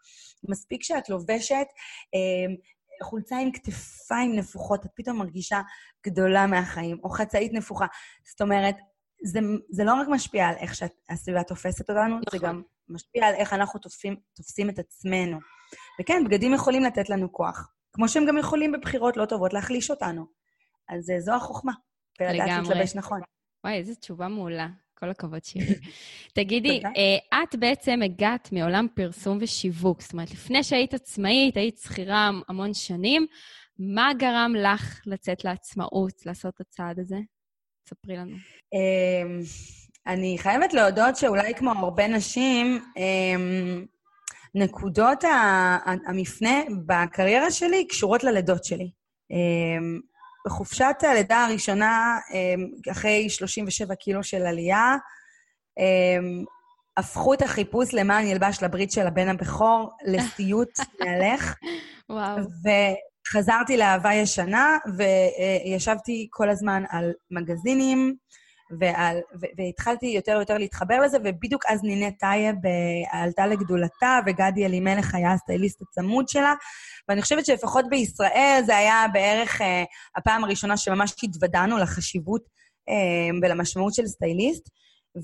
מספיק 0.49 0.83
שאת 0.83 1.09
לובשת 1.09 1.67
אה, 2.15 2.55
חולצה 3.03 3.39
עם 3.39 3.53
כתפיים 3.53 4.37
נפוחות, 4.37 4.85
את 4.87 4.91
פתאום 4.95 5.19
מרגישה 5.19 5.61
גדולה 6.07 6.47
מהחיים, 6.47 6.99
או 7.05 7.11
חצאית 7.11 7.53
נפוחה. 7.53 7.87
זאת 8.31 8.41
אומרת, 8.41 8.77
זה, 9.25 9.41
זה 9.71 9.85
לא 9.85 9.95
רק 9.95 10.09
משפיע 10.11 10.47
על 10.47 10.55
איך 10.55 10.75
שהסביבה 10.75 11.43
תופסת 11.43 11.91
אותנו, 11.91 12.19
נכון. 12.19 12.23
זה 12.31 12.39
גם 12.39 12.63
משפיע 12.89 13.27
על 13.27 13.35
איך 13.35 13.53
אנחנו 13.53 13.81
תופסים, 13.81 14.17
תופסים 14.37 14.71
את 14.71 14.79
עצמנו. 14.79 15.39
וכן, 16.01 16.23
בגדים 16.25 16.55
יכולים 16.55 16.83
לתת 16.83 17.11
לנו 17.11 17.33
כוח, 17.33 17.73
כמו 17.93 18.09
שהם 18.09 18.27
גם 18.27 18.39
יכולים 18.39 18.73
בבחירות 18.73 19.17
לא 19.17 19.25
טובות 19.25 19.53
להחליש 19.53 19.91
אותנו. 19.91 20.27
אז 20.89 21.13
זו 21.25 21.35
החוכמה, 21.35 21.73
ולדעת 22.21 22.69
להתלבש 22.69 22.95
נכון. 22.95 23.21
וואי, 23.65 23.77
איזו 23.77 23.95
תשובה 23.95 24.29
מעולה. 24.29 24.69
כל 24.99 25.11
הכבוד, 25.11 25.45
שירי. 25.45 25.75
תגידי, 26.35 26.83
אה, 26.85 27.43
את 27.43 27.55
בעצם 27.55 28.01
הגעת 28.05 28.53
מעולם 28.53 28.87
פרסום 28.95 29.39
ושיווק. 29.41 30.03
זאת 30.03 30.13
אומרת, 30.13 30.31
לפני 30.31 30.63
שהיית 30.63 30.95
עצמאית, 30.95 31.57
היית 31.57 31.79
שכירה 31.79 32.31
המון 32.49 32.75
שנים, 32.75 33.27
מה 33.79 34.11
גרם 34.19 34.53
לך 34.59 35.01
לצאת 35.07 35.45
לעצמאות, 35.45 36.27
לעשות 36.27 36.55
את 36.55 36.61
הצעד 36.61 36.99
הזה? 36.99 37.17
ספרי 37.89 38.17
לנו. 38.17 38.37
אמ, 38.73 39.41
אני 40.07 40.37
חייבת 40.39 40.75
להודות 40.75 41.17
שאולי 41.17 41.55
כמו 41.55 41.71
הרבה 41.71 42.09
נשים, 42.09 42.85
אמ, 42.97 43.85
נקודות 44.55 45.25
המפנה 46.07 46.63
בקריירה 46.87 47.51
שלי 47.51 47.87
קשורות 47.87 48.25
ללידות 48.25 48.65
שלי. 48.65 48.91
אמ, 50.47 50.51
בחופשת 50.51 50.97
הלידה 51.03 51.45
הראשונה, 51.45 52.19
אחרי 52.93 53.31
37 53.31 53.95
קילו 53.95 54.25
של 54.25 54.47
עלייה, 54.47 54.97
הפכו 56.97 57.35
את 57.35 57.43
החיפוש 57.43 57.95
למה 57.95 58.21
אני 58.21 58.33
אלבש 58.33 58.63
לברית 58.63 58.93
של 58.93 59.07
הבן 59.07 59.29
הבכור 59.29 59.91
לסיוט 60.05 60.71
מהלך. 61.01 61.55
וואו. 62.11 62.37
וחזרתי 63.29 63.77
לאהבה 63.77 64.15
ישנה, 64.15 64.79
וישבתי 64.97 66.29
כל 66.31 66.51
הזמן 66.51 66.83
על 66.91 67.13
מגזינים, 67.31 68.17
ועל, 68.81 69.17
ו- 69.41 69.47
והתחלתי 69.57 70.07
יותר 70.07 70.33
ויותר 70.37 70.59
להתחבר 70.59 71.01
לזה, 71.01 71.19
ובדיוק 71.25 71.65
אז 71.69 71.83
נינט 71.83 72.19
טייב 72.19 72.57
אה, 72.67 73.21
עלתה 73.23 73.47
לגדולתה, 73.47 74.19
וגדי 74.27 74.67
אלימלך 74.67 75.15
היה 75.15 75.33
הסטייליסט 75.33 75.83
הצמוד 75.83 76.29
שלה, 76.29 76.55
ואני 77.09 77.23
חושבת 77.23 77.47
שלפחות 77.47 77.85
בישראל 77.89 78.63
זה 78.67 78.77
היה 78.77 79.05
בערך 79.13 79.61
אה, 79.61 79.85
הפעם 80.17 80.45
הראשונה 80.45 80.77
שממש 80.77 81.15
התוודענו 81.23 81.79
לחשיבות 81.79 82.43
אה, 82.89 83.39
ולמשמעות 83.43 83.95
של 83.95 84.07
סטייליסט, 84.07 84.69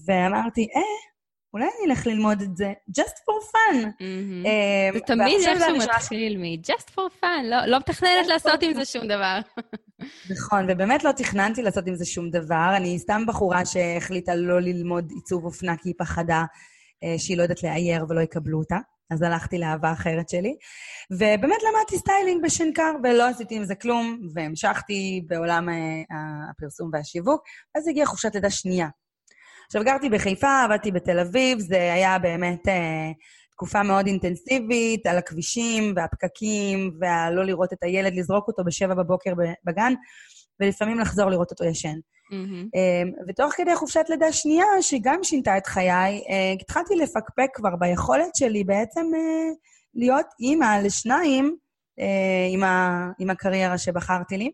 ואמרתי, 0.07 0.69
אה, 0.77 0.81
אולי 1.55 1.65
אני 1.65 1.91
אלך 1.91 2.07
ללמוד 2.07 2.43
את 2.43 2.57
זה, 2.57 2.73
just 2.99 3.17
for 3.17 3.43
fun. 3.53 3.77
Mm-hmm. 3.77 4.93
זה 4.93 5.01
תמיד 5.07 5.41
איכשהו 5.49 5.77
מתחיל 5.77 6.39
מ-just 6.39 6.91
for 6.91 7.23
fun, 7.23 7.43
לא, 7.45 7.67
לא 7.67 7.79
מתכננת 7.79 8.27
לעשות 8.27 8.63
עם 8.63 8.75
זה 8.75 8.85
שום 8.85 9.05
דבר. 9.05 9.39
נכון, 10.31 10.67
ובאמת 10.69 11.05
לא 11.05 11.13
תכננתי 11.13 11.63
לעשות 11.63 11.87
עם 11.87 11.95
זה 11.95 12.05
שום 12.05 12.31
דבר. 12.31 12.73
אני 12.77 12.99
סתם 12.99 13.23
בחורה 13.27 13.67
שהחליטה 13.67 14.35
לא 14.35 14.61
ללמוד 14.61 15.11
עיצוב 15.15 15.45
אופנה 15.45 15.77
כי 15.77 15.89
היא 15.89 15.95
פחדה 15.99 16.45
אה, 17.05 17.19
שהיא 17.19 17.37
לא 17.37 17.43
יודעת 17.43 17.63
לאייר 17.63 18.05
ולא 18.09 18.21
יקבלו 18.21 18.59
אותה. 18.59 18.77
אז 19.11 19.23
הלכתי 19.23 19.59
לאהבה 19.59 19.93
אחרת 19.93 20.29
שלי. 20.29 20.57
ובאמת 21.11 21.59
למדתי 21.63 21.99
סטיילינג 21.99 22.43
בשנקר, 22.45 22.93
ולא 23.03 23.29
עשיתי 23.29 23.57
עם 23.57 23.65
זה 23.65 23.75
כלום, 23.75 24.21
והמשכתי 24.35 25.25
בעולם 25.27 25.69
הפרסום 26.51 26.91
והשיווק. 26.93 27.43
אז 27.75 27.89
הגיעה 27.89 28.07
חופשת 28.07 28.35
לידה 28.35 28.51
שנייה. 28.51 28.89
עכשיו, 29.67 29.85
גרתי 29.85 30.09
בחיפה, 30.09 30.63
עבדתי 30.63 30.91
בתל 30.93 31.19
אביב, 31.19 31.59
זה 31.59 31.93
היה 31.93 32.19
באמת 32.19 32.69
אה, 32.69 33.11
תקופה 33.63 33.83
מאוד 33.83 34.07
אינטנסיבית, 34.07 35.07
על 35.07 35.19
הכבישים 35.19 35.93
והפקקים, 35.97 36.91
והלא 37.01 37.45
לראות 37.45 37.73
את 37.73 37.83
הילד, 37.83 38.15
לזרוק 38.15 38.49
אותו 38.49 38.65
בשבע 38.65 38.95
בבוקר 38.95 39.33
בגן, 39.65 39.93
ולפעמים 40.61 40.99
לחזור 40.99 41.31
לראות 41.31 41.51
אותו 41.51 41.65
ישן. 41.65 41.95
Mm-hmm. 42.33 42.79
ותוך 43.29 43.53
כדי 43.57 43.77
חופשת 43.77 44.05
לידה 44.09 44.33
שנייה, 44.33 44.67
שגם 44.81 45.19
שינתה 45.23 45.59
את 45.59 45.67
חיי, 45.67 46.23
אה, 46.31 46.53
התחלתי 46.61 46.95
לפקפק 46.95 47.49
כבר 47.55 47.77
ביכולת 47.79 48.37
שלי 48.37 48.65
בעצם 48.65 49.01
אה, 49.15 49.53
להיות 49.95 50.27
אימא 50.41 50.81
לשניים 50.85 51.57
אה, 52.01 52.49
עם, 52.53 52.65
ה, 52.65 53.07
עם 53.19 53.31
הקריירה 53.31 53.79
שבחרתי 53.79 54.37
לי. 54.37 54.51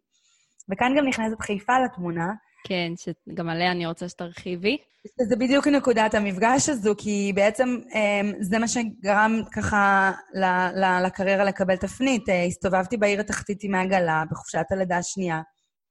וכאן 0.73 0.95
גם 0.99 1.09
נכנסת 1.09 1.41
חיפה 1.41 1.79
לתמונה. 1.85 2.33
כן, 2.65 2.93
שגם 2.97 3.49
עליה 3.49 3.71
אני 3.73 3.87
רוצה 3.87 4.09
שתרחיבי. 4.09 4.77
זה 5.29 5.37
בדיוק 5.37 5.67
נקודת 5.67 6.15
המפגש 6.15 6.69
הזו, 6.69 6.95
כי 6.99 7.33
בעצם 7.35 7.79
אמ, 7.95 8.33
זה 8.41 8.59
מה 8.59 8.69
שגרם 8.69 9.41
ככה 9.53 10.13
לקריירה 11.05 11.45
לקבל 11.45 11.77
תפנית. 11.77 12.29
אה, 12.29 12.45
הסתובבתי 12.45 12.97
בעיר 12.97 13.21
התחתית 13.21 13.59
עם 13.63 13.75
העגלה 13.75 14.23
בחופשת 14.31 14.65
הלידה 14.71 14.99
השנייה, 14.99 15.41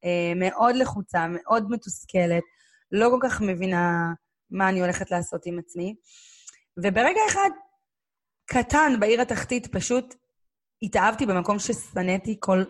אה, 0.06 0.34
מאוד 0.36 0.76
לחוצה, 0.76 1.26
מאוד 1.30 1.66
מתוסכלת, 1.70 2.44
לא 2.92 3.10
כל 3.10 3.20
כך 3.30 3.42
מבינה 3.42 4.14
מה 4.52 4.70
אני 4.70 4.82
הולכת 4.82 5.12
לעשות 5.12 5.46
עם 5.46 5.60
עצמי. 5.60 5.96
וברגע 6.78 7.22
אחד 7.30 7.50
קטן 8.46 8.94
בעיר 9.00 9.22
התחתית 9.22 9.68
פשוט 9.68 10.16
התאהבתי 10.82 11.26
במקום 11.26 11.60
ששנאתי 11.60 12.38
כל 12.40 12.64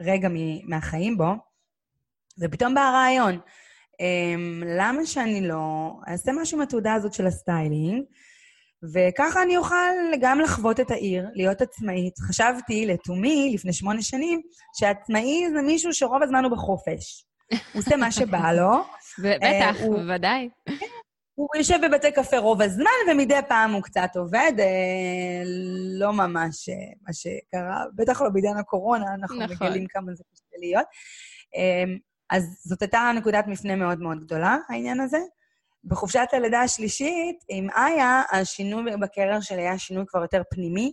רגע 0.00 0.28
מהחיים 0.68 1.16
בו, 1.16 1.34
ופתאום 2.40 2.74
בא 2.74 2.80
הרעיון. 2.80 3.38
Um, 4.02 4.64
למה 4.78 5.06
שאני 5.06 5.48
לא 5.48 5.92
אעשה 6.08 6.32
משהו 6.32 6.58
עם 6.58 6.62
התעודה 6.62 6.94
הזאת 6.94 7.12
של 7.12 7.26
הסטיילינג, 7.26 8.02
וככה 8.94 9.42
אני 9.42 9.56
אוכל 9.56 9.74
גם 10.20 10.40
לחוות 10.40 10.80
את 10.80 10.90
העיר, 10.90 11.26
להיות 11.34 11.60
עצמאית. 11.60 12.18
חשבתי 12.18 12.86
לתומי, 12.86 13.50
לפני 13.54 13.72
שמונה 13.72 14.02
שנים, 14.02 14.40
שעצמאי 14.78 15.50
זה 15.52 15.62
מישהו 15.62 15.92
שרוב 15.92 16.22
הזמן 16.22 16.44
הוא 16.44 16.52
בחופש. 16.52 17.24
הוא 17.50 17.82
עושה 17.82 17.96
מה 17.96 18.12
שבא 18.12 18.52
לו. 18.52 18.70
בטח, 19.24 19.76
uh, 19.80 19.86
בוודאי. 19.86 20.48
הוא 21.34 21.48
יושב 21.56 21.78
בבתי 21.82 22.12
קפה 22.12 22.38
רוב 22.38 22.62
הזמן, 22.62 23.12
ומדי 23.12 23.38
פעם 23.48 23.72
הוא 23.72 23.82
קצת 23.82 24.08
עובד. 24.16 24.52
אה, 24.58 25.42
לא 25.98 26.12
ממש 26.12 26.68
אה, 26.68 26.74
מה 27.02 27.12
שקרה, 27.12 27.84
בטח 27.94 28.22
לא 28.22 28.28
בעידן 28.28 28.56
הקורונה, 28.56 29.14
אנחנו 29.14 29.36
נכון. 29.36 29.66
מגלים 29.66 29.86
כמה 29.86 30.14
זה 30.14 30.24
קשה 30.32 30.56
להיות. 30.60 30.86
אה, 31.56 31.84
אז 32.30 32.62
זאת 32.64 32.82
הייתה 32.82 33.10
נקודת 33.16 33.46
מפנה 33.46 33.76
מאוד 33.76 34.00
מאוד 34.00 34.20
גדולה, 34.20 34.56
העניין 34.68 35.00
הזה. 35.00 35.18
בחופשת 35.86 36.28
הלידה 36.32 36.60
השלישית, 36.60 37.44
עם 37.48 37.70
איה, 37.70 38.22
השינוי 38.32 38.96
בקרר 38.96 39.40
שלי 39.40 39.62
היה 39.62 39.78
שינוי 39.78 40.04
כבר 40.06 40.22
יותר 40.22 40.42
פנימי. 40.50 40.92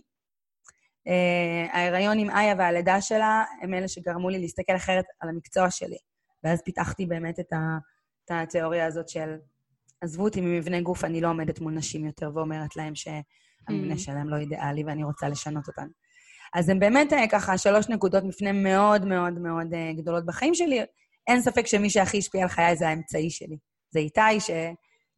Uh, 1.08 1.76
ההיריון 1.76 2.18
עם 2.18 2.30
איה 2.30 2.54
והלידה 2.58 3.00
שלה 3.00 3.44
הם 3.62 3.74
אלה 3.74 3.88
שגרמו 3.88 4.30
לי 4.30 4.38
להסתכל 4.38 4.76
אחרת 4.76 5.04
על 5.20 5.28
המקצוע 5.28 5.70
שלי. 5.70 5.96
ואז 6.44 6.62
פיתחתי 6.64 7.06
באמת 7.06 7.40
את, 7.40 7.52
ה, 7.52 7.78
את 8.24 8.30
התיאוריה 8.30 8.86
הזאת 8.86 9.08
של, 9.08 9.36
עזבו 10.00 10.24
אותי 10.24 10.40
ממבנה 10.40 10.80
גוף, 10.80 11.04
אני 11.04 11.20
לא 11.20 11.28
עומדת 11.28 11.60
מול 11.60 11.72
נשים 11.72 12.06
יותר 12.06 12.30
ואומרת 12.34 12.76
להם 12.76 12.94
שהמבנה 12.94 13.94
mm. 13.94 13.98
שלהם 13.98 14.28
לא 14.28 14.36
אידיאלי 14.36 14.84
ואני 14.84 15.04
רוצה 15.04 15.28
לשנות 15.28 15.68
אותן. 15.68 15.86
אז 16.54 16.68
הם 16.68 16.78
באמת 16.78 17.12
uh, 17.12 17.16
ככה 17.30 17.58
שלוש 17.58 17.88
נקודות 17.88 18.24
מפנה 18.24 18.52
מאוד 18.52 19.04
מאוד 19.04 19.38
מאוד 19.38 19.66
uh, 19.72 19.96
גדולות 19.96 20.26
בחיים 20.26 20.54
שלי. 20.54 20.80
אין 21.28 21.42
ספק 21.42 21.66
שמי 21.66 21.90
שהכי 21.90 22.18
השפיע 22.18 22.42
על 22.42 22.48
חיי 22.48 22.76
זה 22.76 22.88
האמצעי 22.88 23.30
שלי, 23.30 23.56
זה 23.90 23.98
איתי 23.98 24.40
ש... 24.40 24.50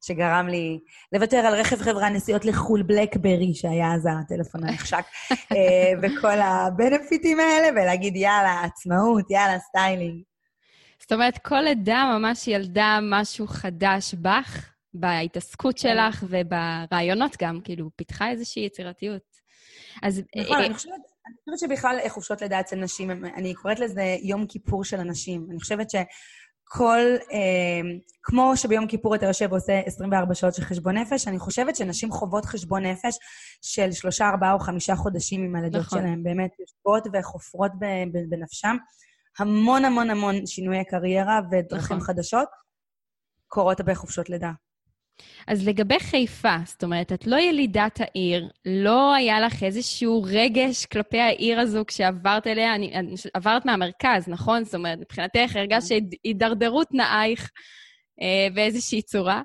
שגרם 0.00 0.48
לי 0.48 0.78
לוותר 1.12 1.36
על 1.36 1.54
רכב 1.54 1.76
חברה 1.76 2.08
נסיעות 2.08 2.44
לחו"ל 2.44 2.82
בלקברי, 2.82 3.54
שהיה 3.54 3.94
אז 3.94 4.08
הטלפון 4.20 4.64
הנחשק, 4.64 5.04
אה, 5.32 5.92
וכל 6.02 6.40
ה 6.40 6.51
benefits 6.51 7.40
האלה, 7.40 7.68
ולהגיד, 7.68 8.16
יאללה, 8.16 8.60
עצמאות, 8.64 9.30
יאללה, 9.30 9.58
סטיילינג. 9.58 10.22
זאת 11.00 11.12
אומרת, 11.12 11.38
כל 11.38 11.60
לידה 11.60 12.18
ממש 12.18 12.48
ילדה 12.48 12.98
משהו 13.02 13.46
חדש 13.46 14.14
בך, 14.14 14.70
בהתעסקות 14.94 15.78
כן. 15.78 15.88
שלך 15.88 16.24
וברעיונות 16.28 17.36
גם, 17.42 17.60
כאילו, 17.64 17.90
פיתחה 17.96 18.30
איזושהי 18.30 18.62
יצירתיות. 18.62 19.22
אז... 20.02 20.22
נכון, 20.36 20.56
אה, 20.56 20.66
אני 20.66 20.74
חושבת... 20.74 20.92
אני 21.26 21.54
חושבת 21.54 21.70
שבכלל 21.70 22.08
חופשות 22.08 22.42
לידה 22.42 22.60
אצל 22.60 22.76
נשים, 22.76 23.10
אני 23.10 23.54
קוראת 23.54 23.78
לזה 23.78 24.16
יום 24.22 24.46
כיפור 24.46 24.84
של 24.84 25.00
הנשים. 25.00 25.46
אני 25.50 25.60
חושבת 25.60 25.90
שכל, 25.90 26.98
אה, 27.32 27.80
כמו 28.22 28.56
שביום 28.56 28.86
כיפור 28.86 29.14
אתה 29.14 29.26
יושב 29.26 29.48
ועושה 29.50 29.80
24 29.80 30.34
שעות 30.34 30.54
של 30.54 30.62
חשבון 30.62 30.96
נפש, 30.96 31.28
אני 31.28 31.38
חושבת 31.38 31.76
שנשים 31.76 32.12
חוות 32.12 32.44
חשבון 32.44 32.86
נפש 32.86 33.18
של 33.62 33.92
שלושה, 33.92 34.28
ארבעה 34.28 34.52
או 34.52 34.58
חמישה 34.58 34.96
חודשים 34.96 35.44
עם 35.44 35.56
הלידות 35.56 35.80
נכון. 35.80 35.98
שלהם. 35.98 36.22
באמת, 36.22 36.50
יושבות 36.60 37.06
וחופרות 37.12 37.72
בנפשם. 38.28 38.76
המון 39.38 39.84
המון 39.84 40.10
המון 40.10 40.46
שינויי 40.46 40.84
קריירה 40.84 41.40
ודרכים 41.50 41.96
נכון. 41.96 42.00
חדשות 42.00 42.48
קורות 43.48 43.80
בחופשות 43.80 44.30
לידה. 44.30 44.50
אז 45.46 45.68
לגבי 45.68 46.00
חיפה, 46.00 46.56
זאת 46.64 46.84
אומרת, 46.84 47.12
את 47.12 47.26
לא 47.26 47.36
ילידת 47.36 48.00
העיר, 48.00 48.48
לא 48.66 49.14
היה 49.14 49.40
לך 49.40 49.62
איזשהו 49.62 50.22
רגש 50.26 50.86
כלפי 50.86 51.20
העיר 51.20 51.60
הזו 51.60 51.84
כשעברת 51.86 52.46
אליה, 52.46 52.74
אני, 52.74 52.92
עברת 53.34 53.66
מהמרכז, 53.66 54.28
נכון? 54.28 54.64
זאת 54.64 54.74
אומרת, 54.74 54.98
מבחינתך 54.98 55.56
הרגשת 55.56 55.88
שהידרדרות 55.88 56.88
נעייך 56.92 57.50
אה, 58.22 58.48
באיזושהי 58.54 59.02
צורה. 59.02 59.42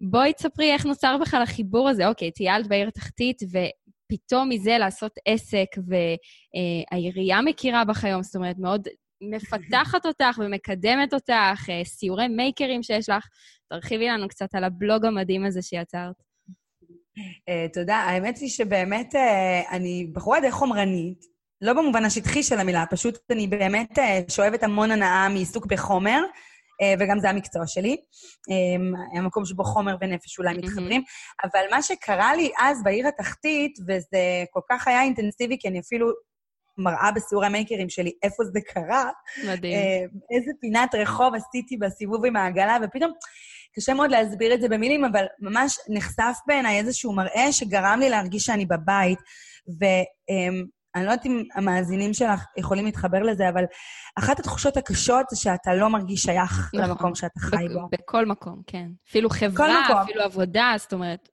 בואי 0.00 0.32
תספרי 0.32 0.72
איך 0.72 0.86
נוצר 0.86 1.16
בכלל 1.20 1.42
החיבור 1.42 1.88
הזה. 1.88 2.08
אוקיי, 2.08 2.30
טיילת 2.30 2.66
בעיר 2.66 2.88
התחתית, 2.88 3.42
ופתאום 3.42 4.48
מזה 4.48 4.78
לעשות 4.78 5.12
עסק, 5.26 5.66
והעירייה 5.88 7.42
מכירה 7.42 7.84
בך 7.84 8.04
היום, 8.04 8.22
זאת 8.22 8.36
אומרת, 8.36 8.56
מאוד 8.58 8.88
מפתחת 9.20 10.06
אותך 10.06 10.38
ומקדמת 10.38 11.14
אותך, 11.14 11.70
אה, 11.70 11.84
סיורי 11.84 12.28
מייקרים 12.28 12.82
שיש 12.82 13.08
לך. 13.08 13.26
תרחיבי 13.68 14.08
לנו 14.08 14.28
קצת 14.28 14.54
על 14.54 14.64
הבלוג 14.64 15.06
המדהים 15.06 15.46
הזה 15.46 15.62
שיצרת. 15.62 16.14
Uh, 17.18 17.72
תודה. 17.72 17.96
האמת 17.96 18.38
היא 18.38 18.48
שבאמת 18.48 19.14
uh, 19.14 19.18
אני 19.70 20.06
בחורה 20.12 20.40
די 20.40 20.50
חומרנית, 20.50 21.24
לא 21.62 21.72
במובן 21.72 22.04
השטחי 22.04 22.42
של 22.42 22.58
המילה, 22.58 22.84
פשוט 22.90 23.18
אני 23.30 23.46
באמת 23.46 23.98
שואבת 24.28 24.62
המון 24.62 24.90
הנאה 24.90 25.28
מעיסוק 25.28 25.66
בחומר, 25.66 26.22
וגם 27.00 27.18
זה 27.18 27.30
המקצוע 27.30 27.66
שלי. 27.66 27.96
המקום 29.18 29.44
שבו 29.44 29.64
חומר 29.64 29.96
ונפש 30.00 30.38
אולי 30.38 30.56
מתחברים. 30.56 31.00
Mm-hmm. 31.00 31.48
אבל 31.48 31.60
מה 31.70 31.82
שקרה 31.82 32.34
לי 32.34 32.50
אז 32.58 32.82
בעיר 32.82 33.08
התחתית, 33.08 33.78
וזה 33.88 34.44
כל 34.50 34.60
כך 34.70 34.88
היה 34.88 35.02
אינטנסיבי, 35.02 35.56
כי 35.60 35.68
אני 35.68 35.80
אפילו 35.80 36.06
מראה 36.82 37.12
בסיורי 37.12 37.46
המייקרים 37.46 37.88
שלי 37.88 38.12
איפה 38.22 38.44
זה 38.44 38.60
קרה. 38.60 39.10
מדהים. 39.46 39.78
Uh, 39.78 40.34
איזה 40.36 40.50
פינת 40.60 40.94
רחוב 40.94 41.34
עשיתי 41.34 41.76
בסיבוב 41.76 42.26
עם 42.26 42.36
העגלה, 42.36 42.78
ופתאום... 42.82 43.12
קשה 43.76 43.94
מאוד 43.94 44.10
להסביר 44.10 44.54
את 44.54 44.60
זה 44.60 44.68
במילים, 44.68 45.04
אבל 45.04 45.24
ממש 45.38 45.76
נחשף 45.88 46.38
בעיניי 46.46 46.78
איזשהו 46.78 47.12
מראה 47.12 47.52
שגרם 47.52 47.98
לי 48.00 48.10
להרגיש 48.10 48.42
שאני 48.42 48.66
בבית. 48.66 49.18
ואני 49.80 51.04
לא 51.06 51.10
יודעת 51.10 51.26
אם 51.26 51.42
המאזינים 51.54 52.14
שלך 52.14 52.44
יכולים 52.56 52.84
להתחבר 52.84 53.22
לזה, 53.22 53.48
אבל 53.48 53.64
אחת 54.18 54.38
התחושות 54.38 54.76
הקשות 54.76 55.26
זה 55.30 55.36
שאתה 55.36 55.74
לא 55.74 55.88
מרגיש 55.88 56.20
שייך 56.20 56.70
נכון. 56.74 56.90
למקום 56.90 57.14
שאתה 57.14 57.40
חי 57.40 57.68
בו. 57.74 57.88
בכל 57.92 58.26
מקום, 58.26 58.62
כן. 58.66 58.86
אפילו 59.10 59.30
חברה, 59.30 60.02
אפילו 60.02 60.22
עבודה, 60.22 60.74
זאת 60.78 60.92
אומרת, 60.92 61.28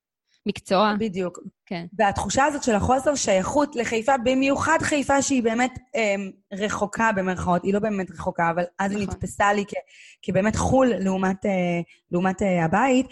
מקצוע. 0.48 0.94
בדיוק. 1.00 1.40
כן. 1.66 1.86
והתחושה 1.98 2.46
הזאת 2.46 2.64
של 2.64 2.76
החוסר 2.76 3.16
שייכות 3.16 3.76
לחיפה, 3.76 4.18
במיוחד 4.24 4.78
חיפה 4.82 5.22
שהיא 5.22 5.44
באמת 5.44 5.80
אה, 5.96 6.16
רחוקה 6.54 7.12
במרכאות, 7.16 7.64
היא 7.64 7.74
לא 7.74 7.80
באמת 7.80 8.12
רחוקה, 8.12 8.50
אבל 8.50 8.64
אז 8.80 8.92
נכון. 8.92 9.02
היא 9.02 9.08
נתפסה 9.08 9.54
לי 9.54 9.64
כ, 9.68 9.74
כבאמת 10.22 10.56
חו"ל 10.56 10.94
לעומת, 11.00 11.46
אה, 11.46 11.82
לעומת 12.12 12.42
אה, 12.42 12.66
הבית, 12.66 13.06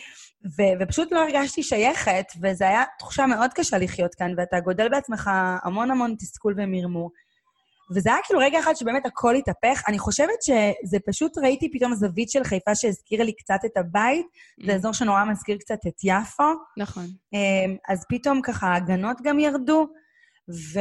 ו, 0.45 0.61
ופשוט 0.79 1.11
לא 1.11 1.23
הרגשתי 1.23 1.63
שייכת, 1.63 2.25
וזו 2.41 2.65
הייתה 2.65 2.83
תחושה 2.99 3.25
מאוד 3.25 3.53
קשה 3.53 3.77
לחיות 3.77 4.15
כאן, 4.15 4.33
ואתה 4.37 4.59
גודל 4.59 4.89
בעצמך 4.89 5.31
המון 5.63 5.91
המון 5.91 6.15
תסכול 6.19 6.53
ומרמור. 6.57 7.11
וזה 7.91 8.09
היה 8.09 8.19
כאילו 8.25 8.39
רגע 8.39 8.59
אחד 8.59 8.73
שבאמת 8.75 9.05
הכל 9.05 9.35
התהפך. 9.35 9.83
אני 9.87 9.99
חושבת 9.99 10.41
שזה 10.41 10.97
פשוט, 11.05 11.37
ראיתי 11.37 11.71
פתאום 11.71 11.95
זווית 11.95 12.29
של 12.29 12.43
חיפה 12.43 12.75
שהזכירה 12.75 13.23
לי 13.23 13.35
קצת 13.35 13.59
את 13.65 13.77
הבית. 13.77 14.25
Mm. 14.25 14.65
זה 14.65 14.75
אזור 14.75 14.93
שנורא 14.93 15.25
מזכיר 15.25 15.57
קצת 15.57 15.79
את 15.87 16.03
יפו. 16.03 16.43
נכון. 16.77 17.05
אמ, 17.33 17.75
אז 17.89 18.05
פתאום 18.09 18.41
ככה 18.41 18.67
ההגנות 18.67 19.17
גם 19.23 19.39
ירדו, 19.39 19.87
ו... 20.49 20.79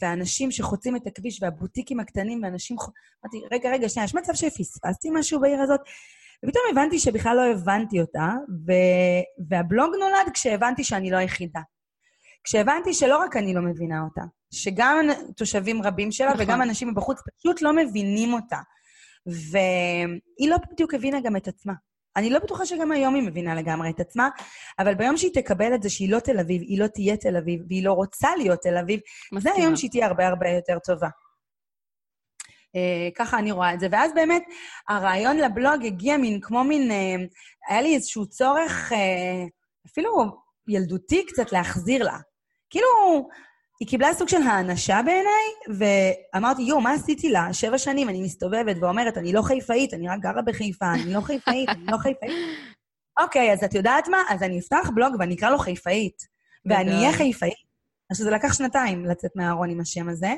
ואנשים 0.00 0.50
שחוצים 0.50 0.96
את 0.96 1.06
הכביש, 1.06 1.42
והבוטיקים 1.42 2.00
הקטנים, 2.00 2.40
ואנשים... 2.42 2.76
אמרתי, 3.24 3.40
רגע, 3.52 3.70
רגע, 3.70 3.88
שנייה, 3.88 4.04
יש 4.04 4.14
מצב 4.14 4.34
שפספסתי 4.34 5.10
משהו 5.12 5.40
בעיר 5.40 5.60
הזאת? 5.60 5.80
ופתאום 6.44 6.64
הבנתי 6.72 6.98
שבכלל 6.98 7.36
לא 7.36 7.52
הבנתי 7.52 8.00
אותה, 8.00 8.28
ו... 8.66 8.72
והבלוג 9.48 9.90
נולד 10.00 10.32
כשהבנתי 10.34 10.84
שאני 10.84 11.10
לא 11.10 11.16
היחידה. 11.16 11.60
כשהבנתי 12.44 12.94
שלא 12.94 13.18
רק 13.18 13.36
אני 13.36 13.54
לא 13.54 13.62
מבינה 13.62 14.02
אותה, 14.02 14.22
שגם 14.54 15.08
תושבים 15.36 15.82
רבים 15.82 16.12
שלה 16.12 16.32
נכון. 16.32 16.44
וגם 16.44 16.62
אנשים 16.62 16.88
מבחוץ 16.88 17.18
פשוט 17.38 17.62
לא 17.62 17.72
מבינים 17.76 18.32
אותה. 18.32 18.58
והיא 19.26 20.50
לא 20.50 20.56
בדיוק 20.72 20.94
הבינה 20.94 21.20
גם 21.20 21.36
את 21.36 21.48
עצמה. 21.48 21.72
אני 22.16 22.30
לא 22.30 22.38
בטוחה 22.38 22.66
שגם 22.66 22.92
היום 22.92 23.14
היא 23.14 23.22
מבינה 23.22 23.54
לגמרי 23.54 23.90
את 23.90 24.00
עצמה, 24.00 24.28
אבל 24.78 24.94
ביום 24.94 25.16
שהיא 25.16 25.34
תקבל 25.34 25.74
את 25.74 25.82
זה 25.82 25.90
שהיא 25.90 26.10
לא 26.10 26.20
תל 26.20 26.38
אביב, 26.40 26.62
היא 26.62 26.80
לא 26.80 26.86
תהיה 26.86 27.16
תל 27.16 27.36
אביב, 27.36 27.60
והיא 27.68 27.84
לא 27.84 27.92
רוצה 27.92 28.28
להיות 28.36 28.60
תל 28.62 28.76
אביב, 28.76 29.00
מסכימה. 29.32 29.40
זה 29.54 29.62
היום 29.62 29.76
שהיא 29.76 29.90
תהיה 29.90 30.06
הרבה 30.06 30.28
הרבה 30.28 30.48
יותר 30.48 30.78
טובה. 30.78 31.08
Uh, 32.76 33.14
ככה 33.14 33.38
אני 33.38 33.52
רואה 33.52 33.74
את 33.74 33.80
זה. 33.80 33.88
ואז 33.90 34.12
באמת, 34.14 34.42
הרעיון 34.88 35.36
לבלוג 35.36 35.84
הגיע 35.84 36.16
מין 36.16 36.40
כמו 36.40 36.64
מין... 36.64 36.90
Uh, 36.90 36.94
היה 37.68 37.82
לי 37.82 37.94
איזשהו 37.94 38.26
צורך, 38.26 38.92
uh, 38.92 38.96
אפילו 39.86 40.24
ילדותי 40.68 41.26
קצת, 41.26 41.52
להחזיר 41.52 42.04
לה. 42.04 42.18
כאילו, 42.70 43.28
היא 43.80 43.88
קיבלה 43.88 44.14
סוג 44.14 44.28
של 44.28 44.42
האנשה 44.42 45.00
בעיניי, 45.04 45.78
ואמרתי, 45.78 46.62
יואו, 46.62 46.80
מה 46.80 46.92
עשיתי 46.92 47.30
לה? 47.30 47.52
שבע 47.52 47.78
שנים 47.78 48.08
אני 48.08 48.22
מסתובבת 48.22 48.76
ואומרת, 48.80 49.18
אני 49.18 49.32
לא 49.32 49.42
חיפאית, 49.42 49.94
אני 49.94 50.08
רק 50.08 50.20
גרה 50.20 50.42
בחיפה, 50.42 50.92
אני 50.94 51.12
לא 51.12 51.20
חיפאית, 51.20 51.68
אני 51.68 51.86
לא 51.86 51.96
חיפאית. 51.96 52.32
אוקיי, 53.22 53.52
אז 53.52 53.64
את 53.64 53.74
יודעת 53.74 54.08
מה? 54.08 54.18
אז 54.28 54.42
אני 54.42 54.58
אפתח 54.58 54.90
בלוג 54.94 55.14
ואני 55.18 55.34
אקרא 55.34 55.50
לו 55.50 55.58
חיפאית, 55.58 56.16
ואני 56.66 56.92
אהיה 56.92 57.12
חיפאית. 57.12 57.64
אז 58.10 58.16
זה 58.16 58.30
לקח 58.30 58.52
שנתיים 58.52 59.04
לצאת 59.04 59.30
מהארון 59.36 59.70
עם 59.70 59.80
השם 59.80 60.08
הזה. 60.08 60.34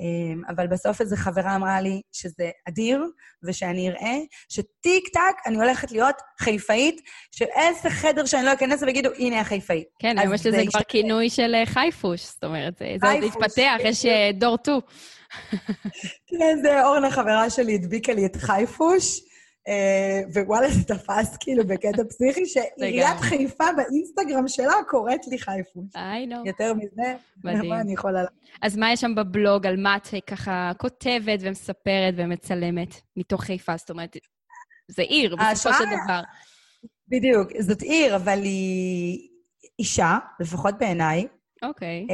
אמ, 0.00 0.42
אבל 0.48 0.66
בסוף 0.66 1.00
איזו 1.00 1.16
חברה 1.16 1.56
אמרה 1.56 1.80
לי 1.80 2.00
שזה 2.12 2.50
אדיר, 2.68 3.04
ושאני 3.42 3.88
אראה 3.88 4.16
שטיק 4.48 5.08
טק 5.08 5.36
אני 5.46 5.56
הולכת 5.56 5.92
להיות 5.92 6.16
חיפאית, 6.40 7.00
שאיזה 7.30 7.90
חדר 7.90 8.26
שאני 8.26 8.44
לא 8.44 8.52
אכנס 8.52 8.82
ויגידו, 8.82 9.10
הנה 9.18 9.40
החיפאית. 9.40 9.86
כן, 9.98 10.18
היום 10.18 10.34
יש 10.34 10.46
לזה 10.46 10.62
כבר 10.68 10.80
כינוי 10.88 11.30
של 11.30 11.54
אה, 11.54 11.66
חייפוש, 11.66 12.24
זאת 12.26 12.44
אומרת, 12.44 12.78
זה 12.78 13.10
עוד 13.12 13.24
התפתח, 13.24 13.76
יש 13.80 14.06
אה, 14.06 14.30
דור 14.34 14.56
טו. 14.56 14.80
כן, 16.30 16.58
זה 16.62 16.84
אורנה, 16.84 17.10
חברה 17.10 17.50
שלי, 17.50 17.74
הדביקה 17.74 18.12
לי 18.12 18.26
את 18.26 18.36
חייפוש. 18.36 19.20
אה, 19.68 20.20
ווואלה, 20.34 20.70
זה 20.70 20.84
תפס 20.84 21.36
כאילו 21.40 21.66
בקטע 21.66 22.02
פסיכי, 22.08 22.46
שעיריית 22.46 23.20
חיפה 23.20 23.64
באינסטגרם 23.76 24.48
שלה 24.48 24.72
קוראת 24.88 25.26
לי 25.26 25.38
חייפוש. 25.38 25.84
I 25.94 26.30
know. 26.30 26.48
יותר 26.48 26.74
מזה, 26.74 27.14
מדהים. 27.44 27.70
מה 27.70 27.80
אני 27.80 27.92
יכולה... 27.92 28.24
אז 28.62 28.76
מה 28.76 28.92
יש 28.92 29.00
שם 29.00 29.14
בבלוג, 29.14 29.66
על 29.66 29.76
מה 29.76 29.96
את 29.96 30.08
ככה 30.26 30.72
כותבת 30.78 31.38
ומספרת 31.40 32.14
ומצלמת 32.16 33.00
מתוך 33.16 33.42
חיפה? 33.42 33.76
זאת 33.76 33.90
אומרת, 33.90 34.16
זה 34.88 35.02
עיר, 35.02 35.36
בסופו 35.36 35.74
של 35.78 35.84
דבר. 35.84 36.20
בדיוק, 37.08 37.48
זאת 37.60 37.82
עיר, 37.82 38.16
אבל 38.16 38.38
היא 38.42 39.28
אישה, 39.78 40.18
לפחות 40.40 40.74
בעיניי. 40.78 41.26
אוקיי. 41.62 42.06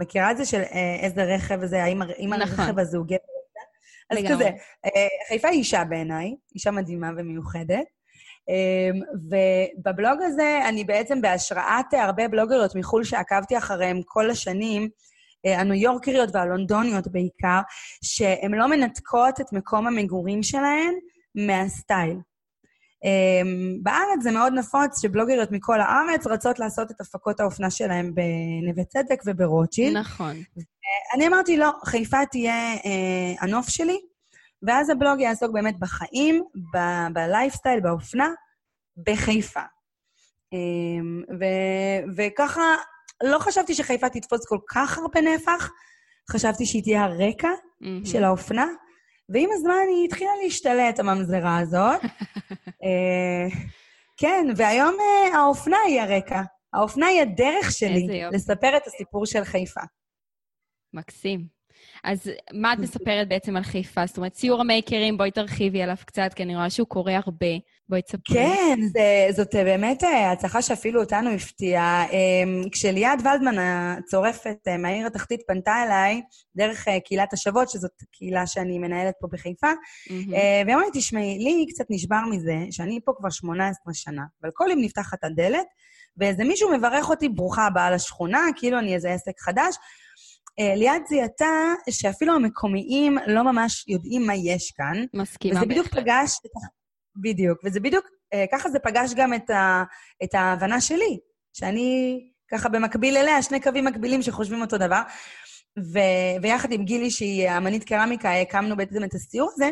מכירה 0.00 0.30
את 0.30 0.36
זה 0.36 0.44
של 0.44 0.60
אה, 0.60 0.96
איזה 1.00 1.24
רכב 1.24 1.64
זה, 1.64 1.84
האם 1.84 2.02
נכון. 2.34 2.60
הרכב 2.60 2.78
הזה 2.78 2.98
הוא 2.98 3.06
גבר 3.06 3.35
אז 4.10 4.18
לגמרי. 4.18 4.34
כזה, 4.34 4.50
אה, 4.84 5.08
חיפה 5.28 5.48
היא 5.48 5.58
אישה 5.58 5.84
בעיניי, 5.84 6.34
אישה 6.54 6.70
מדהימה 6.70 7.10
ומיוחדת. 7.16 7.86
אמ, 8.48 9.00
ובבלוג 9.14 10.22
הזה, 10.22 10.60
אני 10.68 10.84
בעצם 10.84 11.20
בהשראת 11.20 11.94
הרבה 11.94 12.28
בלוגריות 12.28 12.74
מחו"ל 12.74 13.04
שעקבתי 13.04 13.58
אחריהן 13.58 14.00
כל 14.04 14.30
השנים, 14.30 14.88
אה, 15.46 15.60
הניו 15.60 15.74
יורקריות 15.74 16.28
והלונדוניות 16.32 17.08
בעיקר, 17.08 17.60
שהן 18.04 18.54
לא 18.54 18.68
מנתקות 18.68 19.40
את 19.40 19.52
מקום 19.52 19.86
המגורים 19.86 20.42
שלהן 20.42 20.94
מהסטייל. 21.34 22.18
Um, 22.96 23.48
בארץ 23.82 24.22
זה 24.22 24.30
מאוד 24.30 24.52
נפוץ 24.52 25.02
שבלוגריות 25.02 25.52
מכל 25.52 25.80
הארץ 25.80 26.26
רצות 26.26 26.58
לעשות 26.58 26.90
את 26.90 27.00
הפקות 27.00 27.40
האופנה 27.40 27.70
שלהן 27.70 28.14
בנווה 28.14 28.84
צדק 28.84 29.22
וברוטשילד. 29.26 29.96
נכון. 29.96 30.36
אני 31.14 31.26
אמרתי, 31.26 31.56
לא, 31.56 31.70
חיפה 31.84 32.26
תהיה 32.30 32.74
uh, 32.74 32.78
הנוף 33.40 33.68
שלי, 33.68 33.98
ואז 34.62 34.90
הבלוג 34.90 35.20
יעסוק 35.20 35.52
באמת 35.52 35.78
בחיים, 35.78 36.44
ב- 36.74 37.12
בלייפסטייל, 37.12 37.80
באופנה, 37.80 38.28
בחיפה. 39.06 39.60
Um, 40.54 41.34
ו- 41.40 42.12
וככה, 42.16 42.62
לא 43.22 43.38
חשבתי 43.38 43.74
שחיפה 43.74 44.08
תתפוס 44.08 44.46
כל 44.48 44.58
כך 44.68 44.98
הרבה 44.98 45.20
נפח, 45.20 45.70
חשבתי 46.30 46.66
שהיא 46.66 46.82
תהיה 46.82 47.04
הרקע 47.04 47.48
mm-hmm. 47.48 48.08
של 48.08 48.24
האופנה, 48.24 48.66
ועם 49.28 49.50
הזמן 49.52 49.74
היא 49.88 50.04
התחילה 50.04 50.30
להשתלט, 50.42 50.98
הממזרה 50.98 51.58
הזאת. 51.58 52.00
אה, 52.84 53.58
כן, 54.16 54.46
והיום 54.56 54.96
אה, 55.00 55.38
האופנה 55.38 55.76
היא 55.86 56.00
הרקע. 56.00 56.42
האופנה 56.72 57.06
היא 57.06 57.22
הדרך 57.22 57.72
שלי 57.72 58.22
לספר 58.32 58.76
את 58.76 58.86
הסיפור 58.86 59.26
של 59.26 59.44
חיפה. 59.44 59.80
מקסים. 60.94 61.56
אז 62.04 62.30
מה 62.52 62.72
את 62.72 62.78
מספרת 62.84 63.28
בעצם 63.28 63.56
על 63.56 63.62
חיפה? 63.62 64.06
זאת 64.06 64.16
אומרת, 64.16 64.32
ציור 64.32 64.60
המייקרים, 64.60 65.16
בואי 65.16 65.30
תרחיבי 65.30 65.82
עליו 65.82 65.96
קצת, 66.06 66.30
כי 66.34 66.42
אני 66.42 66.56
רואה 66.56 66.70
שהוא 66.70 66.88
קורה 66.88 67.16
הרבה. 67.24 67.46
בואי 67.88 68.02
תספרי. 68.02 68.36
כן, 68.36 68.78
זה, 68.92 69.28
זאת 69.36 69.54
באמת 69.54 70.04
אה, 70.04 70.32
הצלחה 70.32 70.62
שאפילו 70.62 71.00
אותנו 71.00 71.30
הפתיעה. 71.30 72.06
אמ, 72.10 72.62
כשליעד 72.72 73.22
ולדמן, 73.24 73.58
הצורפת 73.58 74.56
אה, 74.68 74.76
מהעיר 74.76 75.06
התחתית, 75.06 75.40
פנתה 75.46 75.82
אליי, 75.86 76.22
דרך 76.56 76.88
אה, 76.88 77.00
קהילת 77.00 77.32
השוות, 77.32 77.70
שזאת 77.70 77.90
קהילה 78.12 78.46
שאני 78.46 78.78
מנהלת 78.78 79.14
פה 79.20 79.28
בחיפה, 79.32 79.70
mm-hmm. 79.70 80.30
והיא 80.30 80.74
אמרה 80.74 80.84
לי, 80.84 80.90
תשמעי, 80.92 81.38
לי 81.38 81.66
קצת 81.68 81.84
נשבר 81.90 82.20
מזה, 82.30 82.56
שאני 82.70 83.00
פה 83.04 83.12
כבר 83.18 83.30
18 83.30 83.94
שנה, 83.94 84.22
אבל 84.42 84.50
כל 84.54 84.66
יום 84.70 84.80
נפתחת 84.80 85.24
הדלת, 85.24 85.66
ואיזה 86.16 86.44
מישהו 86.44 86.72
מברך 86.78 87.10
אותי, 87.10 87.28
ברוכה 87.28 87.66
הבאה 87.66 87.90
לשכונה, 87.90 88.40
כאילו 88.56 88.78
אני 88.78 88.94
איזה 88.94 89.10
עסק 89.10 89.40
חדש. 89.40 89.76
ליעד 90.60 91.02
זיהתה 91.08 91.72
שאפילו 91.90 92.34
המקומיים 92.34 93.18
לא 93.26 93.42
ממש 93.42 93.88
יודעים 93.88 94.26
מה 94.26 94.34
יש 94.34 94.72
כאן. 94.76 95.04
מסכימה. 95.14 95.56
וזה 95.56 95.66
בדיוק 95.66 95.86
פגש 95.88 96.38
בדיוק, 97.16 97.58
וזה 97.64 97.80
בדיוק, 97.80 98.06
אה, 98.34 98.44
ככה 98.52 98.68
זה 98.70 98.78
פגש 98.78 99.14
גם 99.16 99.34
את, 99.34 99.50
ה, 99.50 99.84
את 100.24 100.34
ההבנה 100.34 100.80
שלי, 100.80 101.18
שאני 101.52 102.20
ככה 102.50 102.68
במקביל 102.68 103.16
אליה, 103.16 103.42
שני 103.42 103.60
קווים 103.60 103.84
מקבילים 103.84 104.22
שחושבים 104.22 104.60
אותו 104.60 104.78
דבר. 104.78 105.02
ו, 105.92 105.98
ויחד 106.42 106.72
עם 106.72 106.84
גילי, 106.84 107.10
שהיא 107.10 107.50
אמנית 107.56 107.84
קרמיקה, 107.84 108.32
הקמנו 108.32 108.76
בעצם 108.76 109.04
את 109.04 109.14
הסיור 109.14 109.50
הזה. 109.54 109.70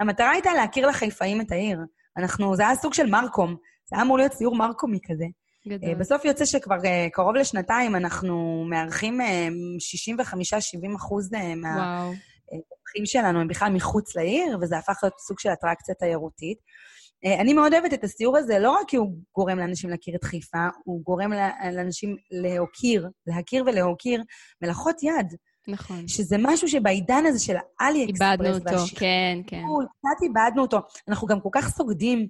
המטרה 0.00 0.30
הייתה 0.30 0.54
להכיר 0.54 0.86
לחיפאים 0.86 1.40
את 1.40 1.52
העיר. 1.52 1.78
אנחנו, 2.16 2.56
זה 2.56 2.66
היה 2.66 2.76
סוג 2.76 2.94
של 2.94 3.10
מרקום. 3.10 3.56
זה 3.84 3.96
היה 3.96 4.02
אמור 4.04 4.18
להיות 4.18 4.32
סיור 4.32 4.56
מרקומי 4.56 4.98
כזה. 5.04 5.24
גדול. 5.68 5.94
בסוף 5.94 6.24
יוצא 6.24 6.44
שכבר 6.44 6.84
אה, 6.84 7.06
קרוב 7.12 7.34
לשנתיים 7.34 7.96
אנחנו 7.96 8.64
מארחים 8.70 9.20
65-70 9.20 9.24
אה, 9.24 10.96
אחוז 10.96 11.30
מה... 11.56 12.10
שלנו 13.04 13.40
הם 13.40 13.48
בכלל 13.48 13.72
מחוץ 13.72 14.16
לעיר, 14.16 14.58
וזה 14.60 14.78
הפך 14.78 14.98
להיות 15.02 15.14
סוג 15.18 15.40
של 15.40 15.48
אטרקציה 15.52 15.94
תיירותית. 15.94 16.58
אה, 17.24 17.40
אני 17.40 17.52
מאוד 17.52 17.72
אוהבת 17.74 17.94
את 17.94 18.04
הסיור 18.04 18.36
הזה, 18.36 18.58
לא 18.58 18.70
רק 18.70 18.88
כי 18.88 18.96
הוא 18.96 19.12
גורם 19.34 19.58
לאנשים 19.58 19.90
להכיר 19.90 20.14
את 20.16 20.24
חיפה, 20.24 20.68
הוא 20.84 21.02
גורם 21.02 21.32
לאנשים 21.72 22.16
להוקיר, 22.30 23.08
להכיר 23.26 23.64
ולהוקיר 23.66 24.22
מלאכות 24.62 25.02
יד. 25.02 25.36
נכון. 25.68 26.08
שזה 26.08 26.36
משהו 26.38 26.68
שבעידן 26.68 27.26
הזה 27.26 27.44
של 27.44 27.56
האלי 27.80 28.04
אקספרס... 28.04 28.30
איבדנו 28.30 28.54
אותו, 28.54 28.96
כן, 28.96 29.38
כן. 29.46 29.62
קצת 29.98 30.22
איבדנו 30.22 30.62
אותו. 30.62 30.78
אנחנו 31.08 31.26
גם 31.26 31.40
כל 31.40 31.48
כך 31.52 31.68
סוגדים 31.68 32.28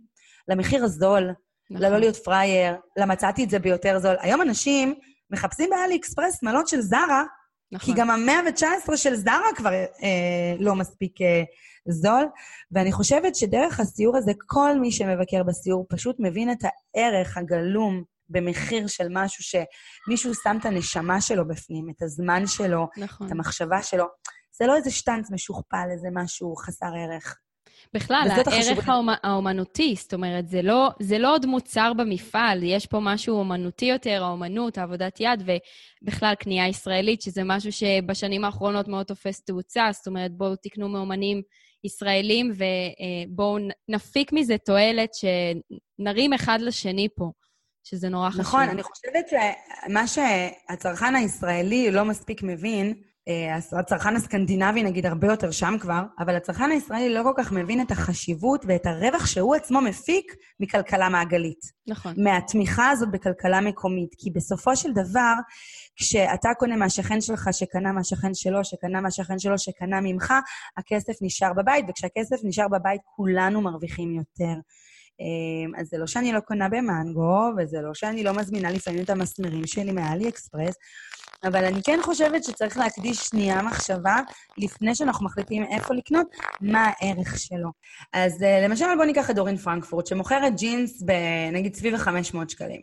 למחיר 0.48 0.84
הזול, 0.84 1.30
נכון. 1.70 1.86
ללא 1.86 1.98
להיות 1.98 2.16
פראייר, 2.16 2.76
למצאתי 2.98 3.44
את 3.44 3.50
זה 3.50 3.58
ביותר 3.58 3.98
זול. 3.98 4.16
היום 4.20 4.42
אנשים 4.42 4.94
מחפשים 5.30 5.70
באלי 5.70 5.96
אקספרס 5.96 6.40
שמלות 6.40 6.68
של 6.68 6.80
זרה, 6.80 7.24
נכון. 7.72 7.94
כי 7.94 8.00
גם 8.00 8.10
המאה 8.10 8.40
ו-19 8.46 8.96
של 8.96 9.14
זרה 9.14 9.48
כבר 9.56 9.72
אה, 9.72 10.54
לא 10.58 10.74
מספיק 10.74 11.20
אה, 11.22 11.42
זול, 11.88 12.24
ואני 12.72 12.92
חושבת 12.92 13.36
שדרך 13.36 13.80
הסיור 13.80 14.16
הזה, 14.16 14.32
כל 14.46 14.78
מי 14.80 14.92
שמבקר 14.92 15.42
בסיור 15.42 15.86
פשוט 15.88 16.16
מבין 16.18 16.50
את 16.50 16.58
הערך 16.64 17.36
הגלום 17.36 18.02
במחיר 18.28 18.86
של 18.86 19.06
משהו 19.10 19.44
שמישהו 19.44 20.34
שם 20.34 20.56
את 20.60 20.64
הנשמה 20.64 21.20
שלו 21.20 21.48
בפנים, 21.48 21.90
את 21.90 22.02
הזמן 22.02 22.46
שלו, 22.46 22.88
נכון. 22.96 23.26
את 23.26 23.32
המחשבה 23.32 23.82
שלו. 23.82 24.04
זה 24.58 24.66
לא 24.66 24.76
איזה 24.76 24.90
שטנץ 24.90 25.30
משוכפל, 25.30 25.88
איזה 25.92 26.08
משהו 26.12 26.56
חסר 26.56 26.90
ערך. 26.96 27.38
בכלל, 27.94 28.28
הערך 28.46 28.88
האומ... 28.88 29.08
האומנותי, 29.22 29.94
זאת 29.98 30.14
אומרת, 30.14 30.48
זה 30.48 30.62
לא, 30.62 30.90
זה 31.00 31.18
לא 31.18 31.34
עוד 31.34 31.46
מוצר 31.46 31.92
במפעל, 31.92 32.62
יש 32.62 32.86
פה 32.86 32.98
משהו 33.02 33.38
אומנותי 33.38 33.84
יותר, 33.84 34.24
האומנות, 34.24 34.78
העבודת 34.78 35.20
יד, 35.20 35.42
ובכלל 36.02 36.34
קנייה 36.34 36.68
ישראלית, 36.68 37.22
שזה 37.22 37.42
משהו 37.44 37.72
שבשנים 37.72 38.44
האחרונות 38.44 38.88
מאוד 38.88 39.06
תופס 39.06 39.40
תאוצה, 39.40 39.88
זאת 39.92 40.06
אומרת, 40.06 40.32
בואו 40.32 40.56
תקנו 40.56 40.88
מאומנים 40.88 41.42
ישראלים 41.84 42.52
ובואו 42.56 43.58
נפיק 43.88 44.32
מזה 44.32 44.58
תועלת 44.58 45.10
שנרים 45.14 46.32
אחד 46.32 46.58
לשני 46.60 47.08
פה. 47.16 47.30
שזה 47.88 48.08
נורא 48.08 48.30
חשוב. 48.30 48.40
נכון, 48.40 48.68
אני 48.68 48.82
חושבת 48.82 49.28
שמה 49.28 50.06
שהצרכן 50.06 51.14
הישראלי 51.14 51.90
לא 51.90 52.04
מספיק 52.04 52.42
מבין, 52.42 52.86
אה, 52.86 52.94
הצרכן 53.72 54.16
הסקנדינבי 54.16 54.82
נגיד 54.82 55.06
הרבה 55.06 55.26
יותר 55.26 55.50
שם 55.50 55.76
כבר, 55.80 56.02
אבל 56.18 56.36
הצרכן 56.36 56.70
הישראלי 56.70 57.14
לא 57.14 57.22
כל 57.22 57.32
כך 57.36 57.52
מבין 57.52 57.80
את 57.80 57.90
החשיבות 57.90 58.64
ואת 58.68 58.86
הרווח 58.86 59.26
שהוא 59.26 59.54
עצמו 59.54 59.80
מפיק 59.80 60.34
מכלכלה 60.60 61.08
מעגלית. 61.08 61.60
נכון. 61.88 62.14
מהתמיכה 62.16 62.90
הזאת 62.90 63.10
בכלכלה 63.10 63.60
מקומית. 63.60 64.14
כי 64.18 64.30
בסופו 64.30 64.76
של 64.76 64.92
דבר, 64.92 65.34
כשאתה 65.96 66.48
קונה 66.58 66.76
מהשכן 66.76 67.20
שלך 67.20 67.48
שקנה 67.52 67.92
מהשכן 67.92 68.34
שלו, 68.34 68.64
שקנה 68.64 69.00
מהשכן 69.00 69.38
שלו, 69.38 69.58
שקנה 69.58 70.00
ממך, 70.00 70.34
הכסף 70.76 71.12
נשאר 71.22 71.52
בבית, 71.52 71.84
וכשהכסף 71.88 72.36
נשאר 72.44 72.68
בבית 72.68 73.00
כולנו 73.04 73.60
מרוויחים 73.60 74.14
יותר. 74.14 74.60
אה, 75.20 75.80
אז 75.80 75.88
זה 75.88 75.98
לא 75.98 76.06
שאני 76.06 76.32
לא 76.32 76.40
קונה 76.40 76.68
במנגו, 76.68 77.50
וזה 77.58 77.80
לא 77.80 77.94
שאני 77.94 78.24
לא 78.24 78.32
מזמינה 78.32 78.70
לפעמים 78.70 79.04
את 79.04 79.10
המסמרים 79.10 79.66
שלי 79.66 79.92
מאלי 79.92 80.28
אקספרס, 80.28 80.74
אבל 81.44 81.64
אני 81.64 81.82
כן 81.82 81.98
חושבת 82.02 82.44
שצריך 82.44 82.76
להקדיש 82.76 83.18
שנייה 83.18 83.62
מחשבה 83.62 84.16
לפני 84.58 84.94
שאנחנו 84.94 85.26
מחליטים 85.26 85.64
איפה 85.70 85.94
לקנות, 85.94 86.26
מה 86.60 86.90
הערך 86.98 87.38
שלו. 87.38 87.70
אז 88.12 88.42
uh, 88.42 88.64
למשל, 88.64 88.86
בואו 88.96 89.06
ניקח 89.06 89.30
את 89.30 89.34
דורין 89.34 89.56
פרנקפורט, 89.56 90.06
שמוכרת 90.06 90.56
ג'ינס 90.56 91.02
בנגיד 91.02 91.74
סביב 91.74 91.94
ה-500 91.94 92.48
שקלים. 92.48 92.80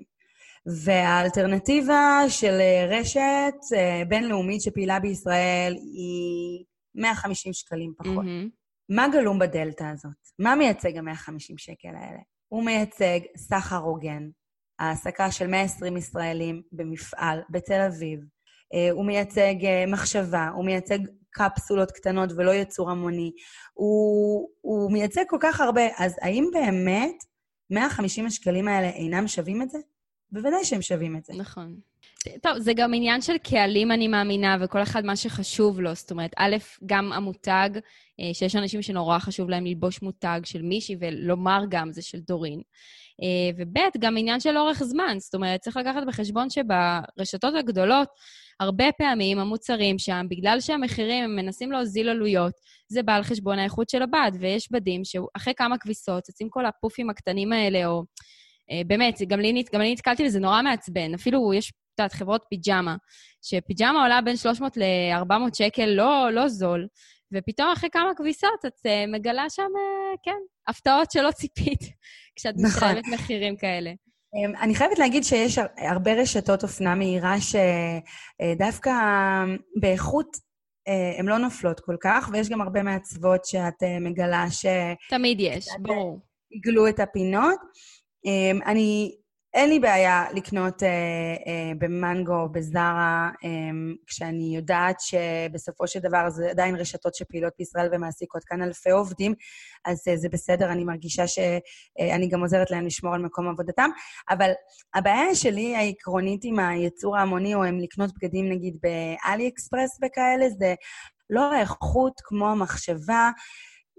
והאלטרנטיבה 0.65 2.19
של 2.27 2.59
uh, 2.59 2.93
רשת 2.93 3.53
uh, 3.73 4.07
בינלאומית 4.07 4.61
שפעילה 4.61 4.99
בישראל 4.99 5.73
היא 5.73 6.65
150 6.95 7.53
שקלים 7.53 7.93
פחות. 7.97 8.25
Mm-hmm. 8.25 8.62
מה 8.89 9.07
גלום 9.11 9.39
בדלתא 9.39 9.83
הזאת? 9.83 10.11
מה 10.39 10.55
מייצג 10.55 10.97
ה-150 10.97 11.53
שקל 11.57 11.95
האלה? 11.95 12.19
הוא 12.47 12.65
מייצג 12.65 13.19
סחר 13.37 13.77
הוגן, 13.77 14.29
העסקה 14.79 15.31
של 15.31 15.47
120 15.47 15.97
ישראלים 15.97 16.61
במפעל 16.71 17.41
בתל 17.49 17.81
אביב, 17.87 18.19
אה, 18.73 18.91
הוא 18.91 19.05
מייצג 19.05 19.65
אה, 19.65 19.85
מחשבה, 19.87 20.49
הוא 20.55 20.65
מייצג 20.65 20.99
קפסולות 21.29 21.91
קטנות 21.91 22.29
ולא 22.37 22.51
יצור 22.51 22.91
המוני. 22.91 23.31
הוא, 23.73 24.49
הוא 24.61 24.91
מייצג 24.91 25.23
כל 25.27 25.37
כך 25.39 25.61
הרבה, 25.61 25.81
אז 25.97 26.15
האם 26.21 26.49
באמת 26.53 27.23
150 27.69 28.25
השקלים 28.25 28.67
האלה 28.67 28.89
אינם 28.89 29.27
שווים 29.27 29.61
את 29.61 29.69
זה? 29.69 29.77
בוודאי 30.31 30.65
שהם 30.65 30.81
שווים 30.81 31.17
את 31.17 31.25
זה. 31.25 31.33
נכון. 31.33 31.79
טוב, 32.41 32.59
זה 32.59 32.73
גם 32.73 32.93
עניין 32.93 33.21
של 33.21 33.37
קהלים, 33.37 33.91
אני 33.91 34.07
מאמינה, 34.07 34.57
וכל 34.61 34.81
אחד 34.83 35.05
מה 35.05 35.15
שחשוב 35.15 35.81
לו. 35.81 35.95
זאת 35.95 36.11
אומרת, 36.11 36.31
א', 36.37 36.55
גם 36.85 37.13
המותג, 37.13 37.69
אה, 38.19 38.33
שיש 38.33 38.55
אנשים 38.55 38.81
שנורא 38.81 39.19
חשוב 39.19 39.49
להם 39.49 39.65
ללבוש 39.65 40.01
מותג 40.01 40.41
של 40.43 40.61
מישהי, 40.61 40.95
ולומר 40.99 41.63
גם 41.69 41.91
זה 41.91 42.01
של 42.01 42.19
דורין. 42.19 42.61
וב', 43.57 43.77
גם 43.99 44.17
עניין 44.17 44.39
של 44.39 44.57
אורך 44.57 44.83
זמן. 44.83 45.15
זאת 45.19 45.33
אומרת, 45.33 45.59
צריך 45.59 45.77
לקחת 45.77 46.03
בחשבון 46.07 46.47
שברשתות 46.49 47.53
הגדולות, 47.59 48.07
הרבה 48.59 48.85
פעמים 48.97 49.39
המוצרים 49.39 49.99
שם, 49.99 50.25
בגלל 50.29 50.59
שהמחירים, 50.59 51.23
הם 51.23 51.35
מנסים 51.35 51.71
להוזיל 51.71 52.09
עלויות, 52.09 52.53
זה 52.87 53.03
בא 53.03 53.15
על 53.15 53.23
חשבון 53.23 53.59
האיכות 53.59 53.89
של 53.89 54.01
הבד, 54.01 54.31
ויש 54.39 54.71
בדים 54.71 55.01
שאחרי 55.03 55.53
כמה 55.57 55.77
כביסות 55.77 56.29
יוצאים 56.29 56.49
כל 56.49 56.65
הפופים 56.65 57.09
הקטנים 57.09 57.53
האלה, 57.53 57.85
או... 57.85 58.03
אה, 58.71 58.81
באמת, 58.87 59.21
גם 59.27 59.39
לי, 59.39 59.63
גם 59.73 59.81
אני 59.81 59.93
נתקלתי 59.93 60.25
בזה 60.25 60.39
נורא 60.39 60.61
מעצבן. 60.61 61.13
אפילו 61.13 61.53
יש, 61.53 61.73
את 61.95 61.99
יודעת, 61.99 62.13
חברות 62.13 62.45
פיג'מה, 62.49 62.95
שפיג'מה 63.41 64.01
עולה 64.01 64.21
בין 64.21 64.37
300 64.37 64.77
ל-400 64.77 65.33
שקל, 65.53 65.85
לא, 65.85 66.29
לא 66.31 66.47
זול, 66.47 66.87
ופתאום 67.33 67.71
אחרי 67.73 67.89
כמה 67.89 68.11
כביסות 68.15 68.65
את 68.67 68.85
uh, 68.87 69.11
מגלה 69.11 69.49
שם, 69.49 69.61
uh, 69.63 70.17
כן, 70.23 70.37
הפתעות 70.67 71.11
שלא 71.11 71.31
ציפית, 71.31 71.79
כשאת 72.35 72.55
נכון. 72.57 72.89
משלמת 72.89 73.03
מחירים 73.13 73.57
כאלה. 73.57 73.91
אמ, 74.35 74.55
אני 74.55 74.75
חייבת 74.75 74.99
להגיד 74.99 75.23
שיש 75.23 75.57
הרבה 75.77 76.13
רשתות 76.13 76.63
אופנה 76.63 76.95
מהירה 76.95 77.35
שדווקא 77.41 78.91
באיכות 79.79 80.27
אה, 80.87 81.19
הן 81.19 81.25
לא 81.25 81.37
נופלות 81.37 81.79
כל 81.79 81.95
כך, 82.03 82.29
ויש 82.33 82.49
גם 82.49 82.61
הרבה 82.61 82.83
מעצבות 82.83 83.45
שאת 83.45 83.83
מגלה 84.01 84.45
ש... 84.51 84.65
תמיד 85.09 85.39
יש, 85.39 85.67
ברור. 85.79 86.19
עיגלו 86.49 86.87
את 86.87 86.99
הפינות. 86.99 87.59
אמ, 88.25 88.59
אני 88.65 89.15
אין 89.53 89.69
לי 89.69 89.79
בעיה 89.79 90.25
לקנות 90.33 90.83
אה, 90.83 90.89
אה, 91.47 91.71
במנגו 91.77 92.49
בזארה, 92.51 93.29
אה, 93.43 93.49
כשאני 94.07 94.55
יודעת 94.55 94.99
שבסופו 94.99 95.87
של 95.87 95.99
דבר 95.99 96.29
זה 96.29 96.49
עדיין 96.49 96.75
רשתות 96.75 97.15
שפעילות 97.15 97.53
בישראל 97.59 97.89
ומעסיקות 97.91 98.43
כאן 98.43 98.61
אלפי 98.61 98.89
עובדים, 98.89 99.33
אז 99.85 100.07
אה, 100.07 100.17
זה 100.17 100.29
בסדר, 100.29 100.71
אני 100.71 100.83
מרגישה 100.83 101.27
שאני 101.27 102.25
אה, 102.25 102.29
גם 102.31 102.41
עוזרת 102.41 102.71
להם 102.71 102.85
לשמור 102.85 103.13
על 103.13 103.21
מקום 103.21 103.47
עבודתם. 103.47 103.89
אבל 104.29 104.51
הבעיה 104.93 105.35
שלי 105.35 105.75
העקרונית 105.75 106.41
עם 106.43 106.59
היצור 106.59 107.17
ההמוני, 107.17 107.55
או 107.55 107.63
עם 107.63 107.79
לקנות 107.79 108.09
בגדים 108.15 108.49
נגיד 108.49 108.77
באלי 108.83 109.47
אקספרס 109.47 109.99
וכאלה, 110.05 110.49
זה 110.49 110.75
לא 111.29 111.53
האיכות 111.53 112.13
כמו 112.23 112.49
המחשבה. 112.49 113.31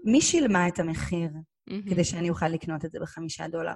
מי 0.03 0.21
שילמה 0.21 0.67
את 0.67 0.79
המחיר? 0.79 1.29
Mm-hmm. 1.69 1.89
כדי 1.89 2.03
שאני 2.03 2.29
אוכל 2.29 2.47
לקנות 2.47 2.85
את 2.85 2.91
זה 2.91 2.99
בחמישה 2.99 3.47
דולר. 3.47 3.73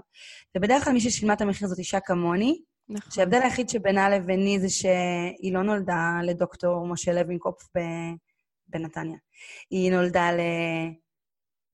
ובדרך 0.57 0.83
כלל 0.83 0.93
מי 0.93 1.01
ששילמה 1.01 1.33
את 1.33 1.41
המחיר 1.41 1.67
זאת 1.67 1.79
אישה 1.79 1.99
כמוני, 1.99 2.61
נכון. 2.89 3.11
שההבדל 3.11 3.41
היחיד 3.41 3.69
שבינה 3.69 4.09
לביני 4.09 4.59
זה 4.59 4.69
שהיא 4.69 5.53
לא 5.53 5.63
נולדה 5.63 6.19
לדוקטור 6.23 6.87
משה 6.87 7.13
לוינקופף 7.13 7.67
בנתניה. 8.67 9.17
היא 9.69 9.91
נולדה 9.91 10.29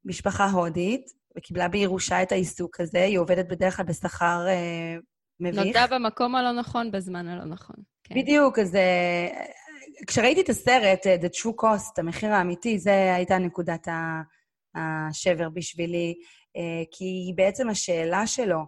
למשפחה 0.06 0.46
הודית, 0.46 1.06
וקיבלה 1.38 1.68
בירושה 1.68 2.24
את 2.24 2.32
העיסוק 2.32 2.80
הזה. 2.80 3.04
היא 3.04 3.20
עובדת 3.20 3.48
בדרך 3.48 3.78
כלל 3.78 3.86
בשכר 3.86 4.46
אה, 4.48 4.98
מביך. 5.40 5.64
נולדה 5.64 5.86
במקום 5.88 6.36
הלא 6.36 6.52
נכון, 6.52 6.92
בזמן 6.92 7.28
הלא 7.28 7.46
נכון. 7.46 7.76
כן. 8.04 8.16
בדיוק, 8.16 8.60
אז 8.60 8.76
אה, 8.76 9.28
כשראיתי 10.08 10.42
את 10.42 10.50
הסרט, 10.50 11.08
אה, 11.08 11.16
The 11.22 11.30
True 11.30 11.64
Cost, 11.64 11.94
המחיר 11.98 12.34
האמיתי, 12.34 12.80
זו 12.80 12.92
הייתה 12.92 13.38
נקודת 13.38 13.88
השבר 14.76 15.50
בשבילי, 15.50 16.14
אה, 16.58 16.84
כי 16.92 17.34
בעצם 17.36 17.70
השאלה 17.70 18.28
שלו, 18.28 18.60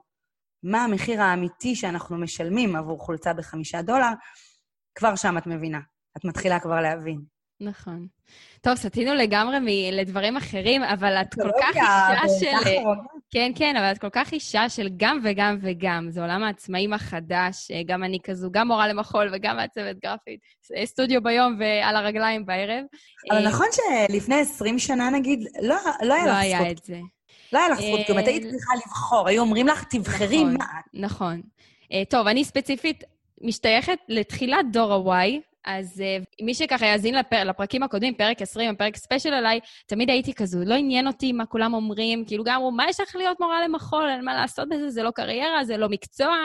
מה 0.64 0.84
המחיר 0.84 1.22
האמיתי 1.22 1.76
שאנחנו 1.76 2.18
משלמים 2.18 2.76
עבור 2.76 2.99
חולצה 2.99 3.34
בחמישה 3.34 3.82
דולר, 3.82 4.12
כבר 4.95 5.16
שם 5.16 5.38
את 5.38 5.47
מבינה. 5.47 5.80
את 6.18 6.26
מתחילה 6.26 6.60
כבר 6.60 6.82
להבין. 6.82 7.37
נכון. 7.62 8.08
טוב, 8.62 8.76
סטינו 8.76 9.14
לגמרי 9.14 9.60
מ- 9.60 9.93
לדברים 9.93 10.38
אחרים, 10.38 10.84
אבל 10.84 11.14
את 11.14 11.34
כל 11.34 11.49
כך 11.62 11.76
אישה 12.24 12.39
של... 12.39 12.70
כן, 13.32 13.51
כן, 13.55 13.76
אבל 13.78 13.91
את 13.91 13.97
כל 13.97 14.10
כך 14.10 14.32
אישה 14.32 14.70
של 14.70 14.89
גם 14.97 15.20
וגם 15.24 15.58
וגם. 15.62 16.08
זה 16.10 16.22
עולם 16.22 16.43
העצמאים 16.43 16.93
החדש, 16.93 17.72
אה, 17.72 17.82
גם 17.86 18.03
אני 18.03 18.20
כזו, 18.24 18.51
גם 18.51 18.68
מורה 18.68 18.88
למחול 18.88 19.30
וגם 19.34 19.55
מעצבת 19.55 19.95
גרפית. 20.03 20.39
סטודיו 20.86 21.24
ביום 21.24 21.60
ועל 21.60 21.95
הרגליים 21.95 22.45
בערב. 22.45 22.84
אבל 23.32 23.38
אה, 23.38 23.49
נכון 23.49 23.68
שלפני 23.72 24.36
20 24.36 24.80
שנה, 24.80 25.10
נגיד, 25.10 25.47
לא, 25.62 25.76
לא 26.01 26.14
היה 26.14 26.26
לא 26.26 26.32
לך 26.32 26.38
זכות. 26.38 26.51
לא 26.51 26.58
היה 26.60 26.72
את 26.72 26.84
זה. 26.84 26.99
לא 27.53 27.60
היה 27.60 27.70
לך 27.70 27.80
זכות, 27.80 27.99
כי 28.08 28.20
את 28.20 28.28
היית 28.28 28.45
אה, 28.45 28.51
צריכה 28.51 28.74
לבחור. 28.86 29.28
היו 29.28 29.41
אומרים 29.41 29.68
לך, 29.68 29.84
תבחרי 29.84 30.43
נכון, 30.43 30.58
מה 30.58 30.66
נכון. 30.93 31.41
טוב, 32.10 32.28
אני 32.28 32.45
ספציפית 32.45 33.03
משתייכת 33.41 33.97
לתחילת 34.08 34.66
דור 34.72 35.14
ה-Y, 35.14 35.30
אז 35.68 36.03
uh, 36.03 36.45
מי 36.45 36.53
שככה 36.53 36.86
יאזין 36.86 37.15
לפר, 37.15 37.43
לפרקים 37.43 37.84
הקודמים, 37.84 38.13
פרק 38.13 38.41
20, 38.41 38.76
פרק 38.76 38.95
ספיישל 38.95 39.34
עליי, 39.34 39.59
תמיד 39.88 40.09
הייתי 40.09 40.34
כזו, 40.34 40.59
לא 40.65 40.76
עניין 40.76 41.07
אותי 41.07 41.32
מה 41.32 41.45
כולם 41.45 41.74
אומרים, 41.74 42.26
כאילו 42.26 42.43
גם 42.43 42.55
אמרו, 42.55 42.72
מה 42.72 42.86
יש 42.89 42.99
לך 42.99 43.15
להיות 43.15 43.39
מורה 43.39 43.63
למחול, 43.68 44.09
אין 44.09 44.26
מה 44.26 44.34
לעשות 44.34 44.70
בזה, 44.70 44.89
זה 44.89 45.03
לא 45.03 45.11
קריירה, 45.11 45.63
זה 45.63 45.78
לא 45.78 45.89
מקצוע. 45.89 46.36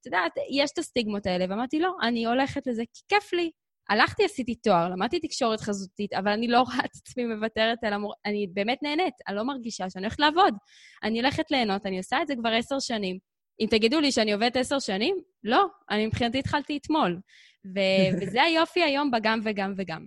את 0.00 0.06
יודעת, 0.06 0.32
יש 0.50 0.70
את 0.72 0.78
הסטיגמות 0.78 1.26
האלה, 1.26 1.44
ואמרתי, 1.48 1.80
לא, 1.80 1.92
אני 2.02 2.26
הולכת 2.26 2.66
לזה 2.66 2.82
כי 2.94 3.02
כיף 3.08 3.32
לי. 3.32 3.50
הלכתי, 3.88 4.24
עשיתי 4.24 4.54
תואר, 4.54 4.88
למדתי 4.88 5.20
תקשורת 5.20 5.60
חזותית, 5.60 6.12
אבל 6.12 6.28
אני 6.32 6.48
לא 6.48 6.60
רואה 6.60 6.78
את 6.84 6.90
עצמי 6.94 7.24
מוותרת 7.24 7.84
על 7.84 7.92
המור... 7.92 8.14
אני 8.26 8.46
באמת 8.54 8.78
נהנית, 8.82 9.14
אני 9.28 9.36
לא 9.36 9.42
מרגישה 9.42 9.90
שאני 9.90 10.04
הולכת 10.04 10.18
לעבוד. 10.18 10.54
אני 11.02 11.20
הולכת 11.20 11.50
ליהנות, 11.50 11.86
אני 11.86 11.98
עושה 11.98 12.22
את 12.22 12.26
זה 12.26 12.34
כבר 12.36 12.50
עשר 12.52 12.78
שנים. 12.78 13.18
אם 13.60 13.66
תגידו 13.70 14.00
לי 14.00 14.12
שאני 14.12 14.32
עובדת 14.32 14.56
עשר 14.56 14.78
שנים, 14.78 15.16
לא, 15.44 15.66
אני 15.90 16.06
מבחינתי 16.06 16.38
התחלתי 16.38 16.76
אתמול. 16.76 17.20
ו- 17.66 18.20
וזה 18.20 18.42
היופי 18.42 18.82
היום 18.82 19.10
בגם 19.10 19.40
וגם 19.44 19.74
וגם. 19.76 20.04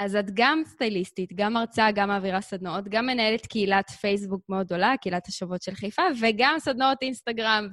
אז 0.00 0.16
את 0.16 0.24
גם 0.34 0.62
סטייליסטית, 0.66 1.32
גם 1.34 1.52
מרצה, 1.52 1.90
גם 1.94 2.08
מעבירה 2.08 2.40
סדנאות, 2.40 2.88
גם 2.88 3.06
מנהלת 3.06 3.46
קהילת 3.46 3.90
פייסבוק 3.90 4.42
מאוד 4.48 4.66
גדולה, 4.66 4.94
קהילת 5.00 5.26
השוות 5.26 5.62
של 5.62 5.74
חיפה, 5.74 6.02
וגם 6.20 6.54
סדנאות 6.58 6.98
אינסטגרם, 7.02 7.68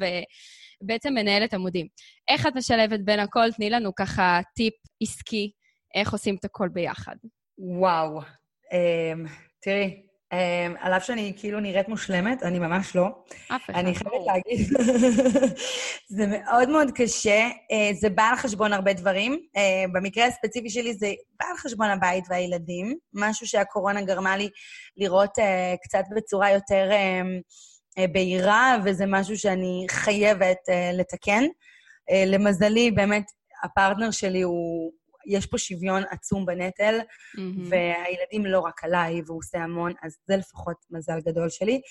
ובעצם 0.82 1.14
מנהלת 1.14 1.54
עמודים. 1.54 1.88
איך 2.28 2.48
את 2.48 2.56
משלבת 2.56 3.00
בין 3.00 3.20
הכל? 3.20 3.52
תני 3.52 3.70
לנו 3.70 3.96
ככה 3.96 4.40
טיפ 4.56 4.74
עסקי, 5.04 5.52
איך 5.96 6.12
עושים 6.14 6.36
את 6.36 6.46
הכל 6.46 6.70
ביחד. 6.70 7.16
וואו. 7.58 8.22
Um, 8.22 9.30
תראי, 9.62 10.07
Um, 10.34 10.78
על 10.80 10.94
אף 10.94 11.04
שאני 11.04 11.34
כאילו 11.38 11.60
נראית 11.60 11.88
מושלמת, 11.88 12.44
אני 12.44 12.60
ממש 12.60 12.96
לא. 12.96 13.08
אף 13.48 13.66
אחד. 13.66 13.74
אני 13.74 13.96
חייבת 13.96 14.26
להגיד, 14.26 14.68
זה 16.18 16.28
מאוד 16.28 16.70
מאוד 16.70 16.92
קשה. 16.96 17.48
Uh, 17.50 17.96
זה 18.00 18.10
בא 18.10 18.24
על 18.24 18.36
חשבון 18.36 18.74
הרבה 18.74 18.94
דברים. 18.94 19.34
Uh, 19.34 19.92
במקרה 19.94 20.26
הספציפי 20.26 20.70
שלי 20.70 20.94
זה 20.94 21.14
בא 21.40 21.46
על 21.52 21.58
חשבון 21.58 21.90
הבית 21.90 22.24
והילדים, 22.30 22.98
משהו 23.14 23.48
שהקורונה 23.48 24.02
גרמה 24.02 24.38
לי 24.38 24.50
לראות 24.98 25.40
uh, 25.40 25.42
קצת 25.84 26.04
בצורה 26.16 26.52
יותר 26.52 26.90
uh, 26.92 28.00
uh, 28.00 28.08
בהירה, 28.12 28.78
וזה 28.86 29.06
משהו 29.08 29.38
שאני 29.38 29.86
חייבת 29.90 30.58
uh, 30.70 30.98
לתקן. 30.98 31.44
Uh, 31.44 32.14
למזלי, 32.26 32.92
באמת, 32.92 33.26
הפרטנר 33.64 34.12
שלי 34.12 34.42
הוא 34.42 34.92
יש 35.28 35.46
פה 35.46 35.58
שוויון 35.58 36.04
עצום 36.10 36.46
בנטל, 36.46 37.00
mm-hmm. 37.00 37.42
והילדים 37.70 38.46
לא 38.46 38.60
רק 38.60 38.84
עליי, 38.84 39.22
והוא 39.26 39.38
עושה 39.40 39.58
המון, 39.58 39.94
אז 40.04 40.18
זה 40.28 40.38
לפחות 40.38 40.78
מזל 40.92 41.20
גדול 41.26 41.50
שלי. 41.50 41.82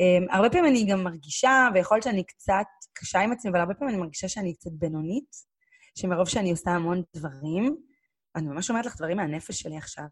Um, 0.00 0.34
הרבה 0.34 0.50
פעמים 0.50 0.66
אני 0.66 0.86
גם 0.86 1.04
מרגישה, 1.04 1.68
ויכול 1.74 1.96
להיות 1.96 2.04
שאני 2.04 2.24
קצת 2.24 2.66
קשה 2.92 3.20
עם 3.20 3.32
עצמי, 3.32 3.50
אבל 3.50 3.60
הרבה 3.60 3.74
פעמים 3.74 3.94
אני 3.94 4.02
מרגישה 4.02 4.28
שאני 4.28 4.54
קצת 4.54 4.70
בינונית, 4.72 5.36
שמרוב 5.98 6.28
שאני 6.28 6.50
עושה 6.50 6.70
המון 6.70 7.02
דברים, 7.16 7.76
אני 8.36 8.46
ממש 8.46 8.70
אומרת 8.70 8.86
לך 8.86 8.96
דברים 8.96 9.16
מהנפש 9.16 9.60
שלי 9.60 9.76
עכשיו. 9.76 10.04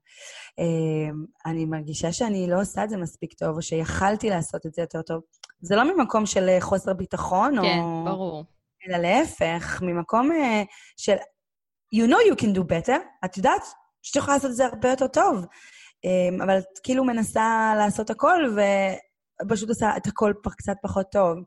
Um, 0.60 1.50
אני 1.50 1.64
מרגישה 1.64 2.12
שאני 2.12 2.46
לא 2.50 2.60
עושה 2.60 2.84
את 2.84 2.90
זה 2.90 2.96
מספיק 2.96 3.32
טוב, 3.32 3.56
או 3.56 3.62
שיכלתי 3.62 4.30
לעשות 4.30 4.66
את 4.66 4.74
זה 4.74 4.82
יותר 4.82 5.02
טוב. 5.02 5.22
זה 5.60 5.76
לא 5.76 5.96
ממקום 5.96 6.26
של 6.26 6.48
חוסר 6.60 6.92
ביטחון, 6.92 7.52
כן, 7.52 7.58
או... 7.58 8.04
כן, 8.04 8.10
ברור. 8.10 8.44
אלא 8.88 8.98
להפך, 8.98 9.82
ממקום 9.82 10.30
uh, 10.30 10.66
של 10.96 11.16
you 11.94 12.06
know 12.06 12.32
you 12.32 12.36
can 12.42 12.58
do 12.58 12.62
better, 12.62 12.98
את 13.24 13.36
יודעת 13.36 13.62
שאת 14.02 14.16
יכולה 14.16 14.36
לעשות 14.36 14.50
את 14.50 14.56
זה 14.56 14.66
הרבה 14.66 14.88
יותר 14.90 15.06
טוב, 15.06 15.44
אמ, 16.04 16.42
אבל 16.42 16.58
את 16.58 16.78
כאילו 16.82 17.04
מנסה 17.04 17.74
לעשות 17.78 18.10
הכל, 18.10 18.56
ופשוט 19.42 19.68
עושה 19.68 19.96
את 19.96 20.06
הכל 20.06 20.32
קצת 20.56 20.76
פחות 20.82 21.06
טוב. 21.12 21.38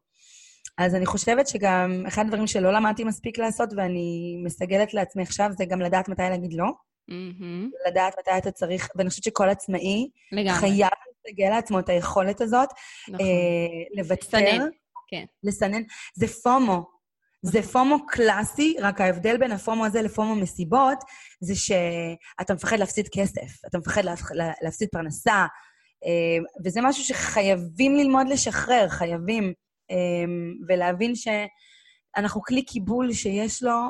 אז 0.78 0.96
אני 0.96 1.06
חושבת 1.06 1.48
שגם 1.48 2.04
אחד 2.08 2.26
הדברים 2.26 2.48
שלא 2.48 2.74
למדתי 2.74 3.04
מספיק 3.04 3.40
לעשות, 3.40 3.70
ואני 3.78 4.38
מסגלת 4.46 4.94
לעצמי 4.94 5.24
עכשיו, 5.24 5.50
זה 5.58 5.66
גם 5.66 5.82
לדעת 5.82 6.10
מתי 6.10 6.22
להגיד 6.22 6.54
לא. 6.54 6.66
Mm-hmm. 7.12 7.88
לדעת 7.88 8.16
מתי 8.20 8.38
אתה 8.38 8.52
צריך, 8.52 8.90
ואני 8.96 9.10
חושבת 9.10 9.24
שכל 9.24 9.50
עצמאי 9.50 10.10
לגמרי. 10.32 10.60
חייב 10.60 10.90
לסגל 11.28 11.50
לעצמו 11.50 11.80
את 11.80 11.90
היכולת 11.90 12.42
הזאת. 12.42 12.70
נכון. 13.08 13.26
אה, 13.26 14.02
לוותר. 14.02 14.38
לסנן, 14.38 14.68
כן. 15.08 15.26
לסנן. 15.44 15.82
זה 16.16 16.28
פומו. 16.28 16.97
זה 17.42 17.62
פומו 17.62 18.06
קלאסי, 18.08 18.76
רק 18.82 19.02
ההבדל 19.02 19.38
בין 19.38 19.52
הפומו 19.52 19.86
הזה 19.86 20.02
לפומו 20.02 20.36
מסיבות, 20.36 20.98
זה 21.42 21.56
שאתה 21.56 22.54
מפחד 22.54 22.80
להפסיד 22.80 23.08
כסף, 23.12 23.66
אתה 23.68 23.78
מפחד 23.78 24.02
להפסיד 24.62 24.90
פרנסה, 24.92 25.46
אה, 26.06 26.38
וזה 26.66 26.82
משהו 26.84 27.04
שחייבים 27.04 27.96
ללמוד 27.96 28.28
לשחרר, 28.28 28.90
חייבים, 28.90 29.54
אה, 29.92 29.96
ולהבין 30.68 31.14
שאנחנו 31.16 32.42
כלי 32.42 32.66
קיבול 32.66 33.14
שיש 33.14 33.64
לו 33.64 33.90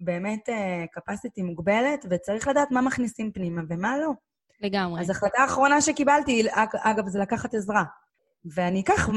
באמת 0.00 0.48
אה, 0.48 0.84
capacity 0.98 1.42
מוגבלת, 1.42 2.06
וצריך 2.10 2.48
לדעת 2.48 2.70
מה 2.70 2.80
מכניסים 2.80 3.32
פנימה 3.32 3.62
ומה 3.68 3.98
לא. 3.98 4.10
לגמרי. 4.60 5.00
אז 5.00 5.10
החלטה 5.10 5.42
האחרונה 5.42 5.80
שקיבלתי, 5.80 6.46
אגב, 6.82 7.08
זה 7.08 7.18
לקחת 7.18 7.54
עזרה. 7.54 7.84
ואני 8.54 8.80
אקח 8.80 9.08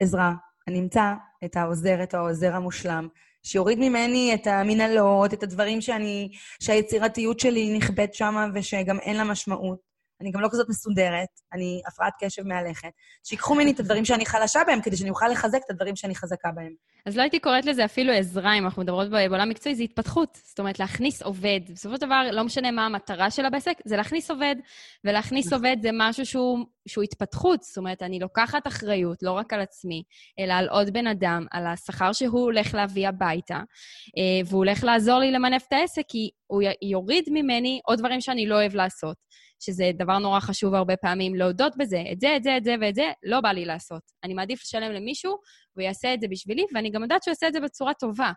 עזרה 0.00 0.32
אני 0.68 0.80
אמצא 0.80 1.14
את 1.44 1.56
העוזרת 1.56 2.14
או 2.14 2.18
העוזר 2.18 2.54
המושלם, 2.56 3.08
שיוריד 3.42 3.78
ממני 3.78 4.34
את 4.34 4.46
המנהלות, 4.46 5.34
את 5.34 5.42
הדברים 5.42 5.80
שאני, 5.80 6.30
שהיצירתיות 6.62 7.40
שלי 7.40 7.78
נכבדת 7.78 8.14
שם 8.14 8.50
ושגם 8.54 8.98
אין 8.98 9.16
לה 9.16 9.24
משמעות. 9.24 9.89
אני 10.20 10.30
גם 10.30 10.40
לא 10.40 10.48
כזאת 10.50 10.68
מסודרת, 10.68 11.28
אני 11.52 11.82
הפרעת 11.86 12.12
קשב 12.20 12.42
מהלכת. 12.42 12.88
שיקחו 13.24 13.54
ממני 13.54 13.72
את 13.72 13.80
הדברים 13.80 14.04
שאני 14.04 14.26
חלשה 14.26 14.60
בהם, 14.66 14.80
כדי 14.80 14.96
שאני 14.96 15.10
אוכל 15.10 15.28
לחזק 15.28 15.60
את 15.64 15.70
הדברים 15.70 15.96
שאני 15.96 16.14
חזקה 16.14 16.50
בהם. 16.54 16.74
אז 17.06 17.16
לא 17.16 17.22
הייתי 17.22 17.38
קוראת 17.38 17.64
לזה 17.64 17.84
אפילו 17.84 18.12
עזרה, 18.12 18.58
אם 18.58 18.64
אנחנו 18.64 18.82
מדברות 18.82 19.10
בעולם 19.10 19.48
מקצועי, 19.48 19.74
זה 19.74 19.82
התפתחות. 19.82 20.38
זאת 20.44 20.58
אומרת, 20.58 20.78
להכניס 20.78 21.22
עובד. 21.22 21.60
בסופו 21.68 21.94
של 21.94 22.00
דבר, 22.00 22.22
לא 22.32 22.44
משנה 22.44 22.70
מה 22.70 22.86
המטרה 22.86 23.30
של 23.30 23.44
הבעסק, 23.44 23.72
זה 23.84 23.96
להכניס 23.96 24.30
עובד. 24.30 24.56
ולהכניס 25.04 25.46
נכון. 25.46 25.58
עובד 25.58 25.76
זה 25.82 25.90
משהו 25.92 26.26
שהוא, 26.26 26.58
שהוא 26.88 27.04
התפתחות. 27.04 27.62
זאת 27.62 27.76
אומרת, 27.76 28.02
אני 28.02 28.18
לוקחת 28.18 28.66
אחריות 28.66 29.22
לא 29.22 29.32
רק 29.32 29.52
על 29.52 29.60
עצמי, 29.60 30.02
אלא 30.38 30.52
על 30.52 30.68
עוד 30.68 30.90
בן 30.92 31.06
אדם, 31.06 31.46
על 31.50 31.66
השכר 31.66 32.12
שהוא 32.12 32.40
הולך 32.40 32.74
להביא 32.74 33.08
הביתה, 33.08 33.56
אה, 33.56 34.46
והוא 34.46 34.58
הולך 34.58 34.84
לעזור 34.84 35.18
לי 35.18 35.30
למנף 35.30 35.64
את 35.68 35.72
העסק, 35.72 36.02
כי 36.08 36.30
הוא 36.46 36.62
יוריד 36.82 37.24
ממני 37.30 37.80
עוד 37.84 37.98
דברים 37.98 38.20
שאני 38.20 38.46
לא 38.46 38.54
אוהב 38.54 38.74
לעשות. 38.74 39.16
שזה 39.60 39.90
דבר 39.98 40.18
נורא 40.18 40.40
חשוב 40.40 40.74
הרבה 40.74 40.96
פעמים, 40.96 41.34
להודות 41.34 41.76
בזה. 41.76 42.02
את 42.12 42.20
זה, 42.20 42.36
את 42.36 42.42
זה, 42.42 42.56
את 42.56 42.64
זה 42.64 42.74
ואת 42.80 42.94
זה, 42.94 43.10
לא 43.22 43.40
בא 43.40 43.52
לי 43.52 43.64
לעשות. 43.64 44.02
אני 44.24 44.34
מעדיף 44.34 44.62
לשלם 44.62 44.92
למישהו, 44.92 45.36
והוא 45.76 45.84
יעשה 45.84 46.14
את 46.14 46.20
זה 46.20 46.28
בשבילי, 46.28 46.64
ואני 46.74 46.90
גם 46.90 47.02
יודעת 47.02 47.22
שהוא 47.22 47.32
יעשה 47.32 47.48
את 47.48 47.52
זה 47.52 47.60
בצורה 47.60 47.94
טובה. 47.94 48.32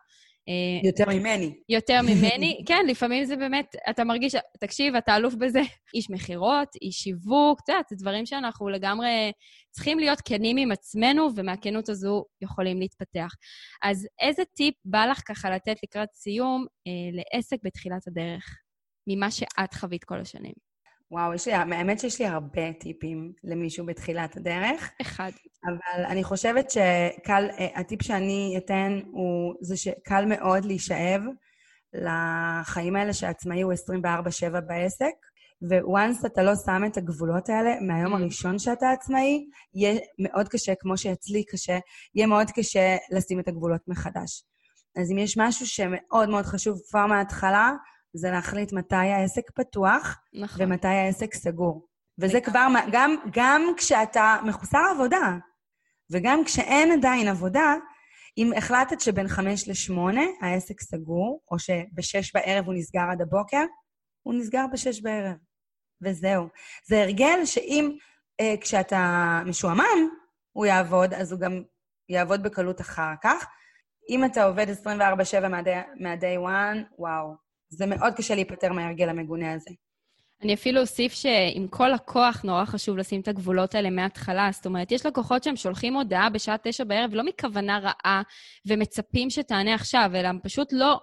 אה, 0.49 0.87
יותר 0.89 1.05
ממני. 1.09 1.53
יותר 1.69 1.99
ממני, 2.09 2.63
כן, 2.67 2.85
לפעמים 2.87 3.25
זה 3.25 3.35
באמת, 3.35 3.75
אתה 3.89 4.03
מרגיש, 4.03 4.35
תקשיב, 4.59 4.95
אתה 4.95 5.15
אלוף 5.15 5.33
בזה. 5.35 5.61
איש 5.93 6.09
מכירות, 6.09 6.67
איש 6.81 6.95
שיווק, 6.95 7.59
את 7.63 7.69
יודעת, 7.69 7.85
זה 7.89 7.95
דברים 7.99 8.25
שאנחנו 8.25 8.69
לגמרי 8.69 9.31
צריכים 9.71 9.99
להיות 9.99 10.21
כנים 10.25 10.57
עם 10.57 10.71
עצמנו, 10.71 11.27
ומהכנות 11.35 11.89
הזו 11.89 12.25
יכולים 12.41 12.79
להתפתח. 12.79 13.33
אז 13.83 14.07
איזה 14.21 14.43
טיפ 14.55 14.75
בא 14.85 15.05
לך 15.05 15.21
ככה 15.27 15.49
לתת 15.49 15.75
לקראת 15.83 16.09
סיום 16.13 16.65
אה, 16.87 17.21
לעסק 17.33 17.57
בתחילת 17.63 18.07
הדרך, 18.07 18.45
ממה 19.07 19.31
שאת 19.31 19.73
חווית 19.73 20.03
כל 20.03 20.19
השנים? 20.19 20.53
וואו, 21.13 21.33
יש 21.33 21.47
לי, 21.47 21.53
האמת 21.53 21.99
שיש 21.99 22.19
לי 22.19 22.27
הרבה 22.27 22.73
טיפים 22.73 23.33
למישהו 23.43 23.85
בתחילת 23.85 24.37
הדרך. 24.37 24.91
אחד. 25.01 25.31
אבל 25.65 26.05
אני 26.05 26.23
חושבת 26.23 26.71
שקל, 26.71 27.49
אה, 27.59 27.67
הטיפ 27.75 28.01
שאני 28.01 28.55
אתן 28.57 28.99
הוא 29.11 29.53
זה 29.61 29.77
שקל 29.77 30.25
מאוד 30.25 30.65
להישאב 30.65 31.21
לחיים 31.93 32.95
האלה 32.95 33.13
שהעצמאי 33.13 33.61
הוא 33.61 33.73
24-7 33.73 34.59
בעסק, 34.67 35.13
וואנס 35.83 36.25
אתה 36.25 36.43
לא 36.43 36.51
שם 36.65 36.81
את 36.85 36.97
הגבולות 36.97 37.49
האלה 37.49 37.75
מהיום 37.81 38.13
Mm. 38.13 38.17
הראשון 38.17 38.59
שאתה 38.59 38.91
עצמאי, 38.91 39.45
יהיה 39.73 39.99
מאוד 40.19 40.47
קשה, 40.49 40.73
כמו 40.79 40.97
שאצלי 40.97 41.43
קשה, 41.45 41.77
יהיה 42.15 42.27
מאוד 42.27 42.51
קשה 42.51 42.97
לשים 43.11 43.39
את 43.39 43.47
הגבולות 43.47 43.81
מחדש. 43.87 44.43
אז 44.95 45.11
אם 45.11 45.17
יש 45.17 45.37
משהו 45.37 45.67
שמאוד 45.67 46.29
מאוד 46.29 46.45
חשוב 46.45 46.79
כבר 46.89 47.05
מההתחלה, 47.05 47.71
זה 48.13 48.31
להחליט 48.31 48.73
מתי 48.73 48.95
העסק 48.95 49.51
פתוח 49.55 50.17
נכון. 50.33 50.65
ומתי 50.65 50.87
העסק 50.87 51.33
סגור. 51.33 51.87
וזה. 52.19 52.41
כבר, 52.41 52.67
גם, 52.91 53.15
גם 53.31 53.61
כשאתה 53.77 54.37
מחוסר 54.45 54.81
עבודה, 54.91 55.37
וגם 56.11 56.43
כשאין 56.45 56.91
עדיין 56.91 57.27
עבודה, 57.27 57.73
אם 58.37 58.51
החלטת 58.57 58.99
שבין 59.01 59.27
חמש 59.27 59.69
לשמונה 59.69 60.21
העסק 60.41 60.81
סגור, 60.81 61.41
או 61.51 61.59
שבשש 61.59 62.35
בערב 62.35 62.65
הוא 62.65 62.73
נסגר 62.73 63.11
עד 63.11 63.21
הבוקר, 63.21 63.63
הוא 64.23 64.33
נסגר 64.33 64.65
בשש 64.73 65.01
בערב. 65.01 65.35
וזהו. 66.01 66.47
זה 66.87 67.01
הרגל 67.01 67.45
שאם 67.45 67.97
אה, 68.39 68.55
כשאתה 68.61 69.41
משועמם, 69.45 70.09
הוא 70.51 70.65
יעבוד, 70.65 71.13
אז 71.13 71.31
הוא 71.31 71.39
גם 71.39 71.63
יעבוד 72.09 72.43
בקלות 72.43 72.81
אחר 72.81 73.13
כך. 73.23 73.45
אם 74.09 74.25
אתה 74.25 74.43
עובד 74.43 74.67
24/7 74.69 75.47
מה-day- 75.49 75.99
מה-day 75.99 76.39
one, 76.47 76.93
וואו, 76.99 77.33
זה 77.77 77.85
מאוד 77.85 78.13
קשה 78.13 78.35
להיפטר 78.35 78.73
מההרגל 78.73 79.09
המגונה 79.09 79.53
הזה. 79.53 79.71
אני 80.43 80.53
אפילו 80.53 80.81
אוסיף 80.81 81.13
שעם 81.13 81.67
כל 81.69 81.89
לקוח 81.89 82.41
נורא 82.43 82.65
חשוב 82.65 82.97
לשים 82.97 83.21
את 83.21 83.27
הגבולות 83.27 83.75
האלה 83.75 83.89
מההתחלה. 83.89 84.49
זאת 84.51 84.65
אומרת, 84.65 84.91
יש 84.91 85.05
לקוחות 85.05 85.43
שהם 85.43 85.55
שולחים 85.55 85.95
הודעה 85.95 86.29
בשעה 86.29 86.55
תשע 86.63 86.83
בערב, 86.83 87.13
לא 87.13 87.23
מכוונה 87.23 87.79
רעה, 87.79 88.21
ומצפים 88.65 89.29
שתענה 89.29 89.73
עכשיו, 89.73 90.11
אלא 90.15 90.27
הם 90.27 90.39
פשוט 90.43 90.67
לא, 90.71 90.99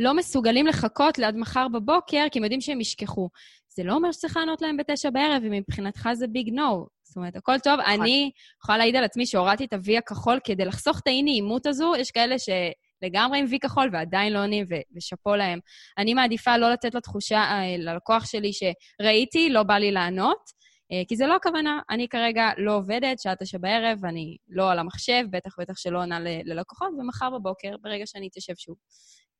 לא 0.00 0.14
מסוגלים 0.14 0.66
לחכות 0.66 1.18
לעד 1.18 1.36
מחר 1.36 1.68
בבוקר, 1.68 2.26
כי 2.30 2.38
הם 2.38 2.44
יודעים 2.44 2.60
שהם 2.60 2.80
ישכחו. 2.80 3.28
זה 3.68 3.84
לא 3.84 3.92
אומר 3.94 4.12
שצריך 4.12 4.36
לענות 4.36 4.62
להם 4.62 4.76
בתשע 4.76 5.10
בערב, 5.10 5.42
ומבחינתך 5.44 6.08
זה 6.14 6.26
ביג 6.26 6.50
נו. 6.54 6.86
זאת 7.02 7.16
אומרת, 7.16 7.36
הכל 7.36 7.58
טוב. 7.58 7.80
נכון. 7.80 8.02
אני 8.02 8.30
יכולה 8.62 8.78
להעיד 8.78 8.96
על 8.96 9.04
עצמי 9.04 9.26
שהורדתי 9.26 9.64
את 9.64 9.72
ה-V 9.72 9.98
הכחול 9.98 10.38
כדי 10.44 10.64
לחסוך 10.64 11.00
את 11.00 11.06
האי-נעימות 11.06 11.66
הזו. 11.66 11.92
יש 11.96 12.10
כאלה 12.10 12.38
שלגמרי 13.00 13.38
עם 13.38 13.46
V 13.46 13.58
כחול 13.62 13.90
ועדיין 13.92 14.32
לא 14.32 14.42
עונים, 14.42 14.66
ושאפו 14.96 15.34
להם. 15.34 15.58
אני 15.98 16.14
מעדיפה 16.14 16.56
לא 16.56 16.70
לתת 16.70 16.94
לתחושה, 16.94 17.38
אה, 17.38 17.76
ללקוח 17.78 18.26
שלי, 18.26 18.50
שראיתי, 18.52 19.50
לא 19.50 19.62
בא 19.62 19.74
לי 19.74 19.90
לענות, 19.90 20.50
אה, 20.92 21.02
כי 21.08 21.16
זה 21.16 21.26
לא 21.26 21.36
הכוונה. 21.36 21.80
אני 21.90 22.08
כרגע 22.08 22.50
לא 22.56 22.76
עובדת, 22.76 23.18
שעה 23.18 23.34
תשע 23.36 23.58
בערב, 23.58 24.04
אני 24.04 24.36
לא 24.48 24.70
על 24.70 24.78
המחשב, 24.78 25.24
בטח 25.30 25.58
ובטח 25.58 25.76
שלא 25.76 25.98
עונה 25.98 26.18
ללקוחות, 26.44 26.88
ומחר 26.98 27.30
בבוקר, 27.30 27.76
ברגע 27.82 28.06
שאני 28.06 28.28
אתיישב 28.28 28.54
שוב. 28.56 28.76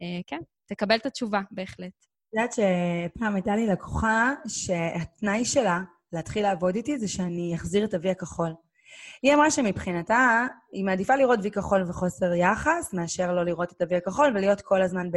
אה, 0.03 0.21
כן, 0.27 0.41
תקבל 0.69 0.97
את 0.97 1.07
התשובה, 1.07 1.41
בהחלט. 1.51 1.93
את 2.29 2.35
יודעת 2.35 2.53
שפעם 2.53 3.35
הייתה 3.35 3.57
לי 3.57 3.67
לקוחה 3.67 4.33
שהתנאי 4.49 5.45
שלה 5.45 5.81
להתחיל 6.13 6.43
לעבוד 6.43 6.75
איתי 6.75 6.99
זה 6.99 7.09
שאני 7.09 7.55
אחזיר 7.55 7.85
את 7.85 7.95
ה-V 7.95 8.11
הכחול. 8.11 8.55
היא 9.23 9.35
אמרה 9.35 9.51
שמבחינתה, 9.51 10.47
היא 10.73 10.85
מעדיפה 10.85 11.17
לראות 11.17 11.41
וי 11.43 11.51
כחול 11.51 11.85
וחוסר 11.89 12.35
יחס, 12.35 12.93
מאשר 12.93 13.33
לא 13.33 13.45
לראות 13.45 13.73
את 13.73 13.81
ה-V 13.81 13.97
הכחול 13.97 14.33
ולהיות 14.35 14.61
כל 14.61 14.83
הזמן 14.83 15.09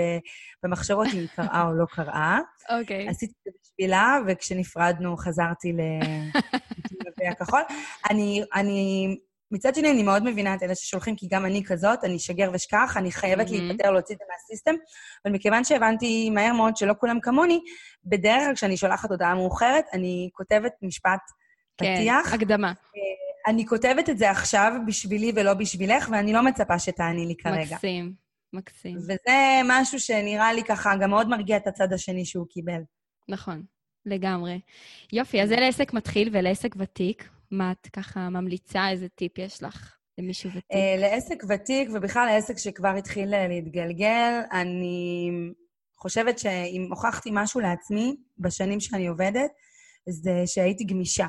במחשבות 0.64 1.08
אם 1.14 1.20
היא 1.20 1.28
קראה 1.36 1.68
או 1.68 1.74
לא 1.74 1.86
קראה. 1.86 2.40
אוקיי. 2.70 3.08
עשיתי 3.10 3.34
את 3.40 3.44
זה 3.46 3.52
בשבילה, 3.62 4.18
וכשנפרדנו 4.28 5.18
חזרתי 5.18 5.74
ל-V 5.74 7.32
הכחול. 7.32 7.62
אני, 8.10 8.44
אני, 8.56 9.08
מצד 9.52 9.76
שני, 9.76 9.92
אני 9.92 10.04
מאוד 10.04 10.24
מבינה 10.24 10.56
את 10.56 10.64
אלה 10.64 10.76
ששולחים, 10.76 11.16
כי 11.16 11.28
גם 11.32 11.46
אני 11.46 11.64
כזאת, 11.64 12.04
אני 12.04 12.20
שגר 12.20 12.50
ושכח, 12.54 12.98
אני 12.98 13.12
חייבת 13.12 13.52
מהמם. 13.52 13.68
להיפטר, 13.68 13.92
להוציא 13.92 14.16
את 14.16 14.20
זה 14.20 14.26
מהסיסטם, 14.32 14.76
אבל 15.26 15.34
מכיוון 15.34 15.64
שהבנתי 15.64 16.30
מהר 16.30 16.54
מאוד 16.54 16.78
שלא 16.78 16.94
כולם 17.00 17.20
כמוני, 17.20 17.60
בדרך 18.06 18.44
כלל 18.46 18.56
כשאני 18.56 18.78
שולחת 18.78 19.12
הודעה 19.12 19.36
מאוחרת, 19.36 19.86
אני 19.94 20.30
כותבת 20.34 20.72
משפט 20.82 21.20
כן, 21.78 21.96
פתיח. 21.96 22.34
הקדמה. 22.34 22.74
אני 23.48 23.66
כותבת 23.66 24.10
את 24.10 24.18
זה 24.18 24.30
עכשיו 24.30 24.72
בשבילי 24.88 25.32
ולא 25.36 25.54
בשבילך, 25.54 26.10
ואני 26.12 26.34
לא 26.34 26.44
מצפה 26.44 26.80
שתעני 26.80 27.26
לי 27.26 27.36
כרגע. 27.36 27.76
מקסים, 27.76 28.14
מקסים. 28.54 28.98
וזה 28.98 29.62
משהו 29.66 30.00
שנראה 30.00 30.54
לי 30.54 30.64
ככה 30.64 30.96
גם 31.02 31.10
מאוד 31.10 31.30
מרגיע 31.30 31.58
את 31.58 31.68
הצד 31.68 31.94
השני 31.94 32.26
שהוא 32.26 32.48
קיבל. 32.50 32.82
נכון, 33.30 33.64
לגמרי. 34.06 34.60
יופי, 35.14 35.42
אז 35.42 35.50
זה 35.50 35.56
לעסק 35.56 35.94
מתחיל 35.94 36.30
ולעסק 36.32 36.76
ותיק. 36.78 37.30
מה 37.52 37.72
את 37.72 37.88
ככה 37.94 38.30
ממליצה? 38.30 38.90
איזה 38.90 39.10
טיפ 39.10 39.38
יש 39.38 39.64
לך 39.64 39.96
למישהו 40.18 40.50
ותיק? 40.50 40.72
אה, 40.72 40.96
לעסק 40.98 41.44
ותיק, 41.50 41.90
ובכלל 41.94 42.26
לעסק 42.26 42.58
שכבר 42.58 42.96
התחיל 42.98 43.48
להתגלגל, 43.48 44.40
אני 44.52 45.32
חושבת 45.96 46.40
שאם 46.40 46.88
הוכחתי 46.90 47.30
משהו 47.34 47.60
לעצמי 47.60 48.16
בשנים 48.38 48.80
שאני 48.80 49.08
עובדת, 49.08 49.52
זה 50.10 50.44
שהייתי 50.46 50.84
גמישה. 50.84 51.28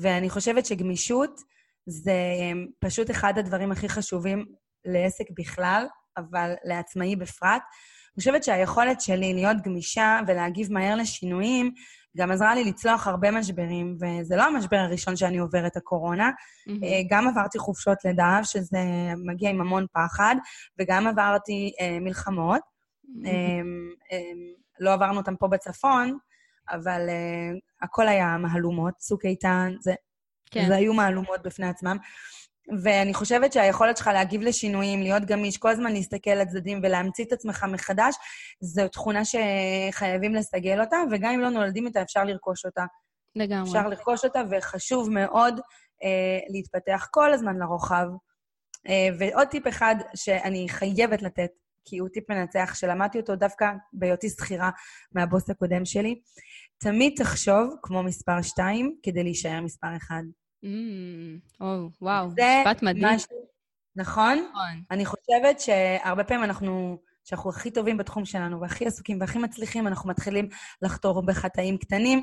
ואני 0.00 0.30
חושבת 0.30 0.66
שגמישות 0.66 1.40
זה 1.86 2.10
אה, 2.10 2.52
פשוט 2.78 3.10
אחד 3.10 3.38
הדברים 3.38 3.72
הכי 3.72 3.88
חשובים 3.88 4.46
לעסק 4.84 5.24
בכלל, 5.36 5.86
אבל 6.16 6.52
לעצמאי 6.64 7.16
בפרט. 7.16 7.62
אני 8.16 8.20
חושבת 8.20 8.44
שהיכולת 8.44 9.00
שלי 9.00 9.34
להיות 9.34 9.56
גמישה 9.64 10.20
ולהגיב 10.26 10.72
מהר 10.72 10.96
לשינויים, 10.96 11.72
גם 12.16 12.30
עזרה 12.30 12.54
לי 12.54 12.64
לצלוח 12.64 13.06
הרבה 13.06 13.30
משברים, 13.30 13.96
וזה 14.00 14.36
לא 14.36 14.42
המשבר 14.42 14.76
הראשון 14.76 15.16
שאני 15.16 15.38
עוברת, 15.38 15.76
הקורונה. 15.76 16.30
אה, 16.68 17.00
גם 17.10 17.28
עברתי 17.28 17.58
חופשות 17.58 18.04
לידה, 18.04 18.40
שזה 18.42 18.78
מגיע 19.26 19.50
עם 19.50 19.60
המון 19.60 19.86
פחד, 19.92 20.36
וגם 20.78 21.06
עברתי 21.06 21.72
אה, 21.80 21.98
מלחמות. 22.00 22.60
מהמם. 23.14 23.90
אה, 24.12 24.18
אה, 24.18 24.32
לא 24.80 24.92
עברנו 24.92 25.16
אותם 25.16 25.36
פה 25.36 25.48
בצפון, 25.48 26.18
אבל 26.70 27.08
אה, 27.08 27.58
הכל 27.82 28.08
היה 28.08 28.36
מהלומות, 28.36 28.94
צוק 28.94 29.24
איתן, 29.24 29.74
זה, 29.80 29.94
כן, 30.50 30.66
זה 30.68 30.76
היו 30.76 30.94
מהלומות 30.94 31.42
בפני 31.42 31.68
עצמם. 31.68 31.96
ואני 32.82 33.14
חושבת 33.14 33.52
שהיכולת 33.52 33.96
שלך 33.96 34.06
להגיב 34.06 34.42
לשינויים, 34.42 35.02
להיות 35.02 35.24
גמיש, 35.24 35.56
כל 35.56 35.68
הזמן 35.70 35.92
להסתכל 35.92 36.30
לצדדים 36.30 36.80
ולהמציא 36.82 37.24
את 37.24 37.32
עצמך 37.32 37.66
מחדש, 37.72 38.14
זו 38.60 38.88
תכונה 38.88 39.22
שחייבים 39.24 40.34
לסגל 40.34 40.80
אותה, 40.80 40.96
וגם 41.10 41.32
אם 41.32 41.40
לא 41.40 41.48
נולדים 41.48 41.86
איתה, 41.86 42.02
אפשר 42.02 42.24
לרכוש 42.24 42.64
אותה. 42.64 42.84
לגמרי. 43.36 43.68
אפשר 43.68 43.88
לרכוש 43.88 44.24
אותה, 44.24 44.42
וחשוב 44.50 45.10
מאוד 45.10 45.60
אה, 46.02 46.38
להתפתח 46.48 47.08
כל 47.10 47.32
הזמן 47.32 47.56
לרוחב. 47.58 48.06
אה, 48.88 49.08
ועוד 49.18 49.48
טיפ 49.48 49.68
אחד 49.68 49.96
שאני 50.14 50.66
חייבת 50.68 51.22
לתת, 51.22 51.50
כי 51.86 51.98
הוא 51.98 52.08
טיפ 52.08 52.30
מנצח, 52.30 52.74
שלמדתי 52.74 53.18
אותו 53.18 53.36
דווקא 53.36 53.66
בהיותי 53.92 54.28
שכירה 54.28 54.70
מהבוס 55.12 55.50
הקודם 55.50 55.84
שלי, 55.84 56.20
תמיד 56.78 57.12
תחשוב 57.16 57.74
כמו 57.82 58.02
מספר 58.02 58.42
שתיים 58.42 58.96
כדי 59.02 59.22
להישאר 59.22 59.60
מספר 59.60 59.96
אחד. 59.96 60.22
אמ, 60.64 61.38
או, 61.60 61.88
וואו, 62.00 62.26
משפט 62.28 62.82
מדהים. 62.82 63.04
משהו- 63.06 63.46
נכון? 63.96 64.38
נכון. 64.50 64.82
אני 64.90 65.04
חושבת 65.06 65.60
שהרבה 65.60 66.24
פעמים 66.24 66.44
אנחנו, 66.44 66.98
שאנחנו 67.24 67.50
הכי 67.50 67.70
טובים 67.70 67.96
בתחום 67.96 68.24
שלנו, 68.24 68.60
והכי 68.60 68.86
עסוקים 68.86 69.20
והכי 69.20 69.38
מצליחים, 69.38 69.86
אנחנו 69.86 70.10
מתחילים 70.10 70.48
לחתור 70.82 71.26
בחטאים 71.26 71.78
קטנים, 71.78 72.18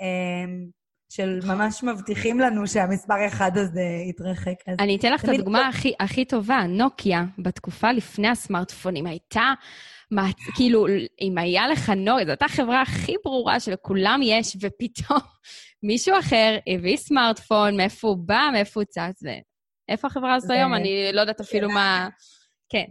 אמ, 0.00 0.66
של 1.08 1.40
ממש 1.46 1.82
מבטיחים 1.82 2.40
לנו 2.40 2.66
שהמספר 2.66 3.26
אחד 3.26 3.58
הזה 3.58 3.84
יתרחק. 4.08 4.54
אז 4.66 4.76
אני 4.78 4.96
אתן 4.96 5.12
לך 5.12 5.24
את 5.24 5.28
הדוגמה 5.28 5.68
הכי, 5.68 5.92
הכי 6.00 6.24
טובה. 6.24 6.60
נוקיה, 6.68 7.24
בתקופה 7.38 7.92
לפני 7.92 8.28
הסמארטפונים, 8.28 9.06
הייתה, 9.06 9.52
מעצ... 10.10 10.36
כאילו, 10.56 10.86
אם 11.20 11.38
היה 11.38 11.68
לך 11.68 11.90
נוקיה, 11.90 12.24
זו 12.24 12.30
הייתה 12.30 12.44
החברה 12.44 12.82
הכי 12.82 13.14
ברורה 13.24 13.60
שלכולם 13.60 14.20
יש, 14.22 14.56
ופתאום 14.60 15.20
מישהו 15.88 16.18
אחר 16.18 16.58
הביא 16.66 16.96
סמארטפון, 16.96 17.76
מאיפה 17.76 18.08
הוא 18.08 18.16
בא, 18.18 18.48
מאיפה 18.52 18.80
הוא 18.80 18.84
צץ, 18.84 19.22
ואיפה 19.88 20.06
החברה 20.06 20.34
הזאת 20.34 20.50
היום? 20.50 20.74
אני 20.74 21.08
לא 21.12 21.20
יודעת 21.20 21.40
אפילו 21.40 21.68
מה... 21.68 22.08
כן. 22.72 22.84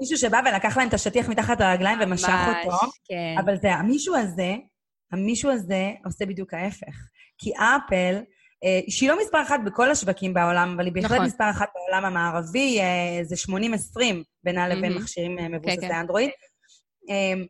מישהו 0.00 0.18
שבא 0.18 0.40
ולקח 0.46 0.76
להם 0.76 0.88
את 0.88 0.94
השטיח 0.94 1.28
מתחת 1.28 1.60
לרגליים 1.60 1.98
ומשך 2.02 2.28
אותו, 2.28 2.76
כן. 3.08 3.34
אבל 3.44 3.56
זה, 3.56 3.72
המישהו 3.72 4.16
הזה, 4.16 4.54
המישהו 5.12 5.50
הזה 5.50 5.90
עושה 6.04 6.26
בדיוק 6.26 6.54
ההפך. 6.54 7.11
כי 7.42 7.52
אפל, 7.56 8.20
אה, 8.64 8.80
שהיא 8.88 9.08
לא 9.08 9.18
מספר 9.20 9.42
אחת 9.42 9.60
בכל 9.64 9.90
השווקים 9.90 10.34
בעולם, 10.34 10.74
אבל 10.76 10.84
היא 10.84 10.92
בהחלט 10.92 11.12
נכון. 11.12 11.26
מספר 11.26 11.50
אחת 11.50 11.68
בעולם 11.74 12.04
המערבי, 12.04 12.80
אה, 12.80 13.24
זה 13.24 13.36
80-20, 13.36 14.24
בינה 14.44 14.68
לבין 14.68 14.92
מהמם. 14.92 15.02
מכשירים 15.02 15.38
אה, 15.38 15.48
מבוססי 15.48 15.80
כן. 15.80 15.94
אנדרואיד. 15.94 16.30
אה, 17.10 17.44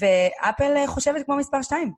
ואפל 0.00 0.86
חושבת 0.86 1.26
כמו 1.26 1.36
מספר 1.36 1.62
שתיים. 1.62 1.92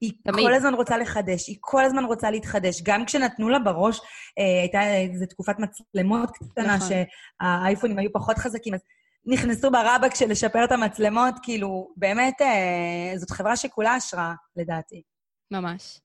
היא 0.00 0.12
תמיד. 0.24 0.46
כל 0.46 0.54
הזמן 0.54 0.74
רוצה 0.74 0.98
לחדש, 0.98 1.48
היא 1.48 1.56
כל 1.60 1.84
הזמן 1.84 2.04
רוצה 2.04 2.30
להתחדש. 2.30 2.82
גם 2.82 3.04
כשנתנו 3.04 3.48
לה 3.48 3.58
בראש, 3.58 4.00
אה, 4.38 4.60
הייתה 4.60 4.96
איזו 4.96 5.26
תקופת 5.26 5.56
מצלמות 5.58 6.30
קטנה, 6.30 6.76
נכון. 6.76 6.88
שהאייפונים 6.88 7.98
היו 7.98 8.12
פחות 8.12 8.38
חזקים, 8.38 8.74
אז 8.74 8.80
נכנסו 9.26 9.70
ברבק 9.70 10.14
של 10.14 10.30
לשפר 10.30 10.64
את 10.64 10.72
המצלמות, 10.72 11.34
כאילו, 11.42 11.92
באמת, 11.96 12.40
אה, 12.40 13.12
זאת 13.16 13.30
חברה 13.30 13.56
שכולה 13.56 13.94
השראה, 13.94 14.34
לדעתי. 14.56 15.02
ממש. 15.50 16.00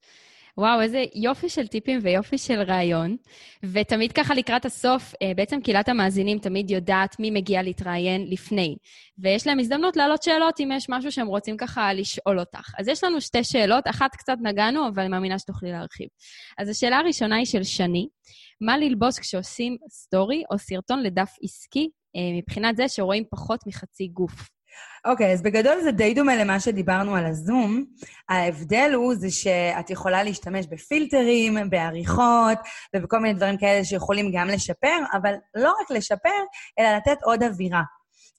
וואו, 0.57 0.81
איזה 0.81 1.03
יופי 1.15 1.49
של 1.49 1.67
טיפים 1.67 1.99
ויופי 2.03 2.37
של 2.37 2.61
רעיון. 2.61 3.15
ותמיד 3.63 4.11
ככה 4.11 4.33
לקראת 4.33 4.65
הסוף, 4.65 5.13
אה, 5.21 5.31
בעצם 5.35 5.61
קהילת 5.61 5.89
המאזינים 5.89 6.39
תמיד 6.39 6.71
יודעת 6.71 7.19
מי 7.19 7.31
מגיע 7.31 7.61
להתראיין 7.61 8.25
לפני. 8.29 8.75
ויש 9.19 9.47
להם 9.47 9.59
הזדמנות 9.59 9.95
להעלות 9.97 10.23
שאלות 10.23 10.59
אם 10.59 10.69
יש 10.75 10.85
משהו 10.89 11.11
שהם 11.11 11.27
רוצים 11.27 11.57
ככה 11.57 11.93
לשאול 11.93 12.39
אותך. 12.39 12.73
אז 12.79 12.87
יש 12.87 13.03
לנו 13.03 13.21
שתי 13.21 13.43
שאלות, 13.43 13.83
אחת 13.87 14.15
קצת 14.15 14.37
נגענו, 14.41 14.87
אבל 14.87 14.99
אני 14.99 15.09
מאמינה 15.09 15.39
שתוכלי 15.39 15.71
להרחיב. 15.71 16.07
אז 16.57 16.69
השאלה 16.69 16.97
הראשונה 16.97 17.35
היא 17.35 17.45
של 17.45 17.63
שני, 17.63 18.07
מה 18.61 18.77
ללבוש 18.77 19.19
כשעושים 19.19 19.77
סטורי 19.89 20.43
או 20.51 20.57
סרטון 20.57 21.03
לדף 21.03 21.31
עסקי, 21.43 21.89
אה, 22.15 22.37
מבחינת 22.37 22.77
זה 22.77 22.87
שרואים 22.87 23.23
פחות 23.29 23.59
מחצי 23.67 24.07
גוף? 24.07 24.49
אוקיי, 25.05 25.29
okay, 25.29 25.33
אז 25.33 25.41
בגדול 25.41 25.81
זה 25.81 25.91
די 25.91 26.13
דומה 26.13 26.35
למה 26.35 26.59
שדיברנו 26.59 27.15
על 27.15 27.25
הזום. 27.25 27.85
ההבדל 28.29 28.91
הוא 28.95 29.15
זה 29.15 29.31
שאת 29.31 29.89
יכולה 29.89 30.23
להשתמש 30.23 30.65
בפילטרים, 30.67 31.57
בעריכות 31.69 32.57
ובכל 32.95 33.19
מיני 33.19 33.33
דברים 33.33 33.57
כאלה 33.57 33.83
שיכולים 33.83 34.31
גם 34.33 34.47
לשפר, 34.47 34.97
אבל 35.13 35.33
לא 35.55 35.73
רק 35.81 35.91
לשפר, 35.91 36.29
אלא 36.79 36.95
לתת 36.95 37.17
עוד 37.23 37.43
אווירה. 37.43 37.81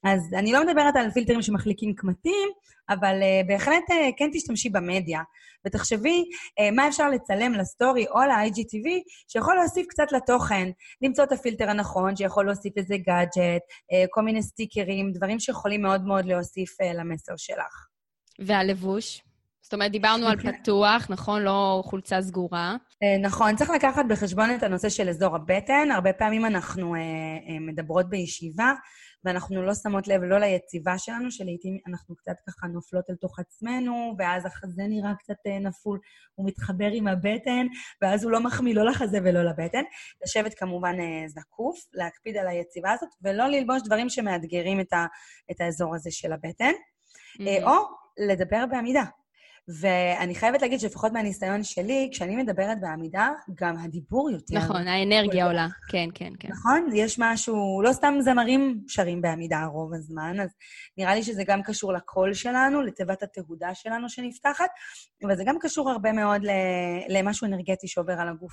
אז 0.04 0.34
אני 0.34 0.52
לא 0.52 0.66
מדברת 0.66 0.96
על 0.96 1.10
פילטרים 1.10 1.42
שמחליקים 1.42 1.94
קמטים, 1.94 2.48
אבל 2.90 3.20
uh, 3.22 3.48
בהחלט 3.48 3.90
uh, 3.90 3.94
כן 4.16 4.30
תשתמשי 4.32 4.68
במדיה. 4.68 5.20
ותחשבי 5.66 6.24
uh, 6.60 6.74
מה 6.74 6.88
אפשר 6.88 7.10
לצלם 7.10 7.52
לסטורי 7.52 8.06
או 8.06 8.20
ל-IGTV, 8.20 8.88
שיכול 9.28 9.54
להוסיף 9.54 9.86
קצת 9.86 10.12
לתוכן, 10.12 10.68
למצוא 11.02 11.24
את 11.24 11.32
הפילטר 11.32 11.70
הנכון, 11.70 12.16
שיכול 12.16 12.46
להוסיף 12.46 12.76
איזה 12.76 12.96
גאדג'ט, 12.96 13.62
uh, 13.62 14.06
כל 14.10 14.22
מיני 14.22 14.42
סטיקרים, 14.42 15.12
דברים 15.12 15.40
שיכולים 15.40 15.82
מאוד 15.82 16.04
מאוד 16.04 16.24
להוסיף 16.24 16.70
uh, 16.80 16.84
למסר 16.94 17.32
שלך. 17.36 17.86
והלבוש? 18.38 19.22
זאת 19.62 19.74
אומרת, 19.74 19.92
דיברנו 19.92 20.26
על 20.26 20.36
פתוח, 20.52 21.06
נכון? 21.10 21.42
לא 21.42 21.82
חולצה 21.84 22.22
סגורה. 22.22 22.76
נכון, 23.22 23.56
צריך 23.56 23.70
לקחת 23.70 24.04
בחשבון 24.08 24.54
את 24.54 24.62
הנושא 24.62 24.88
של 24.88 25.08
אזור 25.08 25.36
הבטן. 25.36 25.90
הרבה 25.90 26.12
פעמים 26.12 26.46
אנחנו 26.46 26.94
מדברות 27.60 28.08
בישיבה, 28.08 28.72
ואנחנו 29.24 29.62
לא 29.62 29.74
שמות 29.74 30.08
לב 30.08 30.22
לא 30.22 30.38
ליציבה 30.38 30.98
שלנו, 30.98 31.30
שלעיתים 31.30 31.78
אנחנו 31.86 32.16
קצת 32.16 32.36
ככה 32.46 32.66
נופלות 32.66 33.10
אל 33.10 33.14
תוך 33.14 33.38
עצמנו, 33.38 34.14
ואז 34.18 34.46
החזה 34.46 34.82
נראה 34.88 35.14
קצת 35.18 35.46
אה, 35.46 35.58
נפול, 35.58 35.98
הוא 36.34 36.46
מתחבר 36.46 36.88
עם 36.92 37.08
הבטן, 37.08 37.66
ואז 38.02 38.24
הוא 38.24 38.32
לא 38.32 38.40
מחמיא 38.40 38.74
לא 38.74 38.84
לחזה 38.84 39.18
ולא 39.24 39.42
לבטן. 39.42 39.82
לשבת 40.24 40.54
כמובן 40.54 41.00
אה, 41.00 41.28
זקוף, 41.28 41.78
להקפיד 41.92 42.36
על 42.36 42.48
היציבה 42.48 42.92
הזאת, 42.92 43.08
ולא 43.22 43.46
ללבוש 43.46 43.82
דברים 43.82 44.08
שמאתגרים 44.08 44.80
את, 44.80 44.92
ה, 44.92 45.06
את 45.50 45.60
האזור 45.60 45.94
הזה 45.94 46.10
של 46.10 46.32
הבטן, 46.32 46.72
mm-hmm. 46.72 47.64
או 47.64 47.72
לדבר 48.18 48.64
בעמידה. 48.70 49.04
ואני 49.68 50.34
חייבת 50.34 50.62
להגיד 50.62 50.80
שלפחות 50.80 51.12
מהניסיון 51.12 51.62
שלי, 51.62 52.08
כשאני 52.12 52.36
מדברת 52.36 52.80
בעמידה, 52.80 53.30
גם 53.54 53.78
הדיבור 53.78 54.30
יותר... 54.30 54.54
נכון, 54.54 54.88
האנרגיה 54.88 55.46
עולה. 55.46 55.68
כן, 55.88 56.08
כן, 56.14 56.32
כן. 56.40 56.48
נכון? 56.48 56.88
יש 56.94 57.16
משהו... 57.18 57.82
לא 57.82 57.92
סתם 57.92 58.14
זמרים 58.20 58.80
שרים 58.88 59.22
בעמידה 59.22 59.64
רוב 59.64 59.94
הזמן, 59.94 60.40
אז 60.40 60.48
נראה 60.98 61.14
לי 61.14 61.22
שזה 61.22 61.42
גם 61.46 61.62
קשור 61.62 61.92
לקול 61.92 62.34
שלנו, 62.34 62.82
לתיבת 62.82 63.22
התהודה 63.22 63.74
שלנו 63.74 64.08
שנפתחת, 64.08 64.70
אבל 65.24 65.36
זה 65.36 65.42
גם 65.46 65.56
קשור 65.60 65.90
הרבה 65.90 66.12
מאוד 66.12 66.42
למשהו 67.08 67.46
אנרגטי 67.46 67.88
שעובר 67.88 68.12
על 68.12 68.28
הגוף. 68.28 68.52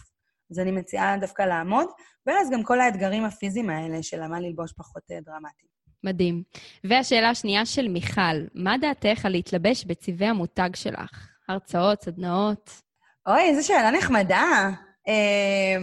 אז 0.52 0.60
אני 0.60 0.72
מציעה 0.72 1.18
דווקא 1.18 1.42
לעמוד, 1.42 1.88
ואז 2.26 2.50
גם 2.52 2.64
כל 2.64 2.82
האתגרים 2.82 3.26
הפיזיים 3.26 3.70
האלה 3.70 4.04
של 4.04 4.28
מה 4.28 4.40
ללבוש 4.40 4.74
פחות 4.78 5.04
אה, 5.12 5.22
דרמטיים. 5.22 5.79
מדהים. 6.04 6.44
והשאלה 6.84 7.30
השנייה 7.30 7.66
של 7.66 7.88
מיכל, 7.88 8.22
מה 8.54 8.78
דעתך 8.78 9.26
על 9.26 9.32
להתלבש 9.32 9.86
בצבעי 9.86 10.28
המותג 10.28 10.70
שלך? 10.76 11.28
הרצאות, 11.48 12.02
סדנאות? 12.02 12.82
אוי, 13.28 13.42
איזו 13.42 13.68
שאלה 13.68 13.92
נחמדה. 13.92 14.70
אה, 15.08 15.78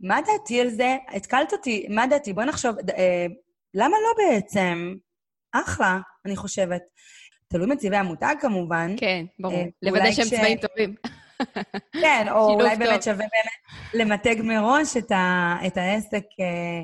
מה 0.00 0.20
דעתי 0.26 0.60
על 0.60 0.68
זה? 0.68 0.96
התקלת 1.08 1.52
אותי, 1.52 1.86
מה 1.88 2.06
דעתי? 2.06 2.32
בואי 2.32 2.46
נחשוב, 2.46 2.76
אה, 2.96 3.26
למה 3.74 3.96
לא 4.02 4.24
בעצם? 4.24 4.94
אחלה, 5.52 5.98
אני 6.26 6.36
חושבת. 6.36 6.82
תלוי 7.48 7.66
מצבעי 7.66 7.98
המותג 7.98 8.34
כמובן. 8.40 8.94
כן, 8.96 9.24
ברור. 9.38 9.54
אה, 9.54 9.64
לוודא 9.82 10.12
שהם 10.12 10.24
ש... 10.24 10.34
צבעים 10.34 10.58
טובים. 10.58 10.94
כן, 12.02 12.26
או 12.30 12.50
אולי 12.50 12.76
באמת 12.76 13.02
שווה 13.02 13.16
באמת 13.16 13.52
למתג 13.94 14.36
מראש 14.42 14.96
את, 14.96 15.12
ה, 15.12 15.56
את 15.66 15.76
העסק 15.76 16.24
אה, 16.40 16.82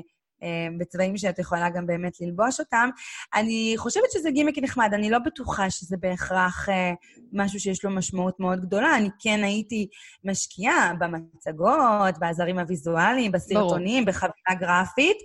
בצבעים 0.77 1.17
שאת 1.17 1.39
יכולה 1.39 1.69
גם 1.69 1.85
באמת 1.85 2.21
ללבוש 2.21 2.59
אותם. 2.59 2.89
אני 3.35 3.73
חושבת 3.77 4.11
שזה 4.11 4.31
גימיק 4.31 4.57
נחמד, 4.57 4.89
אני 4.93 5.09
לא 5.09 5.19
בטוחה 5.19 5.69
שזה 5.69 5.97
בהכרח 5.99 6.69
אה, 6.69 6.91
משהו 7.33 7.59
שיש 7.59 7.85
לו 7.85 7.91
משמעות 7.91 8.39
מאוד 8.39 8.61
גדולה. 8.61 8.97
אני 8.97 9.09
כן 9.19 9.43
הייתי 9.43 9.87
משקיעה 10.23 10.93
במצגות, 10.99 12.17
בעזרים 12.19 12.59
הוויזואליים, 12.59 13.31
בסרטונים, 13.31 14.05
ברור. 14.05 14.15
בחבילה 14.15 14.59
גרפית, 14.59 15.17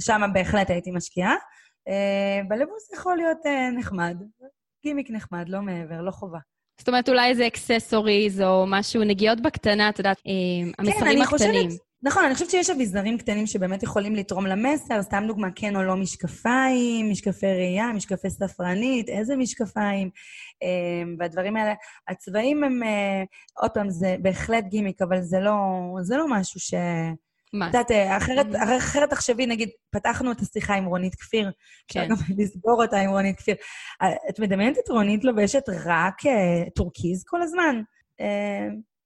שם 0.00 0.20
בהחלט 0.32 0.70
הייתי 0.70 0.90
משקיעה. 0.90 1.34
אה, 1.88 2.40
בלבוש 2.48 2.92
יכול 2.92 3.16
להיות 3.16 3.38
נחמד. 3.78 4.16
גימיק 4.84 5.10
נחמד, 5.10 5.48
לא 5.48 5.60
מעבר, 5.60 6.02
לא 6.02 6.10
חובה. 6.10 6.38
זאת 6.78 6.88
אומרת, 6.88 7.08
אולי 7.08 7.28
איזה 7.28 7.46
accessories 7.46 8.40
או 8.40 8.64
משהו, 8.68 9.04
נגיעות 9.04 9.40
בקטנה, 9.40 9.88
את 9.88 9.98
יודעת, 9.98 10.16
המסרים 10.78 11.16
כן, 11.16 11.22
הקטנים. 11.22 11.24
חושבת, 11.24 11.80
נכון, 12.06 12.24
אני 12.24 12.34
חושבת 12.34 12.50
שיש 12.50 12.70
אביזרים 12.70 13.18
קטנים 13.18 13.46
שבאמת 13.46 13.82
יכולים 13.82 14.14
לתרום 14.14 14.46
למסר, 14.46 15.02
סתם 15.02 15.24
דוגמה, 15.26 15.48
כן 15.54 15.76
או 15.76 15.82
לא 15.82 15.96
משקפיים, 15.96 17.10
משקפי 17.10 17.46
ראייה, 17.46 17.92
משקפי 17.92 18.30
ספרנית, 18.30 19.08
איזה 19.08 19.36
משקפיים, 19.36 20.10
אמ, 20.62 21.16
והדברים 21.18 21.56
האלה. 21.56 21.74
הצבעים 22.08 22.64
הם, 22.64 22.82
אה, 22.82 23.22
עוד 23.60 23.70
פעם, 23.70 23.90
זה 23.90 24.16
בהחלט 24.22 24.64
גימיק, 24.64 25.02
אבל 25.02 25.22
זה 25.22 25.40
לא, 25.40 25.54
זה 26.00 26.16
לא 26.16 26.26
משהו 26.28 26.60
ש... 26.60 26.74
מה? 27.52 27.68
את 27.68 27.74
יודעת, 27.74 27.90
אה, 27.90 28.16
אחרת, 28.16 28.46
mm-hmm. 28.46 28.78
אחרת 28.78 29.10
תחשבי, 29.10 29.46
נגיד, 29.46 29.68
פתחנו 29.90 30.32
את 30.32 30.40
השיחה 30.40 30.74
עם 30.74 30.84
רונית 30.84 31.14
כפיר, 31.14 31.50
כן. 31.88 32.00
אפשר 32.00 32.10
גם 32.10 32.16
לסגור 32.38 32.82
אותה 32.82 32.96
עם 32.96 33.10
רונית 33.10 33.36
כפיר. 33.36 33.54
אה, 34.02 34.08
את 34.28 34.40
מדמיינת 34.40 34.78
את 34.78 34.88
רונית 34.88 35.24
לובשת 35.24 35.62
רק 35.84 36.16
טורקיז 36.74 37.24
כל 37.26 37.42
הזמן? 37.42 37.82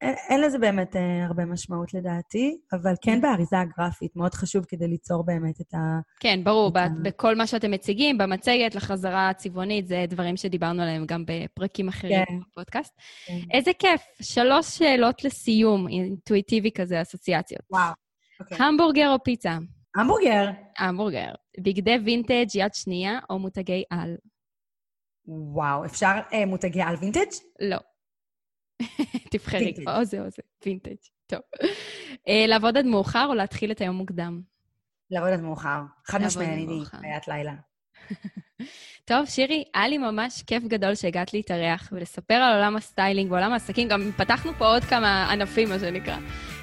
אין, 0.00 0.40
לזה 0.40 0.58
באמת 0.58 0.96
אה, 0.96 1.24
הרבה 1.26 1.44
משמעות 1.44 1.94
לדעתי, 1.94 2.58
אבל 2.72 2.92
כן 3.02 3.20
באריזה 3.20 3.56
הגרפית, 3.60 4.16
מאוד 4.16 4.34
חשוב 4.34 4.64
כדי 4.68 4.88
ליצור 4.88 5.24
באמת 5.24 5.60
את 5.60 5.74
ה... 5.74 5.78
כן, 6.20 6.44
ברור, 6.44 6.78
ה... 6.78 6.86
בכל 7.02 7.36
מה 7.36 7.46
שאתם 7.46 7.70
מציגים, 7.70 8.18
במצגת, 8.18 8.74
לחזרה 8.74 9.28
הצבעונית, 9.28 9.86
זה 9.86 10.04
דברים 10.08 10.36
שדיברנו 10.36 10.82
עליהם 10.82 11.06
גם 11.06 11.24
בפרקים 11.26 11.88
אחרים 11.88 12.24
כן. 12.28 12.38
בפודקאסט. 12.50 12.94
כן. 13.26 13.38
איזה 13.50 13.70
כיף, 13.78 14.02
שלוש 14.22 14.66
שאלות 14.66 15.24
לסיום, 15.24 15.88
אינטואיטיבי 15.88 16.70
כזה, 16.70 17.02
אסוציאציות. 17.02 17.62
וואו, 17.70 17.92
אוקיי. 18.40 18.58
המבורגר 18.66 19.12
או 19.12 19.24
פיצה? 19.24 19.58
המבורגר. 19.96 20.50
המבורגר. 20.78 21.30
בגדי 21.60 21.98
וינטג' 22.04 22.46
יד 22.54 22.74
שנייה 22.74 23.18
או 23.30 23.38
מותגי 23.38 23.84
על? 23.90 24.16
וואו, 25.26 25.84
אפשר 25.84 26.12
אה, 26.32 26.46
מותגי 26.46 26.82
על 26.82 26.96
וינטג'? 27.00 27.30
לא. 27.60 27.78
תבחרי, 29.30 29.74
או 29.86 30.04
זה 30.04 30.20
או 30.20 30.30
זה, 30.30 30.42
וינטג'. 30.66 30.94
טוב. 31.26 31.40
אה, 32.28 32.44
לעבוד 32.48 32.76
עד 32.76 32.84
מאוחר 32.84 33.26
או 33.28 33.34
להתחיל 33.34 33.70
את 33.70 33.80
היום 33.80 33.96
מוקדם? 33.96 34.40
לעבוד 35.10 35.30
עד 35.32 35.40
מאוחר. 35.40 35.80
חד 36.04 36.22
משמעי, 36.22 36.46
אני 36.46 36.80
חיית 36.84 37.28
לילה. 37.28 37.54
טוב, 39.04 39.26
שירי, 39.26 39.64
היה 39.74 39.88
לי 39.88 39.98
ממש 39.98 40.42
כיף 40.42 40.64
גדול 40.64 40.94
שהגעת 40.94 41.34
להתארח 41.34 41.88
ולספר 41.92 42.34
על 42.34 42.54
עולם 42.54 42.76
הסטיילינג 42.76 43.32
ועולם 43.32 43.52
העסקים. 43.52 43.88
גם 43.88 44.10
פתחנו 44.16 44.52
פה 44.58 44.66
עוד 44.66 44.84
כמה 44.84 45.32
ענפים, 45.32 45.68
מה 45.68 45.78
שנקרא. 45.78 46.16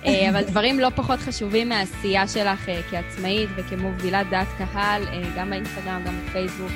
אה, 0.05 0.29
אבל 0.29 0.43
דברים 0.43 0.79
לא 0.79 0.89
פחות 0.89 1.19
חשובים 1.19 1.69
מהעשייה 1.69 2.27
שלך 2.27 2.69
אה, 2.69 2.81
כעצמאית 2.89 3.49
וכמובילת 3.57 4.27
דעת 4.29 4.47
קהל, 4.57 5.03
גם 5.37 5.49
באינסטגרם, 5.49 6.03
גם 6.05 6.21
בפייסבוק, 6.21 6.71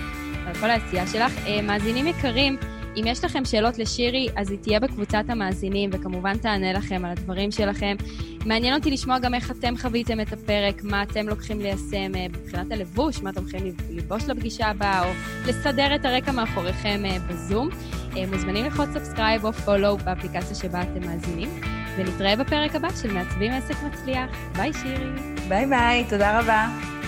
על 0.47 0.53
כל 0.53 0.69
העשייה 0.69 1.07
שלך. 1.07 1.33
מאזינים 1.63 2.07
יקרים, 2.07 2.57
אם 2.99 3.07
יש 3.07 3.23
לכם 3.23 3.45
שאלות 3.45 3.77
לשירי, 3.77 4.27
אז 4.35 4.51
היא 4.51 4.59
תהיה 4.61 4.79
בקבוצת 4.79 5.23
המאזינים, 5.27 5.89
וכמובן 5.93 6.37
תענה 6.37 6.73
לכם 6.73 7.05
על 7.05 7.11
הדברים 7.11 7.51
שלכם. 7.51 7.95
מעניין 8.45 8.75
אותי 8.75 8.91
לשמוע 8.91 9.19
גם 9.19 9.33
איך 9.33 9.51
אתם 9.51 9.77
חוויתם 9.77 10.21
את 10.21 10.33
הפרק, 10.33 10.83
מה 10.83 11.03
אתם 11.03 11.27
לוקחים 11.27 11.59
ליישם 11.61 12.15
אה, 12.15 12.27
מבחינת 12.29 12.71
הלבוש, 12.71 13.21
מה 13.21 13.29
אתם 13.29 13.41
הולכים 13.41 13.73
לבוש 13.89 14.23
לפגישה 14.23 14.67
הבאה, 14.67 15.05
או 15.05 15.11
לסדר 15.45 15.95
את 15.95 16.05
הרקע 16.05 16.31
מאחוריכם 16.31 17.01
אה, 17.05 17.17
בזום. 17.29 17.69
אה, 18.17 18.25
מוזמנים 18.31 18.63
ללחוץ 18.63 18.89
subscribe 18.93 19.45
או 19.45 19.53
follow 19.53 19.97
באפליקציה 19.97 20.55
שבה 20.55 20.81
אתם 20.81 21.07
מאזינים, 21.07 21.61
ונתראה 21.97 22.35
בפרק 22.35 22.75
הבא 22.75 22.89
של 23.01 23.13
מעצבים 23.13 23.51
עסק 23.51 23.75
מצליח. 23.83 24.29
ביי, 24.55 24.73
שירי. 24.73 25.09
ביי 25.47 25.65
ביי, 25.65 26.05
תודה 26.09 26.39
רבה. 26.39 26.98